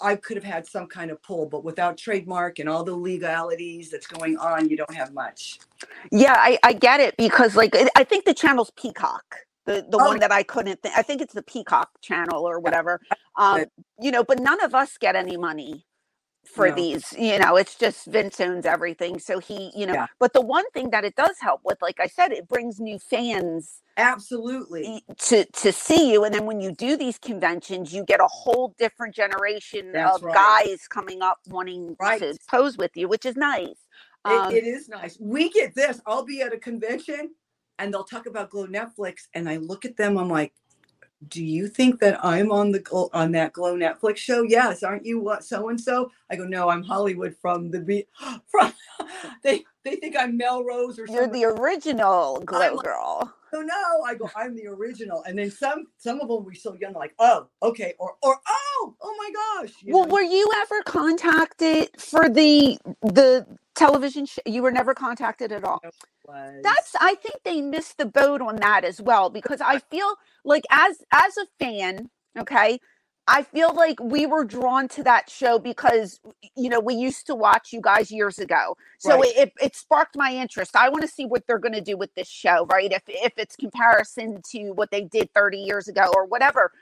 I 0.00 0.16
could 0.16 0.36
have 0.36 0.44
had 0.44 0.66
some 0.66 0.86
kind 0.88 1.10
of 1.10 1.22
pull, 1.22 1.46
but 1.46 1.64
without 1.64 1.96
trademark 1.98 2.58
and 2.58 2.68
all 2.68 2.84
the 2.84 2.96
legalities 2.96 3.90
that's 3.90 4.06
going 4.06 4.36
on, 4.38 4.68
you 4.68 4.76
don't 4.76 4.94
have 4.94 5.12
much. 5.14 5.60
Yeah, 6.12 6.34
I, 6.36 6.58
I 6.62 6.72
get 6.74 7.00
it 7.00 7.16
because 7.16 7.56
like 7.56 7.74
I 7.96 8.04
think 8.04 8.24
the 8.24 8.34
channel's 8.34 8.72
Peacock. 8.76 9.24
The 9.66 9.86
the 9.90 9.98
Oh. 9.98 10.04
one 10.06 10.20
that 10.20 10.32
I 10.32 10.42
couldn't 10.44 10.82
think 10.82 10.96
I 10.96 11.02
think 11.02 11.20
it's 11.22 11.34
the 11.34 11.42
Peacock 11.42 11.90
channel 12.02 12.48
or 12.48 12.60
whatever. 12.60 13.00
Um, 13.36 13.66
you 14.00 14.10
know, 14.12 14.24
but 14.24 14.40
none 14.40 14.62
of 14.64 14.74
us 14.74 14.98
get 14.98 15.16
any 15.16 15.36
money 15.36 15.86
for 16.48 16.68
No. 16.68 16.74
these. 16.74 17.12
You 17.18 17.38
know, 17.38 17.56
it's 17.56 17.76
just 17.76 18.06
Vince 18.06 18.40
owns 18.40 18.66
everything. 18.66 19.18
So 19.18 19.38
he, 19.38 19.72
you 19.76 19.86
know, 19.86 19.94
Yeah. 19.94 20.06
but 20.18 20.32
the 20.32 20.40
one 20.42 20.68
thing 20.72 20.90
that 20.90 21.04
it 21.04 21.16
does 21.16 21.36
help 21.40 21.62
with, 21.64 21.82
like 21.82 22.00
I 22.00 22.06
said, 22.08 22.32
it 22.32 22.48
brings 22.48 22.80
new 22.80 22.98
fans 22.98 23.82
Absolutely. 23.96 25.04
to 25.18 25.44
to 25.46 25.72
see 25.72 26.12
you 26.12 26.24
and 26.24 26.34
then 26.34 26.46
when 26.46 26.60
you 26.60 26.70
do 26.72 26.96
these 26.96 27.18
conventions 27.18 27.94
you 27.94 28.04
get 28.04 28.20
a 28.20 28.26
whole 28.28 28.74
different 28.78 29.14
generation 29.14 29.92
That's 29.92 30.18
of 30.18 30.22
right. 30.24 30.34
guys 30.66 30.86
coming 30.88 31.22
up 31.22 31.38
wanting 31.48 31.96
Right. 32.00 32.20
to 32.20 32.36
pose 32.50 32.76
with 32.76 32.92
you 32.96 33.08
which 33.08 33.24
is 33.26 33.36
nice 33.36 33.78
It- 34.26 34.30
um, 34.32 34.52
it 34.52 34.64
is 34.64 34.88
nice. 34.88 35.16
We 35.20 35.50
get 35.50 35.74
this. 35.74 36.00
I'll 36.06 36.24
be 36.24 36.42
at 36.42 36.52
a 36.52 36.58
convention 36.58 37.34
and 37.78 37.92
they'll 37.94 38.04
talk 38.04 38.26
about 38.26 38.50
Glow 38.50 38.66
Netflix, 38.66 39.28
and 39.34 39.48
I 39.48 39.56
look 39.58 39.84
at 39.84 39.96
them. 39.96 40.18
I'm 40.18 40.28
like, 40.30 40.52
"Do 41.28 41.44
you 41.44 41.68
think 41.68 42.00
that 42.00 42.24
I'm 42.24 42.52
on 42.52 42.72
the 42.72 42.82
on 43.14 43.32
that 43.32 43.52
Glow 43.54 43.76
Netflix 43.76 44.18
show? 44.18 44.42
Yes, 44.42 44.82
aren't 44.82 45.06
you? 45.06 45.20
What 45.20 45.44
so 45.44 45.68
and 45.68 45.80
so?" 45.80 46.10
I 46.30 46.36
go, 46.36 46.44
"No, 46.44 46.68
I'm 46.70 46.82
Hollywood 46.82 47.36
from 47.40 47.70
the 47.70 47.80
be 47.80 48.06
from." 48.48 48.72
They 49.44 49.64
they 49.84 49.96
think 49.96 50.16
I'm 50.18 50.36
Melrose 50.36 50.98
or 50.98 51.06
something. 51.06 51.14
you're 51.14 51.24
something. 51.24 51.40
the 51.42 51.46
original 51.46 52.40
glow 52.44 52.74
like- 52.76 52.84
girl 52.84 53.34
So 53.52 53.62
no, 53.62 54.02
I 54.06 54.14
go, 54.16 54.30
I'm 54.36 54.54
the 54.56 54.66
original. 54.68 55.22
And 55.24 55.38
then 55.38 55.50
some 55.50 55.86
some 55.98 56.20
of 56.20 56.28
them 56.28 56.44
were 56.44 56.54
so 56.54 56.74
young, 56.74 56.94
like, 56.94 57.14
oh, 57.18 57.48
okay, 57.62 57.94
or 57.98 58.16
or 58.22 58.38
oh, 58.48 58.96
oh 59.02 59.16
my 59.18 59.30
gosh. 59.62 59.74
you 59.82 59.94
well 59.94 60.06
know? 60.06 60.14
were 60.14 60.22
you 60.22 60.50
ever 60.62 60.82
contacted 60.84 61.90
for 61.98 62.28
the 62.28 62.78
the 63.02 63.46
television 63.74 64.26
sh- 64.26 64.38
you 64.46 64.62
were 64.62 64.72
never 64.72 64.94
contacted 64.94 65.52
at 65.52 65.64
all 65.64 65.80
Was- 66.26 66.62
that's 66.62 66.92
i 67.00 67.14
think 67.14 67.36
they 67.44 67.60
missed 67.60 67.98
the 67.98 68.06
boat 68.06 68.40
on 68.40 68.56
that 68.56 68.84
as 68.84 69.00
well 69.00 69.30
because 69.30 69.60
i 69.60 69.78
feel 69.78 70.14
like 70.44 70.64
as 70.70 71.02
as 71.12 71.36
a 71.36 71.46
fan 71.58 72.10
okay 72.38 72.78
i 73.28 73.42
feel 73.42 73.74
like 73.74 73.98
we 74.00 74.26
were 74.26 74.44
drawn 74.44 74.88
to 74.88 75.02
that 75.02 75.28
show 75.30 75.58
because 75.58 76.20
you 76.56 76.68
know 76.68 76.80
we 76.80 76.94
used 76.94 77.26
to 77.26 77.34
watch 77.34 77.72
you 77.72 77.80
guys 77.80 78.10
years 78.10 78.38
ago. 78.38 78.76
So 78.98 79.16
Right. 79.18 79.32
it, 79.36 79.52
it, 79.60 79.76
sparked 79.76 80.16
my 80.16 80.32
interest. 80.32 80.74
I 80.76 80.88
want 80.88 81.02
to 81.02 81.08
see 81.08 81.26
what 81.26 81.46
they're 81.46 81.58
going 81.58 81.74
to 81.74 81.80
do 81.80 81.96
with 81.96 82.14
this 82.14 82.28
show 82.28 82.66
right? 82.66 82.90
If 82.92 83.02
if 83.06 83.32
it's 83.36 83.56
comparison 83.56 84.40
to 84.52 84.70
what 84.72 84.90
they 84.90 85.02
did 85.02 85.32
30 85.34 85.58
years 85.58 85.88
ago 85.88 86.10
or 86.14 86.24
whatever. 86.26 86.72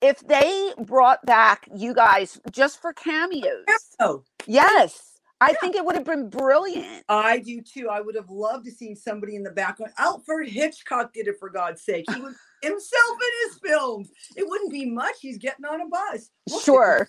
If 0.00 0.26
they 0.26 0.72
brought 0.78 1.24
back 1.24 1.68
you 1.74 1.94
guys 1.94 2.38
just 2.50 2.80
for 2.82 2.92
cameos. 2.92 3.64
Oh, 4.00 4.22
yes 4.46 5.13
i 5.40 5.50
Yeah. 5.50 5.56
think 5.60 5.76
it 5.76 5.84
would 5.84 5.94
have 5.96 6.04
been 6.04 6.28
brilliant 6.28 7.04
I 7.08 7.38
do 7.38 7.60
too. 7.60 7.88
I 7.90 8.00
would 8.00 8.14
have 8.14 8.30
loved 8.30 8.64
to 8.66 8.70
see 8.70 8.94
somebody 8.94 9.36
in 9.36 9.42
the 9.42 9.50
background. 9.50 9.92
Alfred 9.98 10.48
Hitchcock 10.48 11.12
did 11.12 11.28
it 11.28 11.36
for 11.38 11.50
God's 11.50 11.82
sake. 11.82 12.04
He 12.14 12.20
was 12.20 12.34
himself 12.62 13.18
in 13.20 13.48
his 13.50 13.58
films. 13.58 14.10
It 14.36 14.48
wouldn't 14.48 14.72
be 14.72 14.86
much. 14.86 15.16
He's 15.20 15.38
getting 15.38 15.64
on 15.66 15.80
a 15.82 15.88
bus. 15.88 16.30
Look 16.50 16.62
sure 16.64 17.08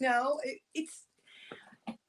No, 0.00 0.38
it, 0.44 0.58
it's 0.74 1.02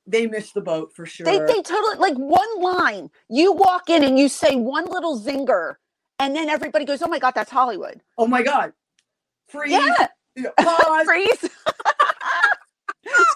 they 0.05 0.27
missed 0.27 0.53
the 0.53 0.61
boat 0.61 0.91
for 0.95 1.05
sure. 1.05 1.25
They 1.25 1.39
they 1.39 1.61
totally 1.61 1.97
like 1.97 2.15
one 2.15 2.61
line. 2.61 3.09
You 3.29 3.53
walk 3.53 3.89
in 3.89 4.03
and 4.03 4.19
you 4.19 4.27
say 4.27 4.55
one 4.55 4.85
little 4.85 5.17
zinger, 5.19 5.75
and 6.19 6.35
then 6.35 6.49
everybody 6.49 6.83
goes, 6.83 7.01
"Oh 7.01 7.07
my 7.07 7.19
god, 7.19 7.33
that's 7.35 7.49
Hollywood." 7.51 8.01
oh 8.17 8.27
my 8.27 8.43
God. 8.43 8.73
Freeze. 9.47 9.71
Yeah, 9.71 10.49
Pause. 10.59 11.05
freeze. 11.05 11.49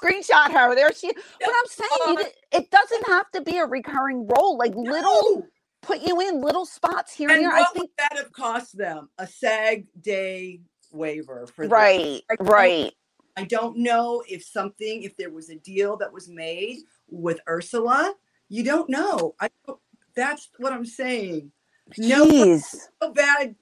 Screenshot 0.01 0.51
her. 0.51 0.75
There 0.75 0.91
she. 0.93 1.11
But 1.13 1.49
I'm 1.49 1.67
saying 1.67 1.89
uh, 2.07 2.11
you, 2.11 2.25
it 2.59 2.71
doesn't 2.71 3.07
have 3.07 3.29
to 3.31 3.41
be 3.41 3.57
a 3.57 3.65
recurring 3.65 4.27
role. 4.27 4.57
Like 4.57 4.75
little, 4.75 5.47
put 5.81 6.01
you 6.01 6.19
in 6.21 6.41
little 6.41 6.65
spots 6.65 7.13
here 7.13 7.29
and 7.29 7.37
And 7.37 7.45
there. 7.45 7.53
I 7.53 7.63
think 7.65 7.77
would 7.77 7.89
that 7.97 8.17
have 8.17 8.31
cost 8.31 8.77
them? 8.77 9.09
A 9.17 9.27
SAG 9.27 9.87
day 10.01 10.61
waiver 10.91 11.47
for 11.47 11.67
right, 11.67 12.21
I 12.29 12.35
right. 12.41 12.93
I 13.35 13.43
don't 13.43 13.77
know 13.77 14.23
if 14.27 14.43
something, 14.43 15.03
if 15.03 15.15
there 15.15 15.29
was 15.29 15.49
a 15.49 15.55
deal 15.55 15.95
that 15.97 16.11
was 16.11 16.27
made 16.27 16.79
with 17.07 17.39
Ursula. 17.47 18.15
You 18.49 18.63
don't 18.63 18.89
know. 18.89 19.35
I 19.39 19.49
don't- 19.65 19.79
that's 20.15 20.49
what 20.57 20.73
I'm 20.73 20.85
saying. 20.85 21.51
No 21.97 22.25
Jeez. 22.25 22.75
no 23.01 23.11
bad 23.11 23.55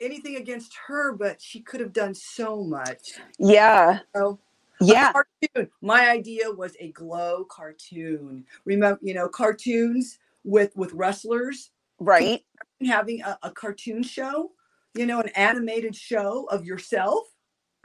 anything 0.00 0.36
against 0.36 0.72
her, 0.86 1.12
but 1.12 1.40
she 1.42 1.60
could 1.60 1.80
have 1.80 1.92
done 1.92 2.14
so 2.14 2.62
much. 2.62 3.14
Yeah. 3.38 4.00
So 4.14 4.38
Yeah. 4.80 5.12
cartoon. 5.12 5.70
My 5.82 6.10
idea 6.10 6.50
was 6.50 6.76
a 6.80 6.92
glow 6.92 7.44
cartoon. 7.50 8.44
Remember, 8.64 8.98
you 9.02 9.14
know, 9.14 9.28
cartoons 9.28 10.18
with 10.44 10.76
with 10.76 10.92
wrestlers 10.92 11.70
Right. 11.98 12.42
having 12.86 13.22
a, 13.22 13.38
a 13.42 13.50
cartoon 13.50 14.02
show, 14.02 14.52
you 14.94 15.06
know, 15.06 15.20
an 15.20 15.28
animated 15.30 15.96
show 15.96 16.46
of 16.50 16.64
yourself. 16.64 17.24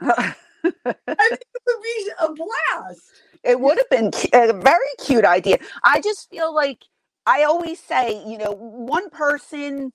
I 0.02 0.34
think 0.64 1.40
it 1.42 1.62
would 1.66 1.82
be 1.82 2.10
a 2.20 2.32
blast. 2.34 3.00
It 3.44 3.60
would 3.60 3.78
have 3.78 3.90
been 3.90 4.10
a 4.34 4.52
very 4.52 4.86
cute 5.04 5.24
idea. 5.24 5.58
I 5.84 6.00
just 6.00 6.30
feel 6.30 6.54
like 6.54 6.80
I 7.26 7.44
always 7.44 7.80
say, 7.80 8.22
you 8.26 8.38
know, 8.38 8.52
one 8.52 9.10
person 9.10 9.92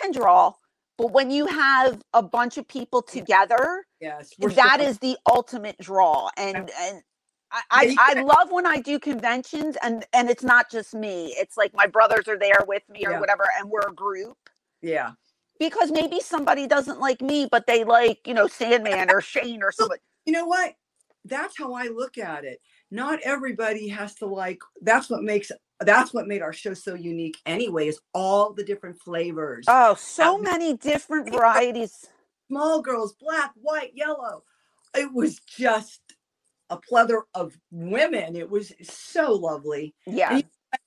can 0.00 0.12
draw, 0.12 0.54
but 1.00 1.12
when 1.12 1.30
you 1.30 1.46
have 1.46 2.02
a 2.14 2.22
bunch 2.22 2.58
of 2.58 2.68
people 2.68 3.02
together, 3.02 3.86
Yes, 4.00 4.30
that 4.40 4.80
so- 4.80 4.86
is 4.86 4.98
the 4.98 5.16
ultimate 5.30 5.78
draw. 5.80 6.30
And 6.36 6.70
and 6.80 7.02
I, 7.52 7.62
I, 7.70 7.96
I 8.16 8.22
love 8.22 8.52
when 8.52 8.66
I 8.66 8.80
do 8.80 8.98
conventions 8.98 9.76
and 9.82 10.04
and 10.12 10.30
it's 10.30 10.44
not 10.44 10.70
just 10.70 10.94
me. 10.94 11.34
It's 11.38 11.56
like 11.56 11.72
my 11.74 11.86
brothers 11.86 12.28
are 12.28 12.38
there 12.38 12.64
with 12.68 12.82
me 12.88 13.06
or 13.06 13.12
Yeah. 13.12 13.20
whatever, 13.20 13.44
and 13.58 13.70
we're 13.70 13.88
a 13.88 13.94
group. 13.94 14.36
yeah. 14.82 15.12
Because 15.58 15.90
maybe 15.92 16.20
somebody 16.20 16.66
doesn't 16.66 17.00
like 17.00 17.20
me, 17.20 17.46
but 17.50 17.66
they 17.66 17.84
like, 17.84 18.20
you 18.26 18.32
know, 18.34 18.46
Sandman 18.48 19.10
or 19.10 19.20
Shane 19.32 19.62
or 19.62 19.72
somebody. 19.72 20.00
You 20.26 20.32
know 20.32 20.46
what? 20.46 20.74
That's 21.26 21.58
how 21.58 21.74
I 21.74 21.88
look 21.88 22.16
at 22.18 22.44
it. 22.44 22.60
Not 22.90 23.20
everybody 23.24 23.88
has 23.88 24.14
to 24.16 24.26
like. 24.26 24.60
That's 24.82 25.10
what 25.10 25.22
makes. 25.22 25.52
That's 25.80 26.12
what 26.12 26.26
made 26.26 26.42
our 26.42 26.52
show 26.52 26.74
so 26.74 26.94
unique. 26.94 27.38
Anyway, 27.46 27.88
is 27.88 28.00
all 28.12 28.52
the 28.52 28.64
different 28.64 29.00
flavors. 29.00 29.64
Oh, 29.68 29.94
so 29.94 30.36
Um, 30.36 30.42
many 30.42 30.76
different 30.76 31.30
varieties. 31.32 32.06
Small 32.48 32.82
girls, 32.82 33.14
black, 33.14 33.52
white, 33.54 33.92
yellow. 33.94 34.42
It 34.94 35.12
was 35.12 35.38
just 35.40 36.00
a 36.68 36.76
plethora 36.76 37.22
of 37.34 37.56
women. 37.70 38.36
It 38.36 38.50
was 38.50 38.72
so 38.82 39.32
lovely. 39.32 39.94
Yeah. 40.06 40.40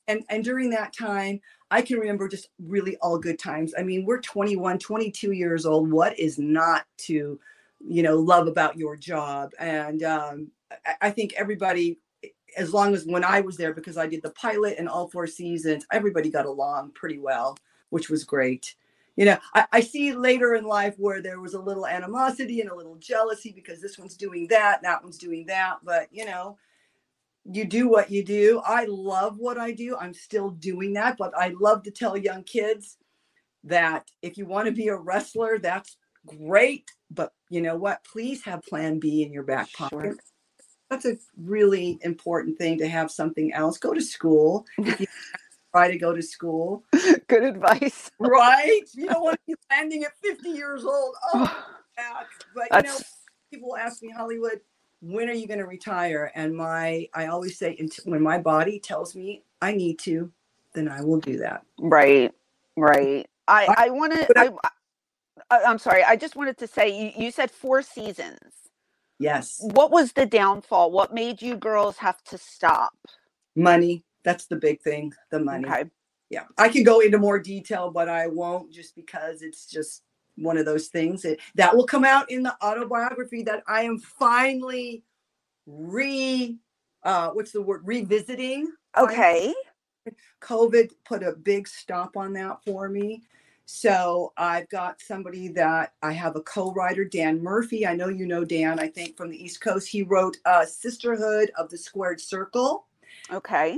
and 0.08 0.24
and 0.30 0.46
during 0.46 0.70
that 0.70 0.94
time 0.96 1.42
i 1.70 1.82
can 1.82 2.00
remember 2.00 2.30
just 2.30 2.48
really 2.58 2.96
all 3.02 3.18
good 3.20 3.38
times 3.38 3.74
i 3.78 3.84
mean 3.84 4.06
we're 4.06 4.22
21 4.22 4.80
22 4.80 5.34
years 5.34 5.66
old 5.66 5.92
what 5.92 6.18
is 6.18 6.40
not 6.40 6.86
to 6.98 7.38
you 7.86 8.02
know 8.02 8.16
love 8.18 8.48
about 8.48 8.78
your 8.78 8.96
job 8.96 9.52
and 9.60 10.02
um, 10.04 10.50
I, 10.86 10.96
I 11.02 11.10
think 11.12 11.34
everybody 11.34 12.00
as 12.58 12.74
long 12.74 12.94
as 12.94 13.06
when 13.06 13.24
i 13.24 13.42
was 13.42 13.58
there 13.58 13.74
because 13.74 13.98
i 13.98 14.08
did 14.08 14.22
the 14.22 14.32
pilot 14.32 14.76
and 14.78 14.90
all 14.90 15.10
four 15.10 15.28
seasons 15.28 15.86
everybody 15.92 16.30
got 16.30 16.46
along 16.46 16.92
pretty 16.92 17.20
well 17.20 17.58
which 17.90 18.10
was 18.10 18.24
great 18.24 18.76
you 19.16 19.26
know 19.26 19.38
I, 19.54 19.66
I 19.72 19.80
see 19.82 20.14
later 20.14 20.56
in 20.56 20.64
life 20.64 20.96
where 20.98 21.22
there 21.22 21.40
was 21.40 21.54
a 21.54 21.62
little 21.62 21.86
animosity 21.86 22.62
and 22.62 22.70
a 22.70 22.76
little 22.76 22.96
jealousy 22.96 23.52
because 23.52 23.82
this 23.82 23.98
one's 23.98 24.18
doing 24.18 24.48
that 24.48 24.82
that 24.84 25.04
one's 25.04 25.18
doing 25.18 25.46
that 25.48 25.78
but 25.84 26.08
you 26.12 26.26
know 26.26 26.58
you 27.46 27.66
do 27.66 27.90
what 27.90 28.10
you 28.10 28.24
do. 28.24 28.62
I 28.66 28.86
love 28.86 29.38
what 29.38 29.58
I 29.58 29.72
do. 29.72 29.98
I'm 29.98 30.14
still 30.14 30.52
doing 30.52 30.94
that, 30.94 31.18
but 31.18 31.34
I 31.38 31.54
love 31.60 31.84
to 31.84 31.92
tell 31.92 32.16
young 32.16 32.44
kids 32.44 32.98
that 33.66 34.10
if 34.22 34.38
you 34.38 34.46
want 34.46 34.68
to 34.68 34.72
be 34.72 34.88
a 34.88 34.96
wrestler, 34.96 35.60
that's 35.60 35.98
great. 36.26 36.90
But 37.12 37.34
you 37.50 37.62
know 37.62 37.76
what? 37.76 38.04
Please 38.06 38.44
have 38.46 38.64
plan 38.64 39.00
B 39.00 39.24
in 39.24 39.34
your 39.34 39.44
back 39.44 39.70
Sure. 39.70 40.16
That's 40.94 41.06
a 41.06 41.18
really 41.38 41.98
important 42.04 42.60
thing 42.60 42.78
to 42.78 42.88
have 42.88 43.10
something 43.10 43.52
else. 43.52 43.80
Go 43.80 43.94
to 43.96 44.02
school. 44.02 44.66
Try 45.74 45.90
to 45.90 45.98
go 45.98 46.14
to 46.14 46.22
school, 46.22 46.84
Good 47.28 47.44
advice. 47.44 48.12
right? 48.20 48.82
You 48.94 49.08
don't 49.08 49.24
want 49.24 49.38
to 49.38 49.42
be 49.48 49.56
landing 49.72 50.04
at 50.04 50.12
50 50.24 50.50
years 50.50 50.86
old. 50.86 51.16
Oh. 51.34 51.64
But 52.56 52.68
you 52.86 52.92
know, 52.92 52.98
people 53.52 53.76
ask 53.76 54.02
me 54.04 54.12
hollywood 54.12 54.60
when 55.02 55.30
are 55.30 55.34
you 55.34 55.48
going 55.48 55.60
to 55.60 55.66
retire 55.68 56.32
and 56.36 56.56
my 56.56 57.08
i 57.14 57.28
always 57.28 57.58
say 57.58 57.78
when 58.06 58.22
my 58.22 58.38
body 58.40 58.80
tells 58.80 59.16
me 59.16 59.44
i 59.62 59.72
need 59.72 60.00
to 60.00 60.32
then 60.74 60.88
i 60.90 61.02
will 61.02 61.20
do 61.20 61.38
that 61.38 61.64
right. 61.80 62.32
Right. 62.76 63.28
I 63.48 63.66
I- 63.68 63.86
I 63.86 63.90
want 63.90 64.14
to 64.14 64.28
I- 64.40 64.52
I, 65.52 65.64
I'm 65.64 65.78
sorry. 65.80 66.04
I 66.04 66.16
just 66.16 66.36
wanted 66.36 66.58
to 66.60 66.68
say 66.68 66.90
you 66.90 67.12
you 67.26 67.32
said 67.32 67.52
4 67.52 67.82
seasons. 67.84 68.63
Yes 69.20 69.58
What 69.60 69.92
was 69.92 70.14
the 70.14 70.26
downfall? 70.26 70.92
What 70.92 71.14
made 71.14 71.42
you 71.42 71.56
girls 71.56 71.98
have 71.98 72.24
to 72.26 72.38
stop? 72.38 72.94
money 73.56 74.04
That's 74.24 74.46
the 74.46 74.56
big 74.56 74.82
thing, 74.82 75.14
the 75.32 75.40
money. 75.40 75.68
Okay. 75.68 75.90
Yeah. 76.30 76.46
I 76.58 76.70
can 76.70 76.84
go 76.84 77.02
into 77.02 77.20
more 77.20 77.40
detail, 77.40 77.92
but 77.92 78.10
I 78.10 78.28
won't 78.28 78.72
just 78.72 78.96
because 78.96 79.42
it's 79.42 79.66
just 79.66 80.04
one 80.36 80.58
of 80.58 80.66
those 80.66 80.88
things 80.88 81.22
that, 81.22 81.40
that 81.56 81.76
will 81.76 81.86
come 81.86 82.06
out 82.06 82.32
in 82.32 82.42
the 82.42 82.56
autobiography 82.64 83.44
that 83.44 83.62
I 83.68 83.84
am 83.84 84.00
finally 84.00 85.04
re 85.66 86.58
uh 87.04 87.30
what's 87.30 87.52
the 87.52 87.62
word 87.62 87.82
revisiting. 87.86 88.72
Okay. 88.98 89.54
COVID 90.42 90.92
put 91.06 91.24
a 91.24 91.34
big 91.34 91.68
stop 91.68 92.18
on 92.18 92.34
that 92.34 92.64
for 92.66 92.90
me. 92.90 93.24
So 93.66 94.34
I've 94.38 94.68
got 94.70 95.02
somebody 95.02 95.48
that 95.50 95.94
I 96.02 96.12
have 96.12 96.36
a 96.36 96.42
co-writer, 96.42 97.06
Dan 97.06 97.42
Murphy. 97.42 97.88
I 97.88 97.96
know 97.96 98.10
you 98.10 98.28
know 98.28 98.44
Dan, 98.44 98.80
I 98.80 98.88
think 98.88 99.16
from 99.16 99.30
the 99.30 99.42
East 99.42 99.62
Coast. 99.62 99.88
He 99.88 100.04
wrote 100.04 100.38
uh, 100.46 100.66
Sisterhood 100.66 101.52
of 101.58 101.70
the 101.70 101.78
Squared 101.78 102.20
Circle. 102.20 102.88
Okay. 103.32 103.78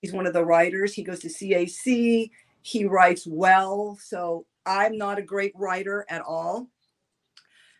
He's 0.00 0.12
one 0.12 0.26
of 0.26 0.34
the 0.34 0.44
writers. 0.44 0.92
He 0.92 1.02
goes 1.02 1.20
to 1.20 1.28
CAC. 1.28 2.30
He 2.60 2.84
writes 2.84 3.26
well. 3.26 3.98
So 4.02 4.46
I'm 4.66 4.98
not 4.98 5.18
a 5.18 5.22
great 5.22 5.52
writer 5.54 6.04
at 6.10 6.20
all. 6.22 6.68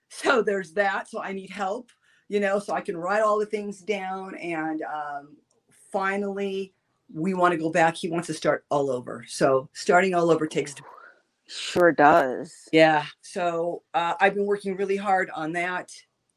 So 0.09 0.42
there's 0.42 0.72
that. 0.72 1.09
So 1.09 1.20
I 1.20 1.32
need 1.32 1.51
help, 1.51 1.90
you 2.28 2.40
know, 2.40 2.59
so 2.59 2.72
I 2.72 2.80
can 2.80 2.97
write 2.97 3.22
all 3.22 3.38
the 3.38 3.47
things 3.47 3.80
down. 3.80 4.34
And 4.36 4.82
um, 4.82 5.36
finally, 5.92 6.72
we 7.12 7.34
want 7.34 7.53
to 7.53 7.59
go 7.59 7.70
back. 7.70 7.97
He 7.97 8.09
wants 8.09 8.28
to 8.28 8.34
start 8.34 8.64
all 8.70 8.90
over. 8.90 9.24
So 9.28 9.68
starting 9.72 10.14
all 10.14 10.30
over 10.30 10.47
takes 10.47 10.72
time. 10.72 10.86
Sure 11.47 11.92
does. 11.92 12.68
Yeah. 12.72 13.05
So 13.20 13.82
uh, 13.92 14.14
I've 14.20 14.34
been 14.34 14.47
working 14.47 14.76
really 14.76 14.97
hard 14.97 15.30
on 15.34 15.53
that. 15.53 15.92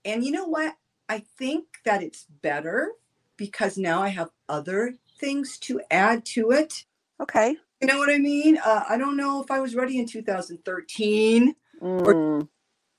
And 0.06 0.24
you 0.24 0.32
know 0.32 0.46
what? 0.46 0.76
I 1.10 1.24
think 1.38 1.66
that 1.86 2.04
it's 2.04 2.26
better 2.42 2.92
because 3.38 3.78
now 3.78 4.02
I 4.02 4.10
have 4.10 4.30
other 4.50 4.96
things 5.20 5.58
to 5.60 5.82
add 5.90 6.26
to 6.26 6.52
it. 6.52 6.86
Okay. 7.22 7.56
You 7.82 7.88
know 7.88 7.98
what 7.98 8.10
I 8.10 8.18
mean? 8.18 8.58
Uh, 8.58 8.84
I 8.90 8.98
don't 8.98 9.18
know 9.18 9.42
if 9.42 9.52
I 9.52 9.60
was 9.60 9.76
ready 9.76 10.00
in 10.00 10.08
2013, 10.08 11.56
Mm, 11.82 12.48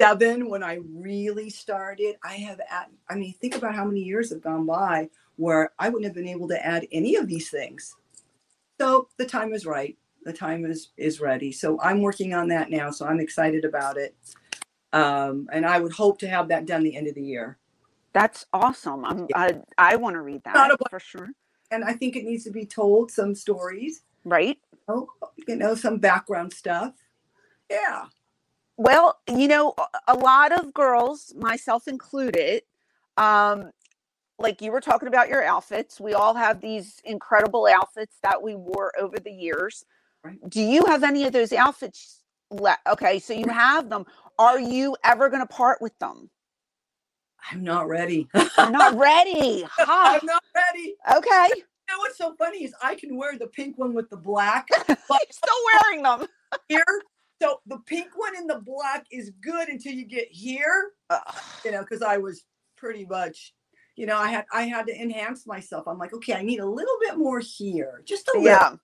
seven 0.01 0.49
when 0.49 0.63
I 0.63 0.79
really 0.89 1.51
started. 1.51 2.17
I 2.23 2.35
have, 2.35 2.61
add, 2.71 2.87
I 3.11 3.17
mean, 3.17 3.35
think 3.35 3.57
about 3.57 3.75
how 3.75 3.85
many 3.85 4.01
years 4.01 4.31
have 4.31 4.41
gone 4.41 4.67
by 4.67 5.11
where 5.37 5.73
I 5.79 5.89
wouldn't 5.89 6.05
have 6.05 6.15
been 6.15 6.29
able 6.29 6.49
to 6.49 6.67
add 6.67 6.87
any 6.93 7.17
of 7.17 7.27
these 7.27 7.51
things. 7.51 7.95
So 8.81 9.09
the 9.17 9.27
time 9.27 9.53
is 9.53 9.67
right. 9.67 9.97
The 10.25 10.33
time 10.33 10.65
is 10.67 10.91
is 10.97 11.21
ready. 11.21 11.53
So 11.53 11.81
I'm 11.81 12.03
working 12.03 12.35
on 12.35 12.49
that 12.49 12.71
now. 12.71 12.91
So 12.91 13.07
I'm 13.07 13.21
excited 13.21 13.65
about 13.65 13.97
it. 13.97 14.15
Um, 14.93 15.49
and 15.53 15.67
I 15.67 15.81
would 15.81 15.93
hope 15.93 16.19
to 16.21 16.29
have 16.29 16.49
that 16.49 16.67
done 16.67 16.83
the 16.83 16.97
end 16.97 17.09
of 17.09 17.15
the 17.15 17.23
year. 17.23 17.59
that's 18.15 18.47
awesome. 18.53 19.05
I'm, 19.05 19.29
I 19.35 19.61
I 19.79 19.97
want 19.97 20.15
to 20.15 20.23
read 20.23 20.43
that 20.45 20.71
a- 20.73 20.79
for 20.91 21.01
sure. 21.01 21.29
And 21.71 21.85
I 21.85 21.93
think 21.93 22.17
it 22.17 22.25
needs 22.25 22.45
to 22.45 22.51
be 22.51 22.65
told 22.67 23.11
some 23.11 23.35
stories. 23.35 24.03
Right. 24.25 24.59
Oh, 24.89 25.09
you 25.47 25.57
know, 25.57 25.75
some 25.75 25.99
background 25.99 26.53
stuff. 26.53 26.95
Yeah. 27.71 28.07
Well, 28.79 29.19
you 29.29 29.49
know, 29.49 29.75
a- 29.79 30.15
a 30.15 30.17
lot 30.17 30.53
of 30.53 30.73
girls, 30.75 31.35
myself 31.37 31.87
included, 31.89 32.63
um, 33.19 33.73
like 34.39 34.63
you 34.63 34.73
were 34.73 34.81
talking 34.81 35.09
about 35.09 35.29
your 35.29 35.45
outfits. 35.45 36.01
We 36.01 36.15
all 36.15 36.35
have 36.35 36.61
these 36.61 37.01
incredible 37.05 37.67
outfits 37.67 38.17
that 38.23 38.43
we 38.43 38.55
wore 38.55 38.93
over 38.99 39.19
the 39.19 39.33
years. 39.33 39.85
Right. 40.29 40.51
Do 40.51 40.61
you 40.61 40.85
have 40.87 41.05
any 41.05 41.25
of 41.25 41.33
those 41.33 41.53
outfits? 41.55 42.21
Le- 42.51 42.77
okay, 42.87 43.19
so 43.19 43.33
you 43.33 43.49
have 43.49 43.89
them. 43.89 44.05
Are 44.39 44.61
you 44.61 44.95
ever 45.03 45.31
going 45.31 45.41
to 45.41 45.47
part 45.47 45.81
with 45.81 45.99
them? 45.99 46.29
I'm 47.51 47.65
not 47.65 47.89
ready. 47.89 48.29
I'm 48.35 48.73
not 48.73 48.95
ready. 48.99 49.65
I'm 49.79 50.21
not 50.25 50.43
ready. 50.55 50.97
Okay. 51.17 51.49
You 51.57 51.63
know 51.89 51.99
what's 51.99 52.19
so 52.19 52.35
funny 52.37 52.65
is 52.65 52.75
I 52.83 52.95
can 52.95 53.17
wear 53.17 53.39
the 53.39 53.47
pink 53.47 53.79
one 53.79 53.95
with 53.95 54.11
the 54.11 54.19
black 54.19 54.69
You're 54.89 54.97
still 55.31 55.55
wearing 55.83 56.03
them. 56.03 56.27
here. 56.69 56.85
So 57.41 57.61
the 57.67 57.79
pink 57.87 58.09
one 58.17 58.37
and 58.37 58.51
the 58.51 58.61
black 58.61 59.07
is 59.11 59.31
good 59.41 59.69
until 59.69 59.93
you 59.93 60.05
get 60.05 60.29
here, 60.31 60.91
you 61.65 61.71
know, 61.71 61.81
because 61.81 62.03
I 62.03 62.19
was 62.19 62.45
pretty 62.77 63.07
much, 63.07 63.55
you 63.97 64.05
know, 64.05 64.19
I 64.19 64.29
had 64.29 64.45
I 64.53 64.63
had 64.65 64.87
to 64.89 65.01
enhance 65.01 65.47
myself. 65.47 65.89
I'm 65.89 65.97
like, 65.99 66.13
okay, 66.13 66.35
I 66.35 66.43
need 66.43 66.61
a 66.61 66.67
little 66.67 66.97
bit 67.01 67.17
more 67.17 67.41
here, 67.41 68.03
just 68.05 68.29
a 68.29 68.33
little. 68.39 68.81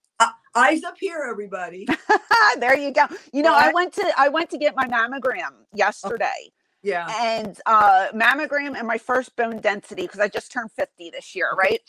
Eyes 0.54 0.84
up 0.84 0.96
here, 0.98 1.26
everybody. 1.28 1.86
there 2.58 2.78
you 2.78 2.92
go. 2.92 3.06
You 3.32 3.42
know, 3.42 3.54
I 3.54 3.72
went 3.72 3.92
to 3.94 4.12
I 4.16 4.28
went 4.28 4.50
to 4.50 4.58
get 4.58 4.74
my 4.76 4.86
mammogram 4.86 5.52
yesterday. 5.74 6.50
Yeah. 6.82 7.08
and 7.18 7.58
uh 7.64 8.08
mammogram 8.14 8.76
and 8.76 8.86
my 8.86 8.98
first 8.98 9.34
bone 9.36 9.58
density 9.60 10.02
because 10.02 10.20
I 10.20 10.28
just 10.28 10.52
turned 10.52 10.70
50 10.72 11.10
this 11.10 11.34
year, 11.34 11.50
right? 11.56 11.80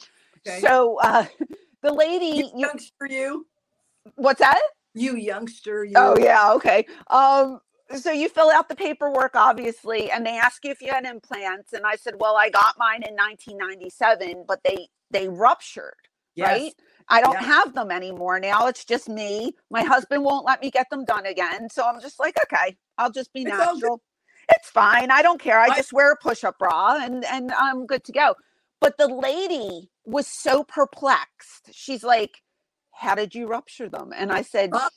Okay. 0.47 0.61
So 0.61 0.99
uh 1.01 1.25
the 1.83 1.93
lady 1.93 2.37
you, 2.37 2.49
youngster, 2.55 3.07
you, 3.09 3.45
what's 4.15 4.39
that? 4.39 4.61
you 4.95 5.17
youngster, 5.17 5.83
you. 5.83 5.93
Oh 5.97 6.17
yeah, 6.17 6.53
okay. 6.53 6.85
Um 7.09 7.59
so 7.97 8.11
you 8.11 8.29
fill 8.29 8.49
out 8.49 8.69
the 8.69 8.75
paperwork 8.75 9.35
obviously 9.35 10.09
and 10.09 10.25
they 10.25 10.37
ask 10.37 10.63
you 10.63 10.71
if 10.71 10.81
you 10.81 10.91
had 10.91 11.05
implants 11.05 11.73
and 11.73 11.85
I 11.85 11.97
said, 11.97 12.15
"Well, 12.19 12.35
I 12.37 12.49
got 12.49 12.75
mine 12.79 13.03
in 13.07 13.13
1997, 13.15 14.45
but 14.47 14.61
they 14.63 14.87
they 15.11 15.27
ruptured." 15.27 15.93
Yes. 16.35 16.47
right? 16.49 16.73
I 17.09 17.21
don't 17.21 17.33
Yeah. 17.33 17.43
have 17.43 17.73
them 17.73 17.91
anymore 17.91 18.39
now. 18.39 18.67
It's 18.67 18.85
just 18.85 19.09
me. 19.09 19.53
My 19.69 19.83
husband 19.83 20.23
won't 20.23 20.45
let 20.45 20.61
me 20.61 20.71
get 20.71 20.89
them 20.89 21.05
done 21.05 21.25
again. 21.25 21.69
So 21.69 21.85
I'm 21.85 22.01
just 22.01 22.19
like, 22.19 22.35
okay, 22.43 22.77
I'll 22.97 23.11
just 23.11 23.31
be 23.33 23.41
It's 23.43 23.49
natural. 23.51 24.01
It's 24.49 24.69
fine. 24.69 25.11
I 25.11 25.21
don't 25.21 25.39
care. 25.41 25.59
I 25.59 25.67
I- 25.67 25.75
just 25.77 25.93
wear 25.93 26.11
a 26.11 26.17
push-up 26.17 26.57
bra 26.59 26.97
and 27.01 27.25
and 27.25 27.51
I'm 27.53 27.85
good 27.85 28.03
to 28.05 28.11
go. 28.11 28.35
But 28.81 28.97
the 28.97 29.07
lady 29.07 29.89
was 30.05 30.27
so 30.27 30.63
perplexed. 30.63 31.69
She's 31.73 32.03
like, 32.03 32.41
"How 32.91 33.15
did 33.15 33.33
you 33.35 33.47
rupture 33.47 33.89
them?" 33.89 34.11
And 34.15 34.31
I 34.31 34.41
said, 34.43 34.71
Uh. 34.73 34.89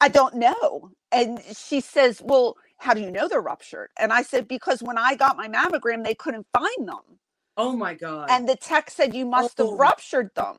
"I 0.00 0.08
don't 0.08 0.34
know." 0.36 0.90
And 1.12 1.42
she 1.56 1.80
says, 1.80 2.20
"Well, 2.22 2.56
how 2.78 2.94
do 2.94 3.00
you 3.00 3.10
know 3.10 3.28
they're 3.28 3.40
ruptured?" 3.40 3.90
And 3.98 4.12
I 4.12 4.22
said, 4.22 4.46
"Because 4.48 4.82
when 4.82 4.98
I 4.98 5.14
got 5.16 5.36
my 5.36 5.48
mammogram, 5.48 6.04
they 6.04 6.14
couldn't 6.14 6.46
find 6.52 6.88
them." 6.88 7.20
Oh 7.56 7.72
my 7.76 7.94
God. 7.94 8.28
And 8.30 8.48
the 8.48 8.56
tech 8.56 8.90
said 8.90 9.14
you 9.14 9.26
must 9.26 9.58
have 9.58 9.68
Oh. 9.68 9.76
ruptured 9.76 10.30
them. 10.34 10.58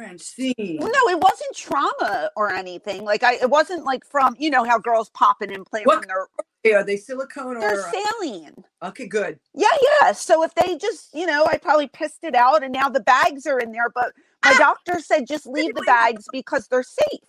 Francine. 0.00 0.78
Well, 0.78 0.88
no, 0.88 1.10
it 1.10 1.20
wasn't 1.20 1.54
trauma 1.54 2.30
or 2.34 2.50
anything. 2.50 3.04
Like 3.04 3.22
I, 3.22 3.34
it 3.34 3.50
wasn't 3.50 3.84
like 3.84 4.02
from 4.06 4.34
you 4.38 4.48
know 4.48 4.64
how 4.64 4.78
girls 4.78 5.10
pop 5.10 5.42
an 5.42 5.50
implant 5.50 5.86
What 5.86 6.06
Yeah, 6.64 6.76
Are 6.76 6.84
they 6.84 6.96
silicone 6.96 7.56
or? 7.58 7.60
they're 7.60 7.92
saline. 7.92 8.64
okay, 8.82 9.06
good. 9.06 9.38
Yeah, 9.54 9.68
yeah. 10.00 10.12
So 10.12 10.42
if 10.42 10.54
they 10.54 10.78
just 10.78 11.14
you 11.14 11.26
know, 11.26 11.44
I 11.46 11.58
probably 11.58 11.88
pissed 11.88 12.24
it 12.24 12.34
out, 12.34 12.62
and 12.62 12.72
now 12.72 12.88
the 12.88 13.00
bags 13.00 13.46
are 13.46 13.58
in 13.58 13.72
there. 13.72 13.90
But 13.94 14.14
my 14.42 14.52
ah! 14.52 14.58
doctor 14.58 15.00
said 15.00 15.26
just 15.26 15.46
leave 15.46 15.74
the 15.74 15.82
bags 15.82 16.26
because 16.32 16.66
they're 16.68 16.82
safe. 16.82 17.20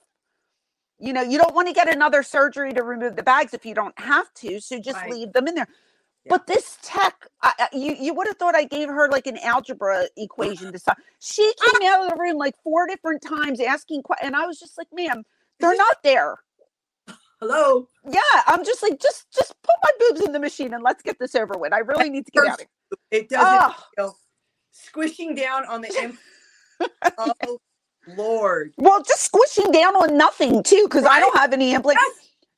You 0.98 1.12
know, 1.12 1.22
you 1.24 1.38
don't 1.38 1.56
want 1.56 1.68
to 1.68 1.74
get 1.74 1.90
another 1.94 2.24
surgery 2.24 2.72
to 2.74 2.84
remove 2.84 3.18
the 3.18 3.24
bags 3.24 3.54
if 3.54 3.66
you 3.66 3.74
don't 3.74 4.00
have 4.00 4.34
to. 4.36 4.62
So 4.62 4.80
just 4.80 4.98
Right. 4.98 5.12
leave 5.12 5.34
them 5.34 5.48
in 5.48 5.56
there. 5.56 5.68
Yeah. 6.26 6.30
But 6.30 6.48
this 6.48 6.78
tech, 6.84 7.28
I, 7.42 7.70
you 7.74 7.96
you 8.00 8.14
would 8.14 8.28
have 8.28 8.38
thought 8.38 8.56
I 8.56 8.66
gave 8.66 8.90
her 8.90 9.10
like 9.10 9.26
an 9.26 9.38
algebra 9.40 10.06
equation 10.18 10.72
to 10.72 10.78
solve. 10.80 10.98
She 11.20 11.52
ah! 11.60 11.72
came 11.80 11.90
out 11.90 12.04
of 12.06 12.10
the 12.12 12.22
room 12.22 12.38
like 12.38 12.54
four 12.64 12.86
different 12.88 13.24
times 13.24 13.60
asking, 13.60 14.04
and 14.22 14.36
I 14.36 14.46
was 14.46 14.60
just 14.60 14.78
like, 14.78 14.88
"Ma'am, 14.94 15.24
they're 15.60 15.76
not 15.76 15.98
there." 16.04 16.38
Hello. 17.40 17.88
Yeah, 18.08 18.22
I'm 18.46 18.64
just 18.64 18.84
like, 18.84 19.00
just 19.00 19.26
just 19.32 19.56
put 19.64 19.76
my 19.84 19.92
boobs 20.00 20.22
in 20.22 20.32
the 20.32 20.40
machine 20.40 20.76
and 20.76 20.84
let's 20.84 21.02
get 21.02 21.18
this 21.20 21.34
over 21.34 21.56
with. 21.58 21.74
I 21.74 21.80
really 21.80 22.10
need 22.12 22.26
to 22.28 22.32
get 22.32 22.46
out 22.46 22.54
of 22.54 22.60
here. 22.60 22.68
It 23.10 23.30
doesn't 23.30 23.48
Oh, 23.48 23.76
feel 23.98 24.16
squishing 24.72 25.34
down 25.34 25.66
on 25.66 25.82
the 25.82 26.18
oh 27.18 27.58
Lord. 28.08 28.74
well, 28.78 29.02
just 29.02 29.24
squishing 29.24 29.72
down 29.72 29.96
on 29.96 30.18
nothing 30.18 30.62
too, 30.62 30.84
because 30.84 31.06
I 31.06 31.20
don't 31.20 31.36
have 31.38 31.52
any 31.54 31.74
implants. 31.74 32.02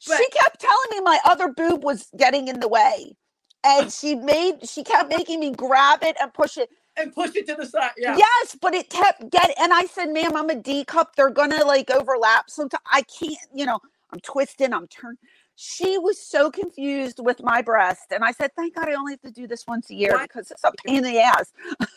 Yes, 0.06 0.18
she 0.18 0.30
kept 0.32 0.60
telling 0.60 0.88
me 0.92 1.00
my 1.02 1.20
other 1.24 1.48
boob 1.50 1.84
was 1.84 2.10
getting 2.18 2.50
in 2.50 2.60
the 2.60 2.68
way, 2.68 3.16
and 3.64 3.92
she 3.92 4.16
made 4.16 4.68
she 4.68 4.84
kept 4.84 5.10
making 5.10 5.40
me 5.40 5.52
grab 5.52 6.04
it 6.04 6.16
and 6.22 6.34
push 6.34 6.58
it. 6.58 6.70
And 6.98 7.14
push 7.14 7.36
it 7.36 7.48
to 7.48 7.56
the 7.56 7.66
side. 7.66 7.92
Yeah. 7.98 8.18
Yes, 8.18 8.56
but 8.62 8.74
it 8.76 8.90
kept 8.90 9.30
getting. 9.32 9.56
And 9.60 9.74
I 9.74 9.86
said, 9.86 10.08
"Ma'am, 10.12 10.36
I'm 10.36 10.50
a 10.50 10.56
D 10.56 10.86
cup. 10.86 11.16
They're 11.16 11.32
gonna 11.32 11.66
like 11.66 11.90
overlap. 11.90 12.50
Sometimes 12.50 12.84
I 12.92 13.02
can't. 13.04 13.38
You 13.54 13.66
know, 13.66 13.80
I'm 14.12 14.20
twisting. 14.20 14.74
I'm 14.74 14.88
turning." 14.88 15.18
She 15.56 15.98
was 15.98 16.20
so 16.20 16.52
confused 16.52 17.20
with 17.20 17.42
my 17.44 17.62
breast, 17.62 18.12
and 18.12 18.24
I 18.24 18.32
said, 18.32 18.52
"Thank 18.56 18.76
God 18.76 18.90
I 18.90 18.94
only 18.94 19.14
have 19.14 19.22
to 19.22 19.32
do 19.32 19.48
this 19.48 19.66
once 19.68 19.90
a 19.90 19.96
year 19.96 20.12
What? 20.14 20.24
because 20.30 20.52
it's 20.52 20.64
a 20.64 20.72
pain 20.86 20.98
in 20.98 21.04
the 21.04 21.20
ass." 21.20 21.52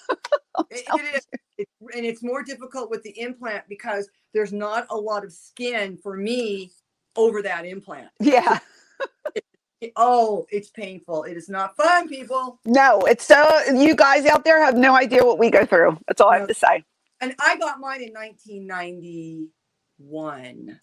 It- 0.70 0.84
it 0.88 1.14
is. 1.16 1.26
It- 1.58 1.68
and 1.94 2.04
it's 2.06 2.22
more 2.22 2.42
difficult 2.42 2.90
with 2.90 3.02
the 3.02 3.18
implant 3.20 3.64
because 3.68 4.08
there's 4.32 4.52
not 4.52 4.86
a 4.90 4.96
lot 4.96 5.24
of 5.24 5.32
skin 5.32 5.98
for 5.98 6.16
me 6.16 6.72
over 7.16 7.42
that 7.42 7.66
implant. 7.66 8.08
Yeah. 8.20 8.58
Oh, 9.96 10.46
it's 10.50 10.70
painful. 10.70 11.24
It 11.24 11.36
is 11.36 11.48
not 11.48 11.76
fun, 11.76 12.08
people. 12.08 12.60
No, 12.64 13.00
it's 13.00 13.24
so 13.26 13.60
you 13.74 13.94
guys 13.94 14.24
out 14.26 14.44
there 14.44 14.64
have 14.64 14.76
no 14.76 14.94
idea 14.96 15.24
what 15.24 15.38
we 15.38 15.50
go 15.50 15.64
through. 15.66 15.98
That's 16.08 16.20
all 16.20 16.30
I 16.30 16.38
have 16.38 16.48
to 16.48 16.54
say. 16.54 16.82
And 17.20 17.34
I 17.40 17.56
got 17.58 17.78
mine 17.80 18.02
in 18.02 18.12
1991. 18.12 20.80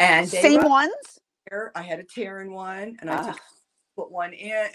And 0.00 0.28
Same 0.28 0.64
ones. 0.64 0.92
I 1.74 1.82
had 1.82 1.98
a 1.98 2.04
tear 2.04 2.40
in 2.40 2.52
one, 2.52 2.96
and 3.00 3.10
I 3.10 3.16
Ah. 3.16 3.26
just 3.26 3.40
put 3.94 4.10
one 4.10 4.32
in. 4.32 4.68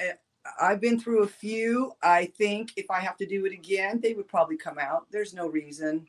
I've 0.61 0.79
been 0.79 0.99
through 0.99 1.23
a 1.23 1.27
few. 1.27 1.91
I 2.03 2.25
think 2.37 2.71
if 2.77 2.91
I 2.91 2.99
have 2.99 3.17
to 3.17 3.25
do 3.25 3.45
it 3.45 3.51
again, 3.51 3.99
they 3.99 4.13
would 4.13 4.27
probably 4.27 4.57
come 4.57 4.77
out. 4.77 5.07
There's 5.11 5.33
no 5.33 5.47
reason. 5.47 6.07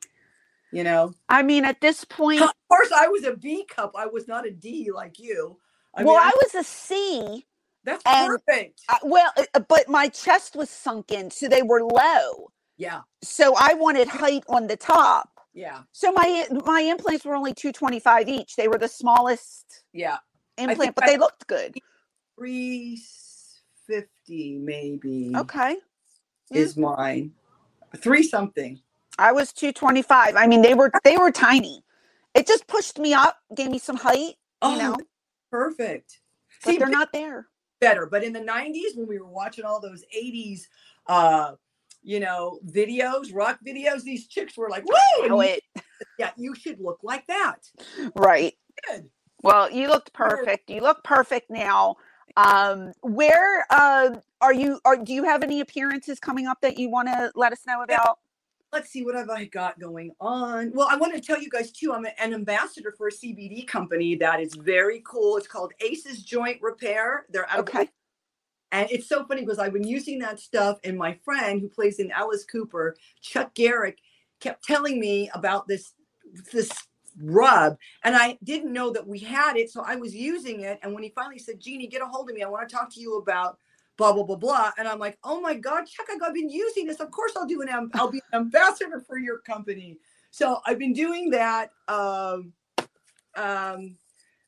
You 0.70 0.84
know, 0.84 1.14
I 1.30 1.42
mean, 1.42 1.64
at 1.64 1.80
this 1.80 2.04
point, 2.04 2.42
of 2.42 2.52
course, 2.68 2.92
I 2.92 3.08
was 3.08 3.24
a 3.24 3.34
B 3.34 3.64
cup. 3.64 3.92
I 3.96 4.04
was 4.06 4.28
not 4.28 4.46
a 4.46 4.50
D 4.50 4.90
like 4.92 5.18
you. 5.18 5.58
I 5.98 6.04
well, 6.04 6.14
mean, 6.14 6.22
I 6.22 6.32
I- 6.34 6.38
was 6.42 6.54
a 6.56 6.64
C. 6.64 7.46
that's 7.84 8.04
perfect. 8.04 8.80
I, 8.88 8.98
well, 9.04 9.32
uh, 9.54 9.60
but 9.60 9.88
my 9.88 10.08
chest 10.08 10.56
was 10.56 10.70
sunken, 10.70 11.30
so 11.30 11.48
they 11.48 11.62
were 11.62 11.82
low. 11.82 12.50
yeah, 12.78 13.02
So 13.22 13.54
I 13.58 13.74
wanted 13.74 14.08
height 14.08 14.44
on 14.48 14.66
the 14.68 14.76
top. 14.76 15.30
yeah, 15.54 15.82
So 15.92 16.12
my 16.12 16.46
my 16.64 16.82
implants 16.82 17.24
were 17.24 17.34
only 17.34 17.54
225 17.54 18.28
each. 18.28 18.56
They 18.56 18.68
were 18.68 18.78
the 18.78 18.88
smallest 18.88 19.84
yeah. 19.92 20.18
implant, 20.58 20.94
but 20.94 21.06
they 21.06 21.18
looked 21.18 21.46
good. 21.48 21.76
Three 22.38 23.00
fifty 23.86 24.58
maybe 24.58 25.34
Okay. 25.36 25.76
is 26.54 26.76
mine. 26.76 27.32
Three 27.96 28.22
something. 28.22 28.80
I 29.18 29.32
was 29.32 29.52
225. 29.52 30.36
I 30.36 30.46
mean, 30.46 30.62
they 30.62 30.74
were 30.74 30.90
they 31.04 31.16
were 31.18 31.32
tiny. 31.32 31.82
It 32.34 32.46
just 32.46 32.66
pushed 32.68 32.98
me 32.98 33.14
up, 33.14 33.38
gave 33.56 33.70
me 33.70 33.78
some 33.78 33.96
height, 33.96 34.36
Oh, 34.62 34.72
you 34.72 34.78
know, 34.78 34.96
perfect. 35.50 36.20
but 36.64 36.70
See, 36.70 36.78
they're 36.78 36.88
not 36.88 37.12
there. 37.12 37.46
better. 37.80 38.06
But 38.06 38.24
in 38.24 38.32
the 38.32 38.40
90s, 38.40 38.96
when 38.96 39.06
we 39.06 39.18
were 39.18 39.28
watching 39.28 39.64
all 39.64 39.80
those 39.80 40.04
80s, 40.16 40.62
uh, 41.06 41.52
you 42.02 42.20
know, 42.20 42.60
videos, 42.66 43.34
rock 43.34 43.58
videos, 43.66 44.02
these 44.02 44.28
chicks 44.28 44.56
were 44.56 44.70
like, 44.70 44.84
Know 45.26 45.40
it. 45.40 45.62
Yeah, 46.18 46.30
you 46.36 46.54
should 46.54 46.80
look 46.80 47.00
like 47.02 47.26
that. 47.26 47.68
Right. 48.14 48.54
Good. 48.88 49.08
Well, 49.42 49.70
you 49.70 49.88
looked 49.88 50.12
perfect. 50.12 50.70
You 50.70 50.80
look 50.80 51.02
perfect 51.04 51.50
now. 51.50 51.96
Um, 52.36 52.92
where 53.02 53.66
uh, 53.70 54.16
are 54.40 54.52
you? 54.52 54.80
Are 54.84 54.96
do 54.96 55.12
you 55.12 55.24
have 55.24 55.42
any 55.42 55.60
appearances 55.60 56.20
coming 56.20 56.46
up 56.46 56.60
that 56.60 56.78
you 56.78 56.90
want 56.90 57.08
to 57.08 57.32
let 57.34 57.52
us 57.52 57.60
know 57.66 57.82
about? 57.82 58.18
Let's 58.72 58.90
see 58.90 59.02
what 59.02 59.14
have 59.14 59.30
I 59.30 59.44
got 59.44 59.80
going 59.80 60.12
on. 60.20 60.72
Well, 60.74 60.88
I 60.90 60.96
want 60.96 61.14
to 61.14 61.20
tell 61.20 61.40
you 61.40 61.48
guys 61.48 61.72
too. 61.72 61.92
I'm 61.92 62.04
an 62.04 62.34
ambassador 62.34 62.94
for 62.96 63.08
a 63.08 63.12
CBD 63.12 63.66
company 63.66 64.14
that 64.16 64.40
is 64.40 64.54
very 64.54 65.02
cool. 65.06 65.38
It's 65.38 65.46
called 65.46 65.72
Aces 65.80 66.22
Joint 66.22 66.60
Repair. 66.60 67.24
They're 67.30 67.48
out 67.48 67.60
of 67.60 67.68
Okay. 67.68 67.88
And 68.70 68.86
it's 68.90 69.08
so 69.08 69.24
funny 69.24 69.40
because 69.40 69.58
I've 69.58 69.72
been 69.72 69.86
using 69.86 70.18
that 70.18 70.38
stuff, 70.38 70.78
and 70.84 70.98
my 70.98 71.14
friend 71.24 71.58
who 71.60 71.70
plays 71.70 71.98
in 72.00 72.10
Alice 72.10 72.44
Cooper, 72.44 72.96
Chuck 73.22 73.54
Garric, 73.54 73.98
kept 74.40 74.62
telling 74.62 75.00
me 75.00 75.30
about 75.32 75.66
this 75.66 75.94
this 76.52 76.70
rub, 77.22 77.78
and 78.04 78.14
I 78.14 78.38
didn't 78.44 78.72
know 78.72 78.90
that 78.90 79.06
we 79.06 79.18
had 79.20 79.56
it, 79.56 79.70
so 79.70 79.82
I 79.86 79.96
was 79.96 80.14
using 80.14 80.60
it. 80.60 80.78
And 80.82 80.92
when 80.92 81.02
he 81.02 81.08
finally 81.08 81.38
said, 81.38 81.60
"Jeannie, 81.60 81.86
get 81.86 82.02
a 82.02 82.06
hold 82.06 82.28
of 82.28 82.36
me. 82.36 82.42
I 82.42 82.48
want 82.48 82.68
to 82.68 82.74
talk 82.74 82.92
to 82.92 83.00
you 83.00 83.16
about." 83.16 83.58
Blah 83.98 84.12
blah 84.12 84.22
blah 84.22 84.36
blah, 84.36 84.70
and 84.78 84.88
I'm 84.88 85.00
like, 85.00 85.18
oh 85.24 85.40
my 85.40 85.54
god, 85.54 85.84
Chuck, 85.86 86.06
I've 86.24 86.32
been 86.32 86.48
using 86.48 86.86
this. 86.86 87.00
Of 87.00 87.10
course, 87.10 87.32
I'll 87.36 87.46
do 87.46 87.60
an 87.62 87.90
I'll 87.94 88.10
be 88.10 88.22
an 88.32 88.40
ambassador 88.42 89.00
for 89.06 89.18
your 89.18 89.38
company. 89.38 89.98
So 90.30 90.60
I've 90.64 90.78
been 90.78 90.92
doing 90.92 91.30
that. 91.30 91.72
Um, 91.88 92.52
um, 93.36 93.96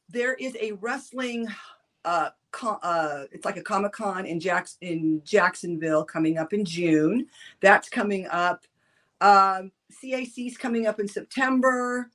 there 0.08 0.34
is 0.34 0.56
a 0.60 0.72
wrestling 0.72 1.48
uh, 2.04 2.30
uh, 2.62 3.24
it's 3.32 3.44
like 3.44 3.56
a 3.56 3.62
Comic 3.62 3.92
Con 3.92 4.26
in 4.26 4.40
Jacks 4.40 4.76
in 4.80 5.22
Jacksonville 5.24 6.04
coming 6.04 6.38
up 6.38 6.52
in 6.52 6.64
June. 6.64 7.26
That's 7.60 7.88
coming 7.88 8.26
up. 8.28 8.64
Um, 9.20 9.72
CAC's 10.00 10.56
coming 10.56 10.86
up 10.86 11.00
in 11.00 11.08
September. 11.08 12.10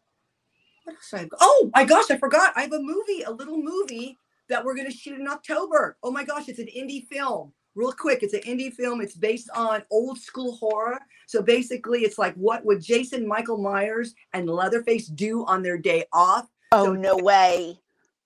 What 0.83 0.95
else 0.95 1.13
I 1.13 1.19
have? 1.19 1.29
Oh 1.39 1.71
my 1.73 1.85
gosh, 1.85 2.09
I 2.09 2.17
forgot. 2.17 2.53
I 2.55 2.61
have 2.61 2.73
a 2.73 2.79
movie, 2.79 3.23
a 3.23 3.31
little 3.31 3.61
movie 3.61 4.17
that 4.49 4.63
we're 4.63 4.75
going 4.75 4.89
to 4.89 4.95
shoot 4.95 5.19
in 5.19 5.27
October. 5.27 5.97
Oh 6.03 6.11
my 6.11 6.23
gosh, 6.23 6.47
it's 6.49 6.59
an 6.59 6.67
indie 6.67 7.07
film. 7.07 7.51
Real 7.75 7.91
quick, 7.91 8.23
it's 8.23 8.33
an 8.33 8.41
indie 8.41 8.71
film. 8.73 9.01
It's 9.01 9.15
based 9.15 9.49
on 9.53 9.83
old 9.91 10.17
school 10.17 10.55
horror. 10.55 10.97
So 11.27 11.41
basically, 11.41 12.01
it's 12.01 12.17
like 12.17 12.33
what 12.35 12.63
would 12.65 12.81
Jason 12.81 13.27
Michael 13.27 13.57
Myers 13.57 14.13
and 14.33 14.49
Leatherface 14.49 15.07
do 15.07 15.43
on 15.45 15.61
their 15.61 15.77
day 15.77 16.05
off? 16.13 16.47
Oh 16.71 16.85
So- 16.85 16.93
no 16.93 17.17
way! 17.17 17.79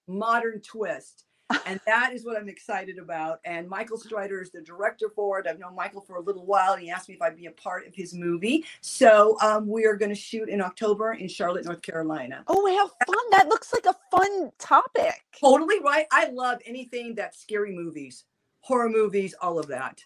modern 0.08 0.60
twist. 0.62 1.26
And 1.66 1.80
that 1.86 2.14
is 2.14 2.26
what 2.26 2.38
I'm 2.38 2.50
excited 2.50 2.98
about. 2.98 3.40
And 3.46 3.68
Michael 3.68 3.98
Strider 3.98 4.42
is 4.42 4.52
the 4.52 4.62
director 4.62 5.10
for 5.16 5.40
it. 5.40 5.48
I've 5.48 5.60
known 5.60 5.76
Michael 5.76 6.02
for 6.02 6.16
a 6.18 6.22
little 6.22 6.46
while. 6.46 6.74
And 6.74 6.82
he 6.82 6.90
asked 6.90 7.10
me 7.10 7.16
if 7.16 7.22
I'd 7.22 7.38
be 7.38 7.48
a 7.48 7.52
part 7.52 7.88
of 7.88 7.96
his 7.96 8.14
movie. 8.14 8.66
So 8.82 9.38
um, 9.42 9.68
we 9.68 9.86
are 9.86 9.96
going 9.96 10.10
to 10.10 10.16
shoot 10.16 10.50
in 10.50 10.62
October 10.62 11.14
in 11.14 11.28
Charlotte, 11.28 11.66
North 11.66 11.82
Carolina. 11.82 12.44
Oh, 12.48 12.68
how 12.76 12.88
fun! 13.06 13.26
That 13.32 13.50
looks 13.50 13.74
like 13.74 13.86
a 13.86 13.96
fun 14.16 14.52
topic. 14.60 15.24
Totally 15.40 15.80
right. 15.84 16.06
I 16.12 16.30
love 16.30 16.60
anything 16.66 17.16
that's 17.16 17.40
scary 17.40 17.72
movies, 17.72 18.26
horror 18.62 18.90
movies, 18.90 19.36
all 19.42 19.60
of 19.60 19.68
that. 19.68 20.04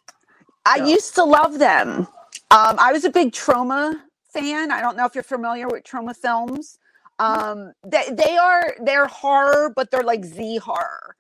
I 0.66 0.78
Yeah. 0.78 0.88
used 0.88 1.16
to 1.16 1.24
love 1.24 1.60
them. 1.60 2.08
Um, 2.52 2.76
I 2.80 2.92
was 2.94 3.04
a 3.06 3.10
big 3.10 3.32
Troma 3.32 4.00
fan. 4.34 4.72
I 4.72 4.82
don't 4.82 4.96
know 4.98 5.06
if 5.06 5.16
you're 5.16 5.24
familiar 5.24 5.68
with 5.68 5.84
Troma 5.84 6.16
films. 6.16 6.78
Um, 7.20 7.74
they 7.86 8.10
they 8.12 8.38
are 8.38 8.76
they're 8.82 9.08
horror, 9.08 9.72
but 9.76 9.92
they're 9.92 10.04
like 10.04 10.26
Z 10.26 10.58
horror. 10.58 11.16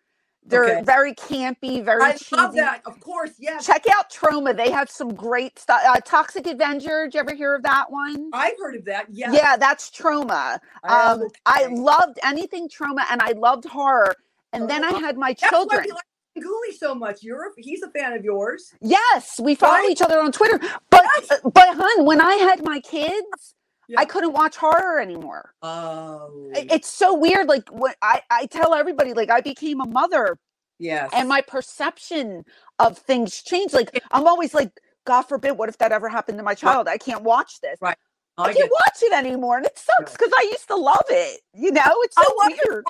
They're 0.45 0.63
Okay. 0.65 0.81
very 0.83 1.13
campy, 1.15 1.83
very 1.83 2.01
I 2.03 2.11
cheesy. 2.13 2.35
love 2.35 2.53
that. 2.55 2.81
Of 2.85 2.99
course. 2.99 3.31
Yes. 3.39 3.65
Check 3.65 3.85
out 3.95 4.11
Troma. 4.11 4.55
They 4.55 4.71
have 4.71 4.89
some 4.89 5.13
great 5.13 5.57
stuff. 5.57 5.81
Uh, 5.85 5.99
Toxic 6.01 6.45
Avenger. 6.47 7.05
Did 7.05 7.13
you 7.13 7.19
ever 7.21 7.33
hear 7.33 7.55
of 7.55 7.63
that 7.63 7.89
one? 7.89 8.29
I've 8.33 8.57
heard 8.59 8.75
of 8.75 8.85
that. 8.85 9.05
Yes. 9.09 9.33
Yeah, 9.33 9.55
that's 9.57 9.89
Troma. 9.89 10.59
I 10.83 11.11
Um, 11.11 11.27
I 11.45 11.67
loved 11.67 12.19
anything 12.23 12.67
Troma, 12.69 13.05
and 13.09 13.21
I 13.21 13.31
loved 13.31 13.65
horror. 13.65 14.13
And 14.51 14.69
then 14.69 14.83
I 14.83 14.89
Oh, 14.89 14.99
had 14.99 15.17
my 15.17 15.29
That's 15.39 15.49
children. 15.49 15.85
why 15.89 15.95
like 15.95 16.03
so 16.77 16.93
much. 16.95 17.23
You're 17.23 17.47
a, 17.47 17.49
he's 17.57 17.83
a 17.83 17.89
fan 17.91 18.13
of 18.13 18.23
yours. 18.23 18.73
Yes, 18.81 19.39
we 19.41 19.55
follow 19.55 19.75
Right? 19.75 19.89
each 19.89 20.01
other 20.01 20.19
on 20.19 20.31
Twitter. 20.31 20.59
But 20.89 21.05
Yes. 21.17 21.31
uh, 21.31 21.49
but 21.49 21.75
hun, 21.75 22.05
when 22.05 22.19
I 22.21 22.35
had 22.35 22.63
my 22.63 22.79
kids, 22.79 23.55
Yeah. 23.88 23.99
I 23.99 24.05
couldn't 24.05 24.34
watch 24.34 24.55
horror 24.55 24.99
anymore. 24.99 25.53
Oh. 25.61 26.49
It's 26.53 26.89
so 26.89 27.13
weird. 27.17 27.47
Like 27.47 27.69
what 27.69 27.95
I 28.01 28.21
I 28.29 28.45
tell 28.45 28.73
everybody, 28.73 29.13
like 29.13 29.29
I 29.29 29.41
became 29.41 29.81
a 29.81 29.88
mother, 29.88 30.38
yes. 30.79 31.09
and 31.13 31.27
my 31.27 31.41
perception 31.41 32.45
of 32.79 32.97
things 32.97 33.41
changed. 33.41 33.73
Like 33.73 34.01
I'm 34.11 34.27
always 34.27 34.53
like, 34.53 34.71
God 35.05 35.23
forbid, 35.23 35.57
what 35.57 35.69
if 35.69 35.77
that 35.79 35.91
ever 35.91 36.07
happened 36.07 36.38
to 36.38 36.43
my 36.43 36.53
child? 36.53 36.88
I 36.88 36.97
can't 36.97 37.23
watch 37.23 37.59
this. 37.61 37.77
Right. 37.81 37.97
I, 38.38 38.43
I 38.43 38.45
can't 38.47 38.57
get 38.57 38.71
watch 38.71 39.03
it 39.03 39.13
anymore, 39.13 39.57
and 39.57 39.65
it 39.65 39.77
sucks 39.77 40.13
because 40.13 40.31
I 40.36 40.47
used 40.51 40.67
to 40.67 40.75
love 40.75 41.05
it. 41.09 41.41
You 41.53 41.71
know, 41.71 41.81
it's 41.86 42.15
so 42.15 42.23
I'll 42.25 42.49
it 42.49 42.59
weird. 42.65 42.86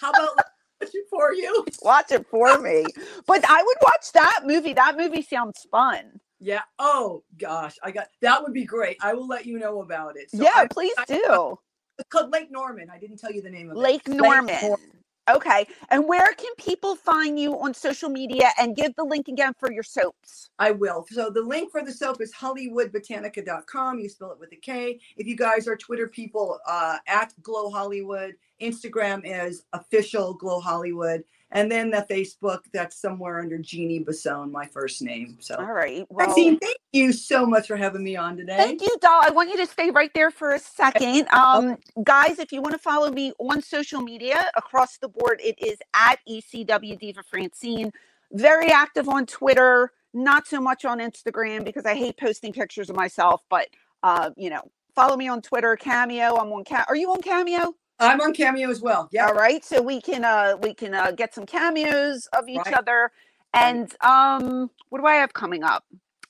How 0.00 0.10
about 0.10 0.36
watch 0.80 0.94
it 0.94 1.06
for 1.10 1.34
you? 1.34 1.66
Watch 1.82 2.12
it 2.12 2.26
for 2.30 2.58
me. 2.58 2.86
But 3.26 3.44
I 3.48 3.62
would 3.62 3.76
watch 3.82 4.12
that 4.12 4.40
movie. 4.44 4.72
That 4.72 4.96
movie 4.96 5.22
sounds 5.22 5.66
fun. 5.70 6.20
Yeah. 6.40 6.62
Oh 6.78 7.22
gosh, 7.38 7.76
I 7.82 7.90
got 7.90 8.08
that 8.22 8.42
would 8.42 8.54
be 8.54 8.64
great. 8.64 8.96
I 9.00 9.14
will 9.14 9.26
let 9.28 9.46
you 9.46 9.58
know 9.58 9.82
about 9.82 10.16
it. 10.16 10.30
So 10.30 10.42
yeah, 10.42 10.50
I- 10.54 10.66
please 10.68 10.94
I- 10.98 11.04
do. 11.04 11.58
it's 11.98 12.08
called 12.08 12.32
Lake 12.32 12.50
Norman. 12.50 12.88
I 12.90 12.98
didn't 12.98 13.18
tell 13.18 13.30
you 13.32 13.42
the 13.42 13.50
name 13.50 13.70
of 13.70 13.76
Lake 13.76 14.02
it. 14.08 14.14
Norman. 14.14 14.56
Norman. 14.62 14.86
Okay. 15.30 15.66
And 15.90 16.08
where 16.08 16.32
can 16.34 16.52
people 16.56 16.96
find 16.96 17.38
you 17.38 17.52
on 17.60 17.72
social 17.72 18.08
media 18.08 18.50
and 18.58 18.74
give 18.74 18.96
the 18.96 19.04
link 19.04 19.28
again 19.28 19.52
for 19.60 19.70
your 19.70 19.84
soaps? 19.84 20.48
I 20.58 20.72
will. 20.72 21.06
So 21.10 21.30
the 21.30 21.42
link 21.42 21.70
for 21.70 21.82
the 21.84 21.92
soap 21.92 22.20
is 22.20 22.32
hollywoodbotanica.com. 22.34 23.98
You 24.00 24.08
spell 24.08 24.32
it 24.32 24.40
with 24.40 24.52
a 24.52 24.56
K. 24.56 24.98
If 25.16 25.26
you 25.26 25.36
guys 25.36 25.68
are 25.68 25.76
Twitter 25.76 26.08
people, 26.08 26.58
uh, 26.66 26.98
at 27.06 27.32
Glow 27.42 27.70
Hollywood. 27.70 28.34
Instagram 28.60 29.22
is 29.24 29.64
official 29.72 30.34
Glow 30.34 30.58
Hollywood. 30.60 31.22
And 31.52 31.70
then 31.70 31.90
the 31.90 32.06
Facebook, 32.08 32.60
that's 32.72 33.00
somewhere 33.00 33.40
under 33.40 33.58
Jeannie 33.58 33.98
Bassone, 33.98 34.52
my 34.52 34.66
first 34.66 35.02
name. 35.02 35.36
So 35.40 35.56
All 35.56 35.72
right. 35.72 36.06
Well, 36.08 36.28
Maxine, 36.28 36.58
thank 36.58 36.78
you 36.92 37.12
so 37.12 37.44
much 37.44 37.66
for 37.66 37.76
having 37.76 38.04
me 38.04 38.16
on 38.16 38.36
today. 38.36 38.56
Thank 38.56 38.82
you, 38.82 38.96
doll. 39.00 39.20
I 39.24 39.30
want 39.30 39.50
you 39.50 39.56
to 39.56 39.66
stay 39.66 39.90
right 39.90 40.12
there 40.14 40.30
for 40.30 40.52
a 40.52 40.58
second. 40.58 41.28
Um, 41.40 41.76
guys, 42.02 42.38
if 42.38 42.52
you 42.52 42.60
want 42.60 42.72
to 42.72 42.78
follow 42.78 43.10
me 43.10 43.32
on 43.38 43.62
social 43.62 44.00
media 44.00 44.50
across 44.56 44.98
the 44.98 45.08
board, 45.08 45.40
it 45.42 45.56
is 45.58 45.78
at 45.94 46.18
ECW 46.28 46.98
Diva 46.98 47.22
Francine. 47.22 47.92
Very 48.32 48.68
active 48.70 49.08
on 49.08 49.26
Twitter, 49.26 49.92
not 50.12 50.46
so 50.46 50.60
much 50.60 50.84
on 50.84 50.98
Instagram 50.98 51.64
because 51.64 51.86
I 51.86 51.94
hate 51.94 52.16
posting 52.18 52.52
pictures 52.52 52.90
of 52.90 52.96
myself, 52.96 53.42
but 53.48 53.68
uh, 54.02 54.30
you 54.36 54.50
know, 54.50 54.62
follow 54.94 55.16
me 55.16 55.28
on 55.28 55.40
Twitter, 55.40 55.76
Cameo. 55.76 56.36
I'm 56.36 56.52
on 56.52 56.64
Ca- 56.64 56.86
Are 56.88 56.96
you 56.96 57.10
on 57.10 57.22
Cameo? 57.22 57.74
I'm 58.00 58.20
on 58.20 58.32
Cameo 58.34 58.70
as 58.70 58.80
well. 58.80 59.08
Yeah. 59.12 59.26
All 59.28 59.34
right. 59.34 59.64
So 59.64 59.82
we 59.82 60.00
can 60.00 60.24
uh 60.24 60.56
we 60.62 60.74
can 60.74 60.94
uh 60.94 61.12
get 61.12 61.34
some 61.34 61.46
cameos 61.46 62.28
of 62.36 62.48
each 62.48 62.58
Right. 62.66 62.74
other. 62.74 63.12
And 63.54 63.94
um 64.02 64.70
what 64.90 65.00
do 65.00 65.06
I 65.06 65.16
have 65.16 65.32
coming 65.32 65.64
up? 65.64 65.84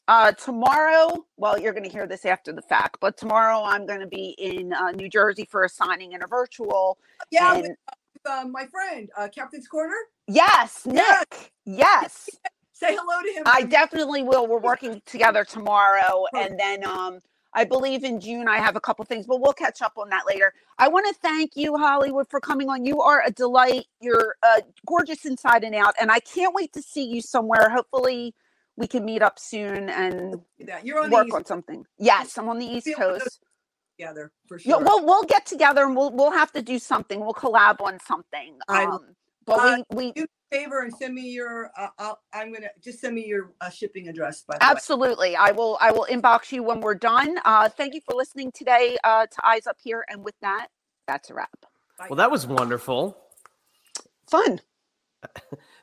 Uh 0.09 0.33
tomorrow, 0.33 1.25
well, 1.37 1.59
you're 1.61 1.73
gonna 1.73 1.89
hear 1.89 2.07
this 2.07 2.25
after 2.27 2.53
the 2.53 2.62
fact, 2.62 2.99
but 3.01 3.16
tomorrow 3.16 3.62
I'm 3.64 3.87
gonna 3.87 4.07
be 4.09 4.35
in 4.39 4.73
uh, 4.73 4.91
New 4.93 5.09
Jersey 5.09 5.47
for 5.51 5.64
a 5.64 5.68
signing 5.68 6.14
and 6.14 6.23
a 6.23 6.27
virtual. 6.27 6.99
Yeah, 7.31 7.55
and 7.55 7.62
with, 7.62 7.73
uh, 8.27 8.45
my 8.51 8.66
friend, 8.66 9.11
uh, 9.16 9.29
Captain's 9.29 9.68
Corner. 9.68 9.95
yes, 10.29 10.87
Yes. 10.91 11.25
Nick. 11.33 11.53
Yes. 11.66 12.29
Say 12.73 12.97
hello 12.99 13.23
to 13.23 13.33
him. 13.33 13.43
I 13.47 13.62
definitely 13.62 14.23
will. 14.23 14.47
We're 14.47 14.59
working 14.61 15.03
together 15.07 15.45
tomorrow, 15.45 16.27
and 16.35 16.59
then 16.59 16.85
um, 16.85 17.21
I 17.55 17.64
believe 17.64 18.05
in 18.05 18.20
June 18.20 18.48
I 18.48 18.59
have 18.59 18.76
a 18.76 18.80
couple 18.80 19.05
things, 19.05 19.26
but 19.26 19.40
we'll 19.40 19.53
catch 19.55 19.82
up 19.82 19.94
on 19.98 20.11
that 20.11 20.24
later. 20.26 20.53
I 20.78 20.88
want 20.88 21.07
to 21.09 21.14
thank 21.20 21.57
you, 21.57 21.76
Hollywood, 21.76 22.28
for 22.30 22.40
coming 22.40 22.68
on. 22.68 22.84
You 22.84 23.03
are 23.03 23.22
a 23.26 23.30
delight. 23.32 23.86
You're 24.01 24.36
uh, 24.42 24.61
gorgeous 24.86 25.24
inside 25.26 25.64
and 25.64 25.74
out, 25.74 25.94
and 26.01 26.11
I 26.12 26.20
can't 26.20 26.55
wait 26.55 26.72
to 26.74 26.82
see 26.82 27.05
you 27.05 27.22
somewhere. 27.22 27.70
Hopefully, 27.70 28.34
we 28.76 28.86
can 28.88 29.05
meet 29.05 29.22
up 29.22 29.38
soon 29.38 29.88
and. 29.90 30.36
You're 30.84 31.03
on 31.03 31.11
work 31.11 31.34
on 31.34 31.44
something. 31.44 31.84
Yes, 31.98 32.38
I'm 32.38 32.48
on 32.48 32.59
the 32.59 32.66
East 32.66 32.86
Coast. 32.96 33.40
together 33.98 34.32
for 34.48 34.59
Yeah, 34.64 34.76
sure. 34.76 34.84
we'll 34.84 35.05
we'll 35.07 35.24
get 35.24 35.46
together 35.46 35.84
and 35.84 35.96
we'll 35.96 36.12
we'll 36.12 36.32
have 36.32 36.53
to 36.53 36.62
do 36.62 36.78
something. 36.78 37.20
We'll 37.20 37.34
collab 37.34 37.80
on 37.82 37.98
something. 38.01 38.59
Um, 38.68 39.16
but 39.47 39.59
Uh, 39.59 39.84
we 39.91 40.07
we 40.07 40.12
do 40.12 40.24
a 40.24 40.57
favor 40.57 40.80
and 40.80 40.93
send 40.95 41.14
me 41.14 41.22
your. 41.30 41.70
Uh, 41.76 41.88
I'll, 41.99 42.20
I'm 42.32 42.53
gonna 42.53 42.68
just 42.82 43.01
send 43.01 43.14
me 43.14 43.26
your 43.26 43.53
uh, 43.61 43.70
shipping 43.70 44.09
address. 44.09 44.43
By 44.43 44.59
the 44.59 44.64
way. 44.64 44.70
absolutely. 44.70 45.36
I 45.36 45.51
will 45.53 45.78
I 45.80 45.93
will 45.93 46.07
inbox 46.11 46.53
you 46.53 46.62
when 46.62 46.80
we're 46.80 46.95
done. 46.95 47.38
Uh, 47.45 47.68
thank 47.68 47.95
you 47.95 48.01
for 48.01 48.14
listening 48.14 48.53
today 48.53 48.99
uh, 49.05 49.26
to 49.26 49.47
Eyes 49.47 49.66
Up 49.66 49.76
Here, 49.82 50.05
and 50.09 50.24
with 50.24 50.34
that, 50.43 50.68
that's 51.07 51.30
a 51.30 51.34
wrap. 51.34 51.51
Well, 52.09 52.16
that 52.16 52.30
was 52.30 52.47
wonderful. 52.47 53.16
Fun. 54.30 54.61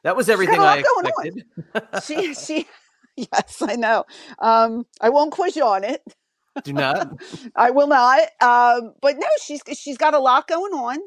That 0.03 0.15
was 0.15 0.29
everything 0.29 0.59
lot 0.59 0.79
I 0.79 0.81
going 0.81 1.05
on. 1.05 1.27
expected. 1.27 2.03
She 2.03 2.33
she. 2.45 2.67
Yes, 3.17 3.63
I 3.63 3.75
know. 3.75 4.05
Um, 4.37 4.85
I 5.01 5.09
won't 5.09 5.31
quiz 5.31 5.55
you 5.55 5.65
on 5.65 5.83
it. 5.83 6.03
Do 6.63 6.71
not. 6.71 7.13
I 7.55 7.71
will 7.71 7.87
not. 7.87 8.19
Um, 8.41 8.93
but 9.01 9.17
no, 9.17 9.27
she's 9.43 9.59
she's 9.73 9.97
got 9.97 10.13
a 10.13 10.19
lot 10.19 10.47
going 10.47 10.71
on, 10.73 10.99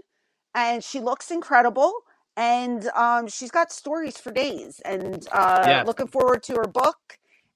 and 0.55 0.83
she 0.83 0.99
looks 0.99 1.31
incredible. 1.31 1.93
And 2.41 2.89
um, 2.97 3.29
she's 3.29 3.51
got 3.51 3.71
stories 3.71 4.19
for 4.19 4.33
days. 4.33 4.81
And 4.87 5.29
uh, 5.33 5.63
Yeah. 5.69 5.85
looking 5.85 6.09
forward 6.09 6.43
to 6.45 6.55
her 6.55 6.67
book. 6.67 6.97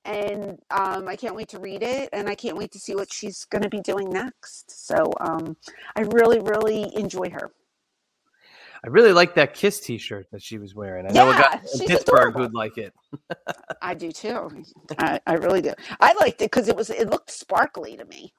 And 0.05 0.59
um, 0.70 1.09
I 1.09 1.16
can't 1.16 1.35
wait 1.35 1.49
to 1.49 1.59
read 1.59 1.82
it. 1.82 2.11
And 2.12 2.28
I 2.28 2.35
can't 2.35 2.57
wait 2.59 2.70
to 2.72 2.78
see 2.78 2.95
what 2.95 3.11
she's 3.11 3.47
going 3.47 3.62
to 3.62 3.70
be 3.70 3.80
doing 3.80 4.11
next. 4.11 4.87
So 4.87 5.11
um, 5.20 5.57
I 5.97 6.03
really, 6.03 6.41
really 6.41 6.95
enjoy 6.97 7.30
her. 7.30 7.53
I 8.85 8.89
really 8.89 9.14
like 9.14 9.35
that 9.37 9.55
Kiss 9.55 9.80
T-shirt 9.80 10.26
that 10.32 10.43
she 10.43 10.59
was 10.59 10.74
wearing. 10.74 11.07
I 11.07 11.12
know 11.12 11.30
a 11.30 11.35
guy 11.35 11.47
Yeah, 11.47 11.61
in 11.72 11.80
Pittsburgh 11.87 12.35
who'd 12.35 12.53
like 12.53 12.76
it. 12.76 12.93
I 13.82 13.95
do 13.95 14.12
too. 14.12 14.64
I, 14.99 15.20
I 15.26 15.35
really 15.35 15.62
do. 15.62 15.72
I 16.01 16.12
liked 16.14 16.43
it 16.43 16.51
because 16.51 16.68
it 16.68 16.76
was 16.76 16.91
it 16.91 17.11
looked 17.11 17.30
sparkly 17.30 17.97
to 17.97 18.05
me. 18.07 18.35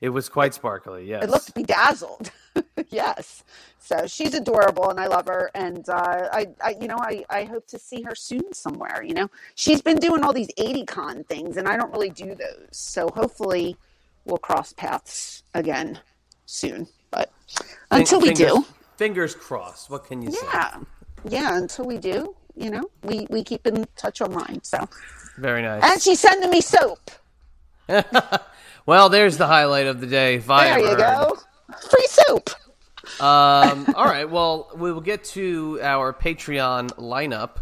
It 0.00 0.08
was 0.08 0.28
quite 0.28 0.54
sparkly. 0.54 1.06
Yes. 1.06 1.24
It 1.24 1.30
looked 1.30 1.54
bedazzled. 1.54 2.30
yes. 2.88 3.44
So 3.78 4.06
she's 4.06 4.32
adorable 4.32 4.88
and 4.88 4.98
I 4.98 5.06
love 5.06 5.26
her. 5.26 5.50
And 5.54 5.86
uh, 5.88 6.28
I, 6.32 6.46
I, 6.64 6.76
you 6.80 6.88
know, 6.88 6.96
I, 6.98 7.24
I 7.28 7.44
hope 7.44 7.66
to 7.68 7.78
see 7.78 8.02
her 8.02 8.14
soon 8.14 8.52
somewhere. 8.54 9.02
You 9.02 9.12
know, 9.14 9.30
she's 9.56 9.82
been 9.82 9.98
doing 9.98 10.24
all 10.24 10.32
these 10.32 10.48
80 10.56 10.86
con 10.86 11.24
things 11.24 11.58
and 11.58 11.68
I 11.68 11.76
don't 11.76 11.92
really 11.92 12.08
do 12.10 12.34
those. 12.34 12.68
So 12.70 13.08
hopefully 13.14 13.76
we'll 14.24 14.38
cross 14.38 14.72
paths 14.72 15.42
again 15.54 15.98
soon. 16.46 16.86
But 17.10 17.30
until 17.90 18.20
we 18.20 18.32
do, 18.32 18.64
Fingers 18.96 19.34
crossed. 19.34 19.90
What 19.90 20.04
can 20.04 20.22
you 20.22 20.30
say? 20.30 20.46
yeah. 20.52 20.80
Yeah. 21.28 21.56
Until 21.58 21.84
we 21.84 21.98
do, 21.98 22.34
you 22.56 22.70
know, 22.70 22.84
we, 23.02 23.26
we 23.28 23.42
keep 23.44 23.66
in 23.66 23.86
touch 23.96 24.20
online. 24.22 24.60
So, 24.62 24.88
Very 25.36 25.60
nice. 25.62 25.82
and 25.84 26.00
she's 26.00 26.20
sending 26.20 26.50
me 26.50 26.60
soap. 26.62 27.10
well, 28.90 29.08
there's 29.08 29.36
the 29.36 29.46
highlight 29.46 29.86
of 29.86 30.00
the 30.00 30.06
day. 30.08 30.34
If 30.34 30.50
I 30.50 30.64
There 30.64 30.78
you 30.80 30.86
heard. 30.88 30.98
go. 30.98 31.36
Free 31.90 32.06
soup. 32.08 32.50
Um, 33.22 33.86
all 33.94 34.04
right. 34.04 34.28
Well, 34.28 34.68
we 34.74 34.90
will 34.90 35.00
get 35.00 35.22
to 35.36 35.78
our 35.80 36.12
Patreon 36.12 36.88
lineup 36.98 37.58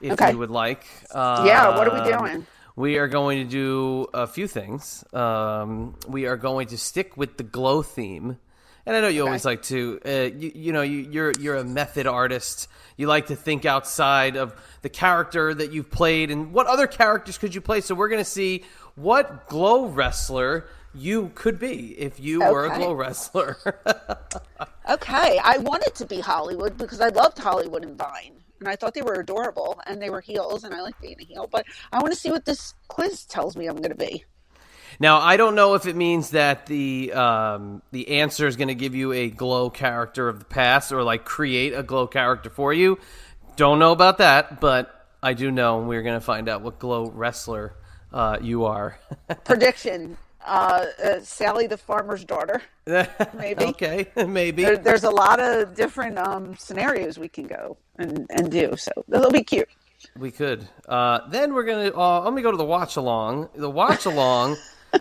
if 0.00 0.12
Okay. 0.12 0.30
you 0.30 0.38
would 0.38 0.52
like. 0.52 0.84
Um, 1.12 1.46
Yeah. 1.46 1.76
What 1.76 1.88
are 1.88 2.00
we 2.00 2.08
doing? 2.08 2.46
We 2.76 2.98
are 2.98 3.08
going 3.08 3.44
to 3.44 3.50
do 3.50 4.06
a 4.14 4.28
few 4.28 4.46
things. 4.46 5.02
Um, 5.12 5.96
we 6.06 6.26
are 6.26 6.36
going 6.36 6.68
to 6.68 6.78
stick 6.78 7.16
with 7.16 7.36
the 7.38 7.42
glow 7.42 7.82
theme, 7.82 8.38
and 8.86 8.96
I 8.96 9.00
know 9.00 9.08
you 9.08 9.24
always 9.26 9.44
like 9.44 9.62
to. 9.64 9.98
Uh, 10.06 10.10
you, 10.32 10.52
you 10.54 10.72
know, 10.72 10.82
you, 10.82 10.98
you're 11.10 11.32
you're 11.40 11.56
a 11.56 11.64
method 11.64 12.06
artist. 12.06 12.68
You 12.96 13.08
like 13.08 13.26
to 13.26 13.34
think 13.36 13.64
outside 13.64 14.36
of 14.36 14.54
the 14.82 14.88
character 14.88 15.52
that 15.54 15.72
you've 15.72 15.90
played, 15.90 16.30
and 16.30 16.52
what 16.52 16.68
other 16.68 16.86
characters 16.86 17.36
could 17.36 17.52
you 17.52 17.60
play? 17.60 17.80
So 17.80 17.96
we're 17.96 18.08
going 18.08 18.22
to 18.22 18.30
see 18.30 18.62
what 18.98 19.48
glow 19.48 19.86
wrestler 19.86 20.66
you 20.94 21.30
could 21.34 21.58
be 21.58 21.98
if 21.98 22.18
you 22.18 22.40
were 22.40 22.66
a 22.66 22.76
glow 22.76 22.92
wrestler. 22.92 23.56
Okay, 24.88 25.38
I 25.44 25.58
wanted 25.58 25.94
to 25.96 26.06
be 26.06 26.18
Hollywood 26.18 26.78
because 26.78 27.02
I 27.02 27.08
loved 27.08 27.36
Hollywood 27.38 27.84
and 27.84 27.98
Vine, 27.98 28.32
and 28.58 28.66
I 28.66 28.74
thought 28.74 28.94
they 28.94 29.02
were 29.02 29.20
adorable, 29.20 29.78
and 29.86 30.00
they 30.00 30.08
were 30.08 30.22
heels, 30.22 30.64
and 30.64 30.72
I 30.72 30.80
like 30.80 30.98
being 30.98 31.16
a 31.20 31.24
heel. 31.24 31.46
But 31.46 31.66
I 31.92 31.98
want 31.98 32.14
to 32.14 32.18
see 32.18 32.30
what 32.30 32.46
this 32.46 32.72
quiz 32.88 33.26
tells 33.26 33.54
me 33.54 33.66
I'm 33.66 33.76
going 33.76 33.90
to 33.90 33.94
be. 33.94 34.24
Now, 34.98 35.18
I 35.18 35.36
don't 35.36 35.54
know 35.54 35.74
if 35.74 35.84
it 35.84 35.94
means 35.94 36.30
that 36.30 36.64
the 36.64 37.12
um, 37.12 37.82
the 37.92 38.20
answer 38.20 38.46
is 38.46 38.56
going 38.56 38.68
to 38.68 38.74
give 38.74 38.94
you 38.94 39.12
a 39.12 39.28
glow 39.28 39.68
character 39.68 40.26
of 40.26 40.38
the 40.38 40.46
past 40.46 40.90
or 40.90 41.02
like 41.02 41.26
create 41.26 41.74
a 41.74 41.82
glow 41.82 42.06
character 42.06 42.48
for 42.48 42.72
you. 42.72 42.98
Don't 43.56 43.78
know 43.78 43.92
about 43.92 44.18
that, 44.18 44.58
but 44.58 45.06
I 45.22 45.34
do 45.34 45.50
know 45.50 45.80
we're 45.80 46.02
going 46.02 46.18
to 46.18 46.24
find 46.24 46.48
out 46.48 46.62
what 46.62 46.78
glow 46.78 47.10
wrestler 47.10 47.74
uh, 48.12 48.38
you 48.40 48.64
are. 48.64 48.98
Prediction: 49.44 50.16
uh, 50.46 50.86
uh, 51.04 51.20
Sally 51.20 51.66
the 51.66 51.76
farmer's 51.76 52.24
daughter. 52.24 52.62
Maybe. 53.34 53.64
okay, 53.66 54.06
maybe. 54.26 54.62
There, 54.62 54.78
there's 54.78 55.04
a 55.04 55.10
lot 55.10 55.40
of 55.40 55.74
different 55.74 56.18
um, 56.18 56.56
scenarios 56.56 57.18
we 57.18 57.28
can 57.28 57.46
go 57.46 57.76
and, 57.98 58.26
and 58.30 58.50
do, 58.50 58.76
so 58.78 58.90
it'll 59.12 59.30
be 59.30 59.44
cute. 59.44 59.68
We 60.16 60.30
could. 60.30 60.66
Uh, 60.88 61.28
then 61.28 61.52
we're 61.52 61.64
gonna. 61.64 61.90
Uh, 61.94 62.22
let 62.22 62.32
me 62.32 62.40
go 62.40 62.50
to 62.50 62.56
the 62.56 62.64
watch 62.64 62.96
along. 62.96 63.50
The 63.54 63.68
watch 63.68 64.06
along 64.06 64.56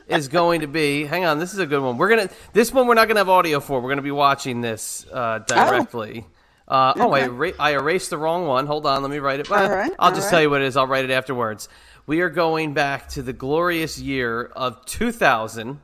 is 0.10 0.28
going 0.28 0.62
to 0.62 0.68
be. 0.68 1.05
Hang 1.05 1.24
on, 1.24 1.39
this 1.39 1.53
is 1.53 1.60
a 1.60 1.66
good 1.66 1.82
one. 1.82 1.97
We're 1.97 2.10
gonna. 2.10 2.30
This 2.51 2.74
one 2.74 2.88
we're 2.88 2.95
not 2.95 3.08
gonna 3.08 3.22
have 3.22 3.30
audio 3.30 3.62
for. 3.62 3.80
We're 3.80 3.89
gonna 3.89 4.01
be 4.01 4.12
watching 4.12 4.60
this 4.60 5.05
uh, 5.14 5.39
directly. 5.39 6.26
Uh, 6.68 6.93
oh, 6.97 7.12
I, 7.14 7.28
Okay. 7.28 7.58
I 7.58 7.72
erased 7.76 8.10
the 8.10 8.18
wrong 8.18 8.45
one. 8.45 8.68
Hold 8.68 8.86
on, 8.86 9.01
let 9.01 9.10
me 9.10 9.20
write 9.20 9.39
it. 9.39 9.49
All 9.49 9.70
right, 9.70 9.93
I'll 9.97 10.12
just 10.12 10.26
right. 10.26 10.32
tell 10.32 10.41
you 10.41 10.49
what 10.49 10.62
it 10.62 10.66
is. 10.66 10.76
I'll 10.76 10.88
write 10.88 11.05
it 11.05 11.12
afterwards. 11.12 11.70
We 12.08 12.22
are 12.22 12.30
going 12.30 12.74
back 12.74 13.10
to 13.10 13.22
the 13.22 13.34
glorious 13.34 13.99
year 13.99 14.43
of 14.55 14.86
2000. 14.86 15.82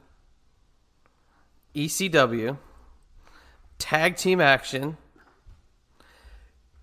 ECW 1.76 2.58
tag 3.80 4.16
team 4.16 4.40
action. 4.40 4.96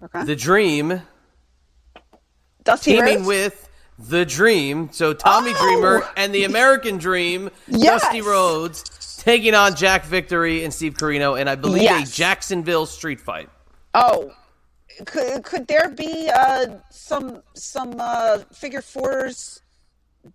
Okay. 0.03 0.25
The 0.25 0.35
Dream 0.37 1.03
Dusty 2.65 2.93
teaming 2.97 3.19
Rhodes? 3.19 3.27
with 3.27 3.69
the 4.01 4.25
Dream. 4.27 4.89
So 4.93 5.15
Tommy 5.15 5.53
Oh! 5.55 5.63
Dreamer 5.63 6.09
and 6.17 6.35
the 6.35 6.45
American 6.45 6.99
Dream, 6.99 7.51
Yes! 7.69 8.03
Dusty 8.03 8.21
Rhodes, 8.21 9.17
taking 9.23 9.55
on 9.55 9.77
Jack 9.77 10.05
Victory 10.07 10.65
and 10.65 10.75
Steve 10.75 10.95
Corino, 10.95 11.39
and 11.41 11.49
I 11.49 11.55
believe 11.55 11.83
Yes. 11.85 12.11
a 12.11 12.13
Jacksonville 12.13 12.87
street 12.87 13.21
fight. 13.21 13.49
Oh, 13.95 14.33
could 15.07 15.45
could 15.45 15.67
there 15.67 15.91
be 15.91 16.31
uh, 16.33 16.79
some 16.91 17.43
some 17.55 17.97
uh, 17.99 18.39
figure 18.53 18.83
fours 18.83 19.63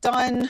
done 0.01 0.49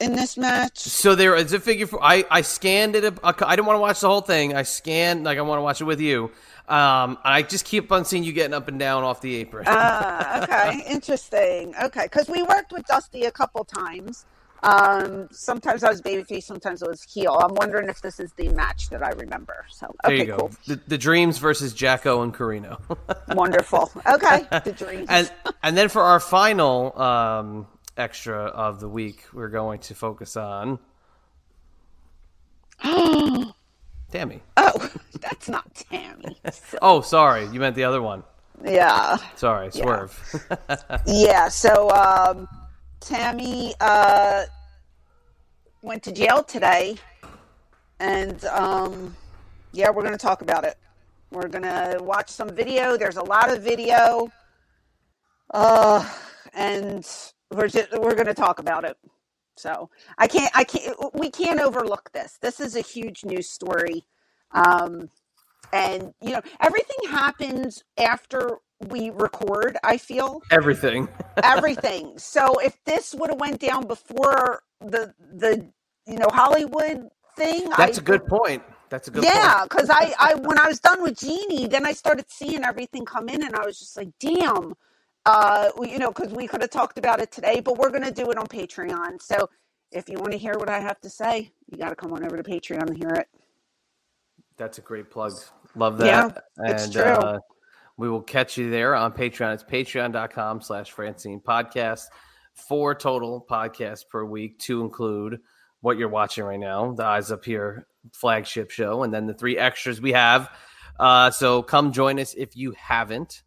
in 0.00 0.14
this 0.14 0.36
match? 0.36 0.78
So 0.78 1.14
there 1.14 1.34
is 1.36 1.52
a 1.52 1.60
figure 1.60 1.86
for 1.86 2.02
I 2.02 2.24
I 2.30 2.42
scanned 2.42 2.96
it. 2.96 3.04
I 3.22 3.32
didn't 3.32 3.66
want 3.66 3.76
to 3.76 3.80
watch 3.80 4.00
the 4.00 4.08
whole 4.08 4.20
thing. 4.20 4.54
I 4.54 4.62
scanned 4.62 5.24
like 5.24 5.38
I 5.38 5.42
want 5.42 5.58
to 5.58 5.62
watch 5.62 5.80
it 5.80 5.84
with 5.84 6.00
you. 6.00 6.30
Um, 6.68 7.18
I 7.24 7.42
just 7.42 7.64
keep 7.64 7.90
on 7.90 8.04
seeing 8.04 8.24
you 8.24 8.32
getting 8.32 8.54
up 8.54 8.68
and 8.68 8.78
down 8.78 9.02
off 9.02 9.20
the 9.22 9.36
apron. 9.36 9.64
Ah, 9.66 10.42
okay, 10.42 10.84
interesting. 10.86 11.74
Okay, 11.82 12.04
because 12.04 12.28
we 12.28 12.42
worked 12.42 12.72
with 12.72 12.86
Dusty 12.86 13.24
a 13.24 13.30
couple 13.32 13.64
times. 13.64 14.26
Um, 14.62 15.28
sometimes 15.30 15.84
I 15.84 15.90
was 15.90 16.02
babyface, 16.02 16.42
sometimes 16.44 16.82
I 16.82 16.88
was 16.88 17.02
heel. 17.04 17.32
I'm 17.32 17.54
wondering 17.54 17.88
if 17.88 18.00
this 18.02 18.18
is 18.18 18.32
the 18.32 18.48
match 18.50 18.88
that 18.90 19.02
I 19.02 19.10
remember. 19.10 19.66
So 19.70 19.94
there 20.04 20.14
okay, 20.14 20.20
you 20.22 20.26
go. 20.26 20.36
cool, 20.36 20.50
The, 20.66 20.80
the 20.88 20.98
Dreams 20.98 21.38
versus 21.38 21.72
Jacko 21.72 22.22
and 22.22 22.34
Corino. 22.34 22.80
wonderful. 23.34 23.90
Okay, 24.06 24.46
the 24.64 24.72
dreams. 24.76 25.06
and 25.10 25.30
and 25.62 25.76
then 25.76 25.88
for 25.88 26.02
our 26.02 26.18
final 26.20 27.00
um, 27.00 27.66
extra 27.96 28.44
of 28.46 28.80
the 28.80 28.88
week, 28.88 29.24
we're 29.32 29.48
going 29.48 29.78
to 29.80 29.94
focus 29.94 30.36
on 30.36 30.78
Tammy. 32.82 34.42
oh, 34.56 34.90
that's 35.20 35.48
not 35.48 35.72
Tammy. 35.74 36.36
Oh, 36.82 37.00
sorry, 37.00 37.46
you 37.48 37.60
meant 37.60 37.76
the 37.76 37.84
other 37.84 38.02
one. 38.02 38.24
Yeah. 38.64 39.18
Sorry, 39.36 39.70
swerve. 39.70 40.18
Yeah, 41.06 41.46
so 41.48 41.90
um, 41.90 42.48
Tammy 43.00 43.74
uh, 43.80 44.44
went 45.82 46.02
to 46.04 46.12
jail 46.12 46.42
today, 46.42 46.96
and 48.00 48.44
um, 48.46 49.16
yeah, 49.72 49.90
we're 49.90 50.02
going 50.02 50.12
to 50.12 50.18
talk 50.18 50.42
about 50.42 50.64
it. 50.64 50.76
We're 51.30 51.48
going 51.48 51.64
to 51.64 51.98
watch 52.00 52.30
some 52.30 52.50
video. 52.50 52.96
There's 52.96 53.16
a 53.16 53.24
lot 53.24 53.50
of 53.50 53.62
video, 53.62 54.30
uh, 55.54 56.08
and 56.54 57.06
we're 57.50 57.68
just, 57.68 57.92
we're 57.92 58.14
going 58.14 58.26
to 58.26 58.34
talk 58.34 58.58
about 58.58 58.84
it. 58.84 58.96
So 59.56 59.90
I 60.16 60.28
can't 60.28 60.52
I 60.54 60.62
can't 60.64 60.96
we 61.14 61.30
can't 61.30 61.60
overlook 61.60 62.10
this. 62.12 62.38
This 62.40 62.60
is 62.60 62.76
a 62.76 62.80
huge 62.80 63.24
news 63.24 63.50
story. 63.50 64.06
Um, 64.52 65.10
and 65.72 66.14
you 66.20 66.30
know 66.30 66.40
everything 66.60 67.10
happens 67.10 67.82
after 67.98 68.58
we 68.88 69.10
record 69.10 69.76
i 69.82 69.96
feel 69.96 70.40
Everything. 70.50 71.08
everything 71.42 72.16
so 72.16 72.54
if 72.60 72.78
this 72.84 73.14
would 73.14 73.30
have 73.30 73.40
went 73.40 73.60
down 73.60 73.86
before 73.86 74.62
the 74.80 75.12
the 75.34 75.66
you 76.06 76.16
know 76.16 76.28
hollywood 76.30 77.08
thing 77.36 77.68
That's 77.76 77.98
a 77.98 78.00
a 78.00 78.04
good 78.04 78.26
point. 78.26 78.62
That's 78.88 79.08
a 79.08 79.10
good 79.10 79.24
yeah 79.24 79.64
because 79.64 79.90
i 79.90 80.14
i 80.18 80.34
when 80.34 80.58
i 80.58 80.68
was 80.68 80.80
done 80.80 81.02
with 81.02 81.18
jeannie 81.18 81.66
then 81.66 81.84
i 81.84 81.92
started 81.92 82.26
seeing 82.28 82.64
everything 82.64 83.04
come 83.04 83.28
in 83.28 83.44
and 83.44 83.54
i 83.54 83.64
was 83.66 83.78
just 83.78 83.96
like 83.96 84.08
damn 84.20 84.74
uh 85.26 85.70
you 85.82 85.98
know 85.98 86.12
because 86.12 86.32
we 86.32 86.46
could 86.46 86.62
have 86.62 86.70
talked 86.70 86.98
about 86.98 87.20
it 87.20 87.30
today 87.30 87.60
but 87.60 87.76
we're 87.76 87.90
going 87.90 88.04
to 88.04 88.12
do 88.12 88.30
it 88.30 88.38
on 88.38 88.46
patreon 88.46 89.20
so 89.20 89.50
if 89.90 90.08
you 90.08 90.18
want 90.18 90.32
to 90.32 90.38
hear 90.38 90.54
what 90.54 90.70
i 90.70 90.78
have 90.78 91.00
to 91.00 91.10
say 91.10 91.50
you 91.70 91.78
got 91.78 91.90
to 91.90 91.96
come 91.96 92.12
on 92.12 92.24
over 92.24 92.36
to 92.36 92.42
Patreon 92.42 92.88
and 92.88 92.96
hear 92.96 93.10
it. 93.10 93.28
That's 94.56 94.78
a 94.78 94.80
great 94.80 95.10
plug. 95.10 95.32
Love 95.76 95.98
that. 95.98 96.06
Yeah, 96.06 96.30
and 96.56 96.74
it's 96.74 96.90
true. 96.90 97.02
Uh, 97.02 97.38
we 97.98 98.08
will 98.08 98.22
catch 98.22 98.56
you 98.56 98.70
there 98.70 98.94
on 98.94 99.12
Patreon. 99.12 99.52
It's 99.54 99.64
patreon.com 99.64 100.62
slash 100.62 100.92
Francine 100.92 101.40
podcast. 101.40 102.04
Four 102.54 102.94
total 102.94 103.44
podcasts 103.48 104.08
per 104.08 104.24
week 104.24 104.58
to 104.60 104.80
include 104.80 105.40
what 105.80 105.98
you're 105.98 106.08
watching 106.08 106.44
right 106.44 106.58
now, 106.58 106.92
the 106.92 107.04
Eyes 107.04 107.30
Up 107.30 107.44
Here 107.44 107.86
flagship 108.12 108.70
show, 108.70 109.02
and 109.02 109.12
then 109.12 109.26
the 109.26 109.34
three 109.34 109.58
extras 109.58 110.00
we 110.00 110.12
have. 110.12 110.48
Uh, 110.98 111.30
so 111.30 111.62
come 111.62 111.92
join 111.92 112.18
us 112.18 112.34
if 112.34 112.56
you 112.56 112.72
haven't. 112.72 113.42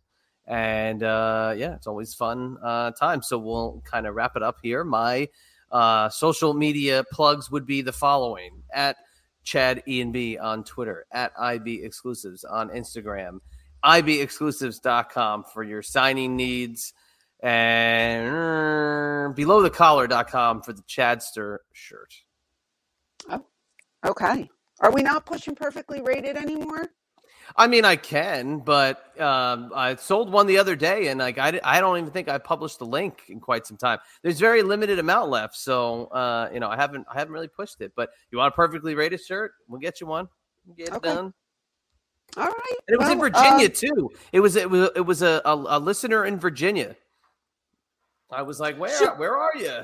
And 0.45 1.01
uh, 1.01 1.53
yeah, 1.55 1.75
it's 1.75 1.87
always 1.87 2.13
fun 2.13 2.57
uh, 2.63 2.91
time. 2.91 3.21
So 3.21 3.37
we'll 3.39 3.81
kind 3.85 4.05
of 4.05 4.15
wrap 4.15 4.35
it 4.35 4.43
up 4.43 4.57
here. 4.61 4.83
My 4.83 5.29
uh, 5.71 6.09
social 6.09 6.53
media 6.53 7.05
plugs 7.11 7.49
would 7.49 7.65
be 7.65 7.81
the 7.81 7.93
following 7.93 8.63
at 8.73 8.97
Chad 9.43 9.81
Ian 9.87 10.11
B 10.11 10.37
on 10.37 10.63
Twitter, 10.63 11.05
at 11.11 11.31
IB 11.39 11.83
Exclusives 11.83 12.43
on 12.43 12.69
Instagram, 12.69 13.39
IBExclusives.com 13.83 15.45
for 15.53 15.63
your 15.63 15.81
signing 15.81 16.35
needs, 16.35 16.93
and 17.41 18.29
uh, 18.29 19.33
below 19.33 19.61
the 19.61 19.69
collar.com 19.69 20.61
for 20.61 20.73
the 20.73 20.83
Chadster 20.83 21.59
shirt. 21.73 22.13
Oh, 23.29 23.45
okay. 24.05 24.49
Are 24.79 24.91
we 24.91 25.03
not 25.03 25.25
pushing 25.25 25.55
perfectly 25.55 26.01
rated 26.01 26.37
anymore? 26.37 26.89
I 27.55 27.67
mean, 27.67 27.85
I 27.85 27.95
can, 27.95 28.59
but 28.59 29.19
um, 29.19 29.71
I 29.75 29.95
sold 29.95 30.31
one 30.31 30.47
the 30.47 30.57
other 30.57 30.75
day, 30.75 31.07
and 31.07 31.19
like 31.19 31.37
I, 31.37 31.59
I 31.63 31.81
don't 31.81 31.97
even 31.97 32.11
think 32.11 32.29
I 32.29 32.37
published 32.37 32.79
the 32.79 32.85
link 32.85 33.23
in 33.27 33.39
quite 33.39 33.67
some 33.67 33.77
time. 33.77 33.99
There's 34.23 34.39
very 34.39 34.63
limited 34.63 34.99
amount 34.99 35.29
left, 35.29 35.55
so 35.55 36.05
uh, 36.05 36.49
you 36.53 36.59
know 36.59 36.69
I 36.69 36.75
haven't 36.77 37.05
I 37.13 37.19
haven't 37.19 37.33
really 37.33 37.49
pushed 37.49 37.81
it. 37.81 37.91
But 37.95 38.09
you 38.31 38.37
want 38.37 38.53
a 38.53 38.55
perfectly 38.55 38.95
rated 38.95 39.21
shirt? 39.21 39.51
We'll 39.67 39.79
get 39.79 39.99
you 39.99 40.07
one. 40.07 40.29
Get 40.77 40.93
it 40.95 41.01
done. 41.01 41.33
All 42.37 42.45
right. 42.45 42.77
And 42.87 42.95
it 42.95 42.99
was 42.99 43.09
in 43.09 43.19
Virginia 43.19 43.67
uh, 43.67 43.69
too. 43.69 44.11
It 44.31 44.39
was 44.41 44.55
it 44.55 44.69
was 44.69 44.89
it 44.95 45.01
was 45.05 45.21
a, 45.21 45.41
a, 45.45 45.55
a 45.55 45.79
listener 45.79 46.25
in 46.25 46.39
Virginia. 46.39 46.95
I 48.31 48.43
was 48.43 48.59
like, 48.59 48.77
where 48.79 48.97
Sure. 48.97 49.15
where 49.15 49.37
are 49.37 49.55
you? 49.57 49.79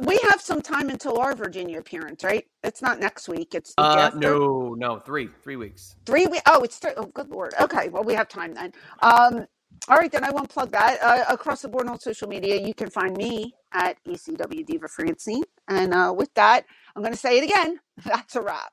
we 0.00 0.18
have 0.30 0.40
some 0.40 0.62
time 0.62 0.90
until 0.90 1.18
our 1.18 1.34
Virginia 1.34 1.78
appearance, 1.78 2.24
right? 2.24 2.46
It's 2.64 2.82
not 2.82 3.00
next 3.00 3.28
week. 3.28 3.54
It's 3.54 3.74
the 3.74 3.82
Uh, 3.82 4.10
no, 4.16 4.74
no, 4.78 4.98
three 5.00 5.28
three 5.42 5.56
weeks. 5.56 5.96
Three 6.06 6.26
weeks. 6.26 6.42
Oh, 6.46 6.62
it's 6.62 6.78
three. 6.78 6.92
Oh, 6.96 7.06
good 7.06 7.30
lord. 7.30 7.54
Okay. 7.60 7.88
Well, 7.88 8.04
we 8.04 8.14
have 8.14 8.28
time 8.28 8.54
then. 8.54 8.72
Um, 9.02 9.46
all 9.88 9.96
right, 9.98 10.10
then 10.10 10.24
I 10.24 10.30
won't 10.30 10.48
plug 10.50 10.72
that. 10.72 10.98
Uh, 11.02 11.24
across 11.32 11.62
the 11.62 11.68
board 11.68 11.88
on 11.88 12.00
social 12.00 12.28
media, 12.28 12.56
you 12.60 12.74
can 12.74 12.90
find 12.90 13.16
me 13.16 13.54
at 13.72 13.98
ECW 14.04 14.66
Diva 14.66 14.88
Francine. 14.88 15.44
And 15.68 15.94
uh, 15.94 16.12
with 16.16 16.32
that, 16.34 16.64
I'm 16.96 17.02
going 17.02 17.12
to 17.14 17.18
say 17.18 17.38
it 17.38 17.44
again. 17.44 17.78
That's 18.04 18.36
a 18.36 18.42
wrap. 18.42 18.72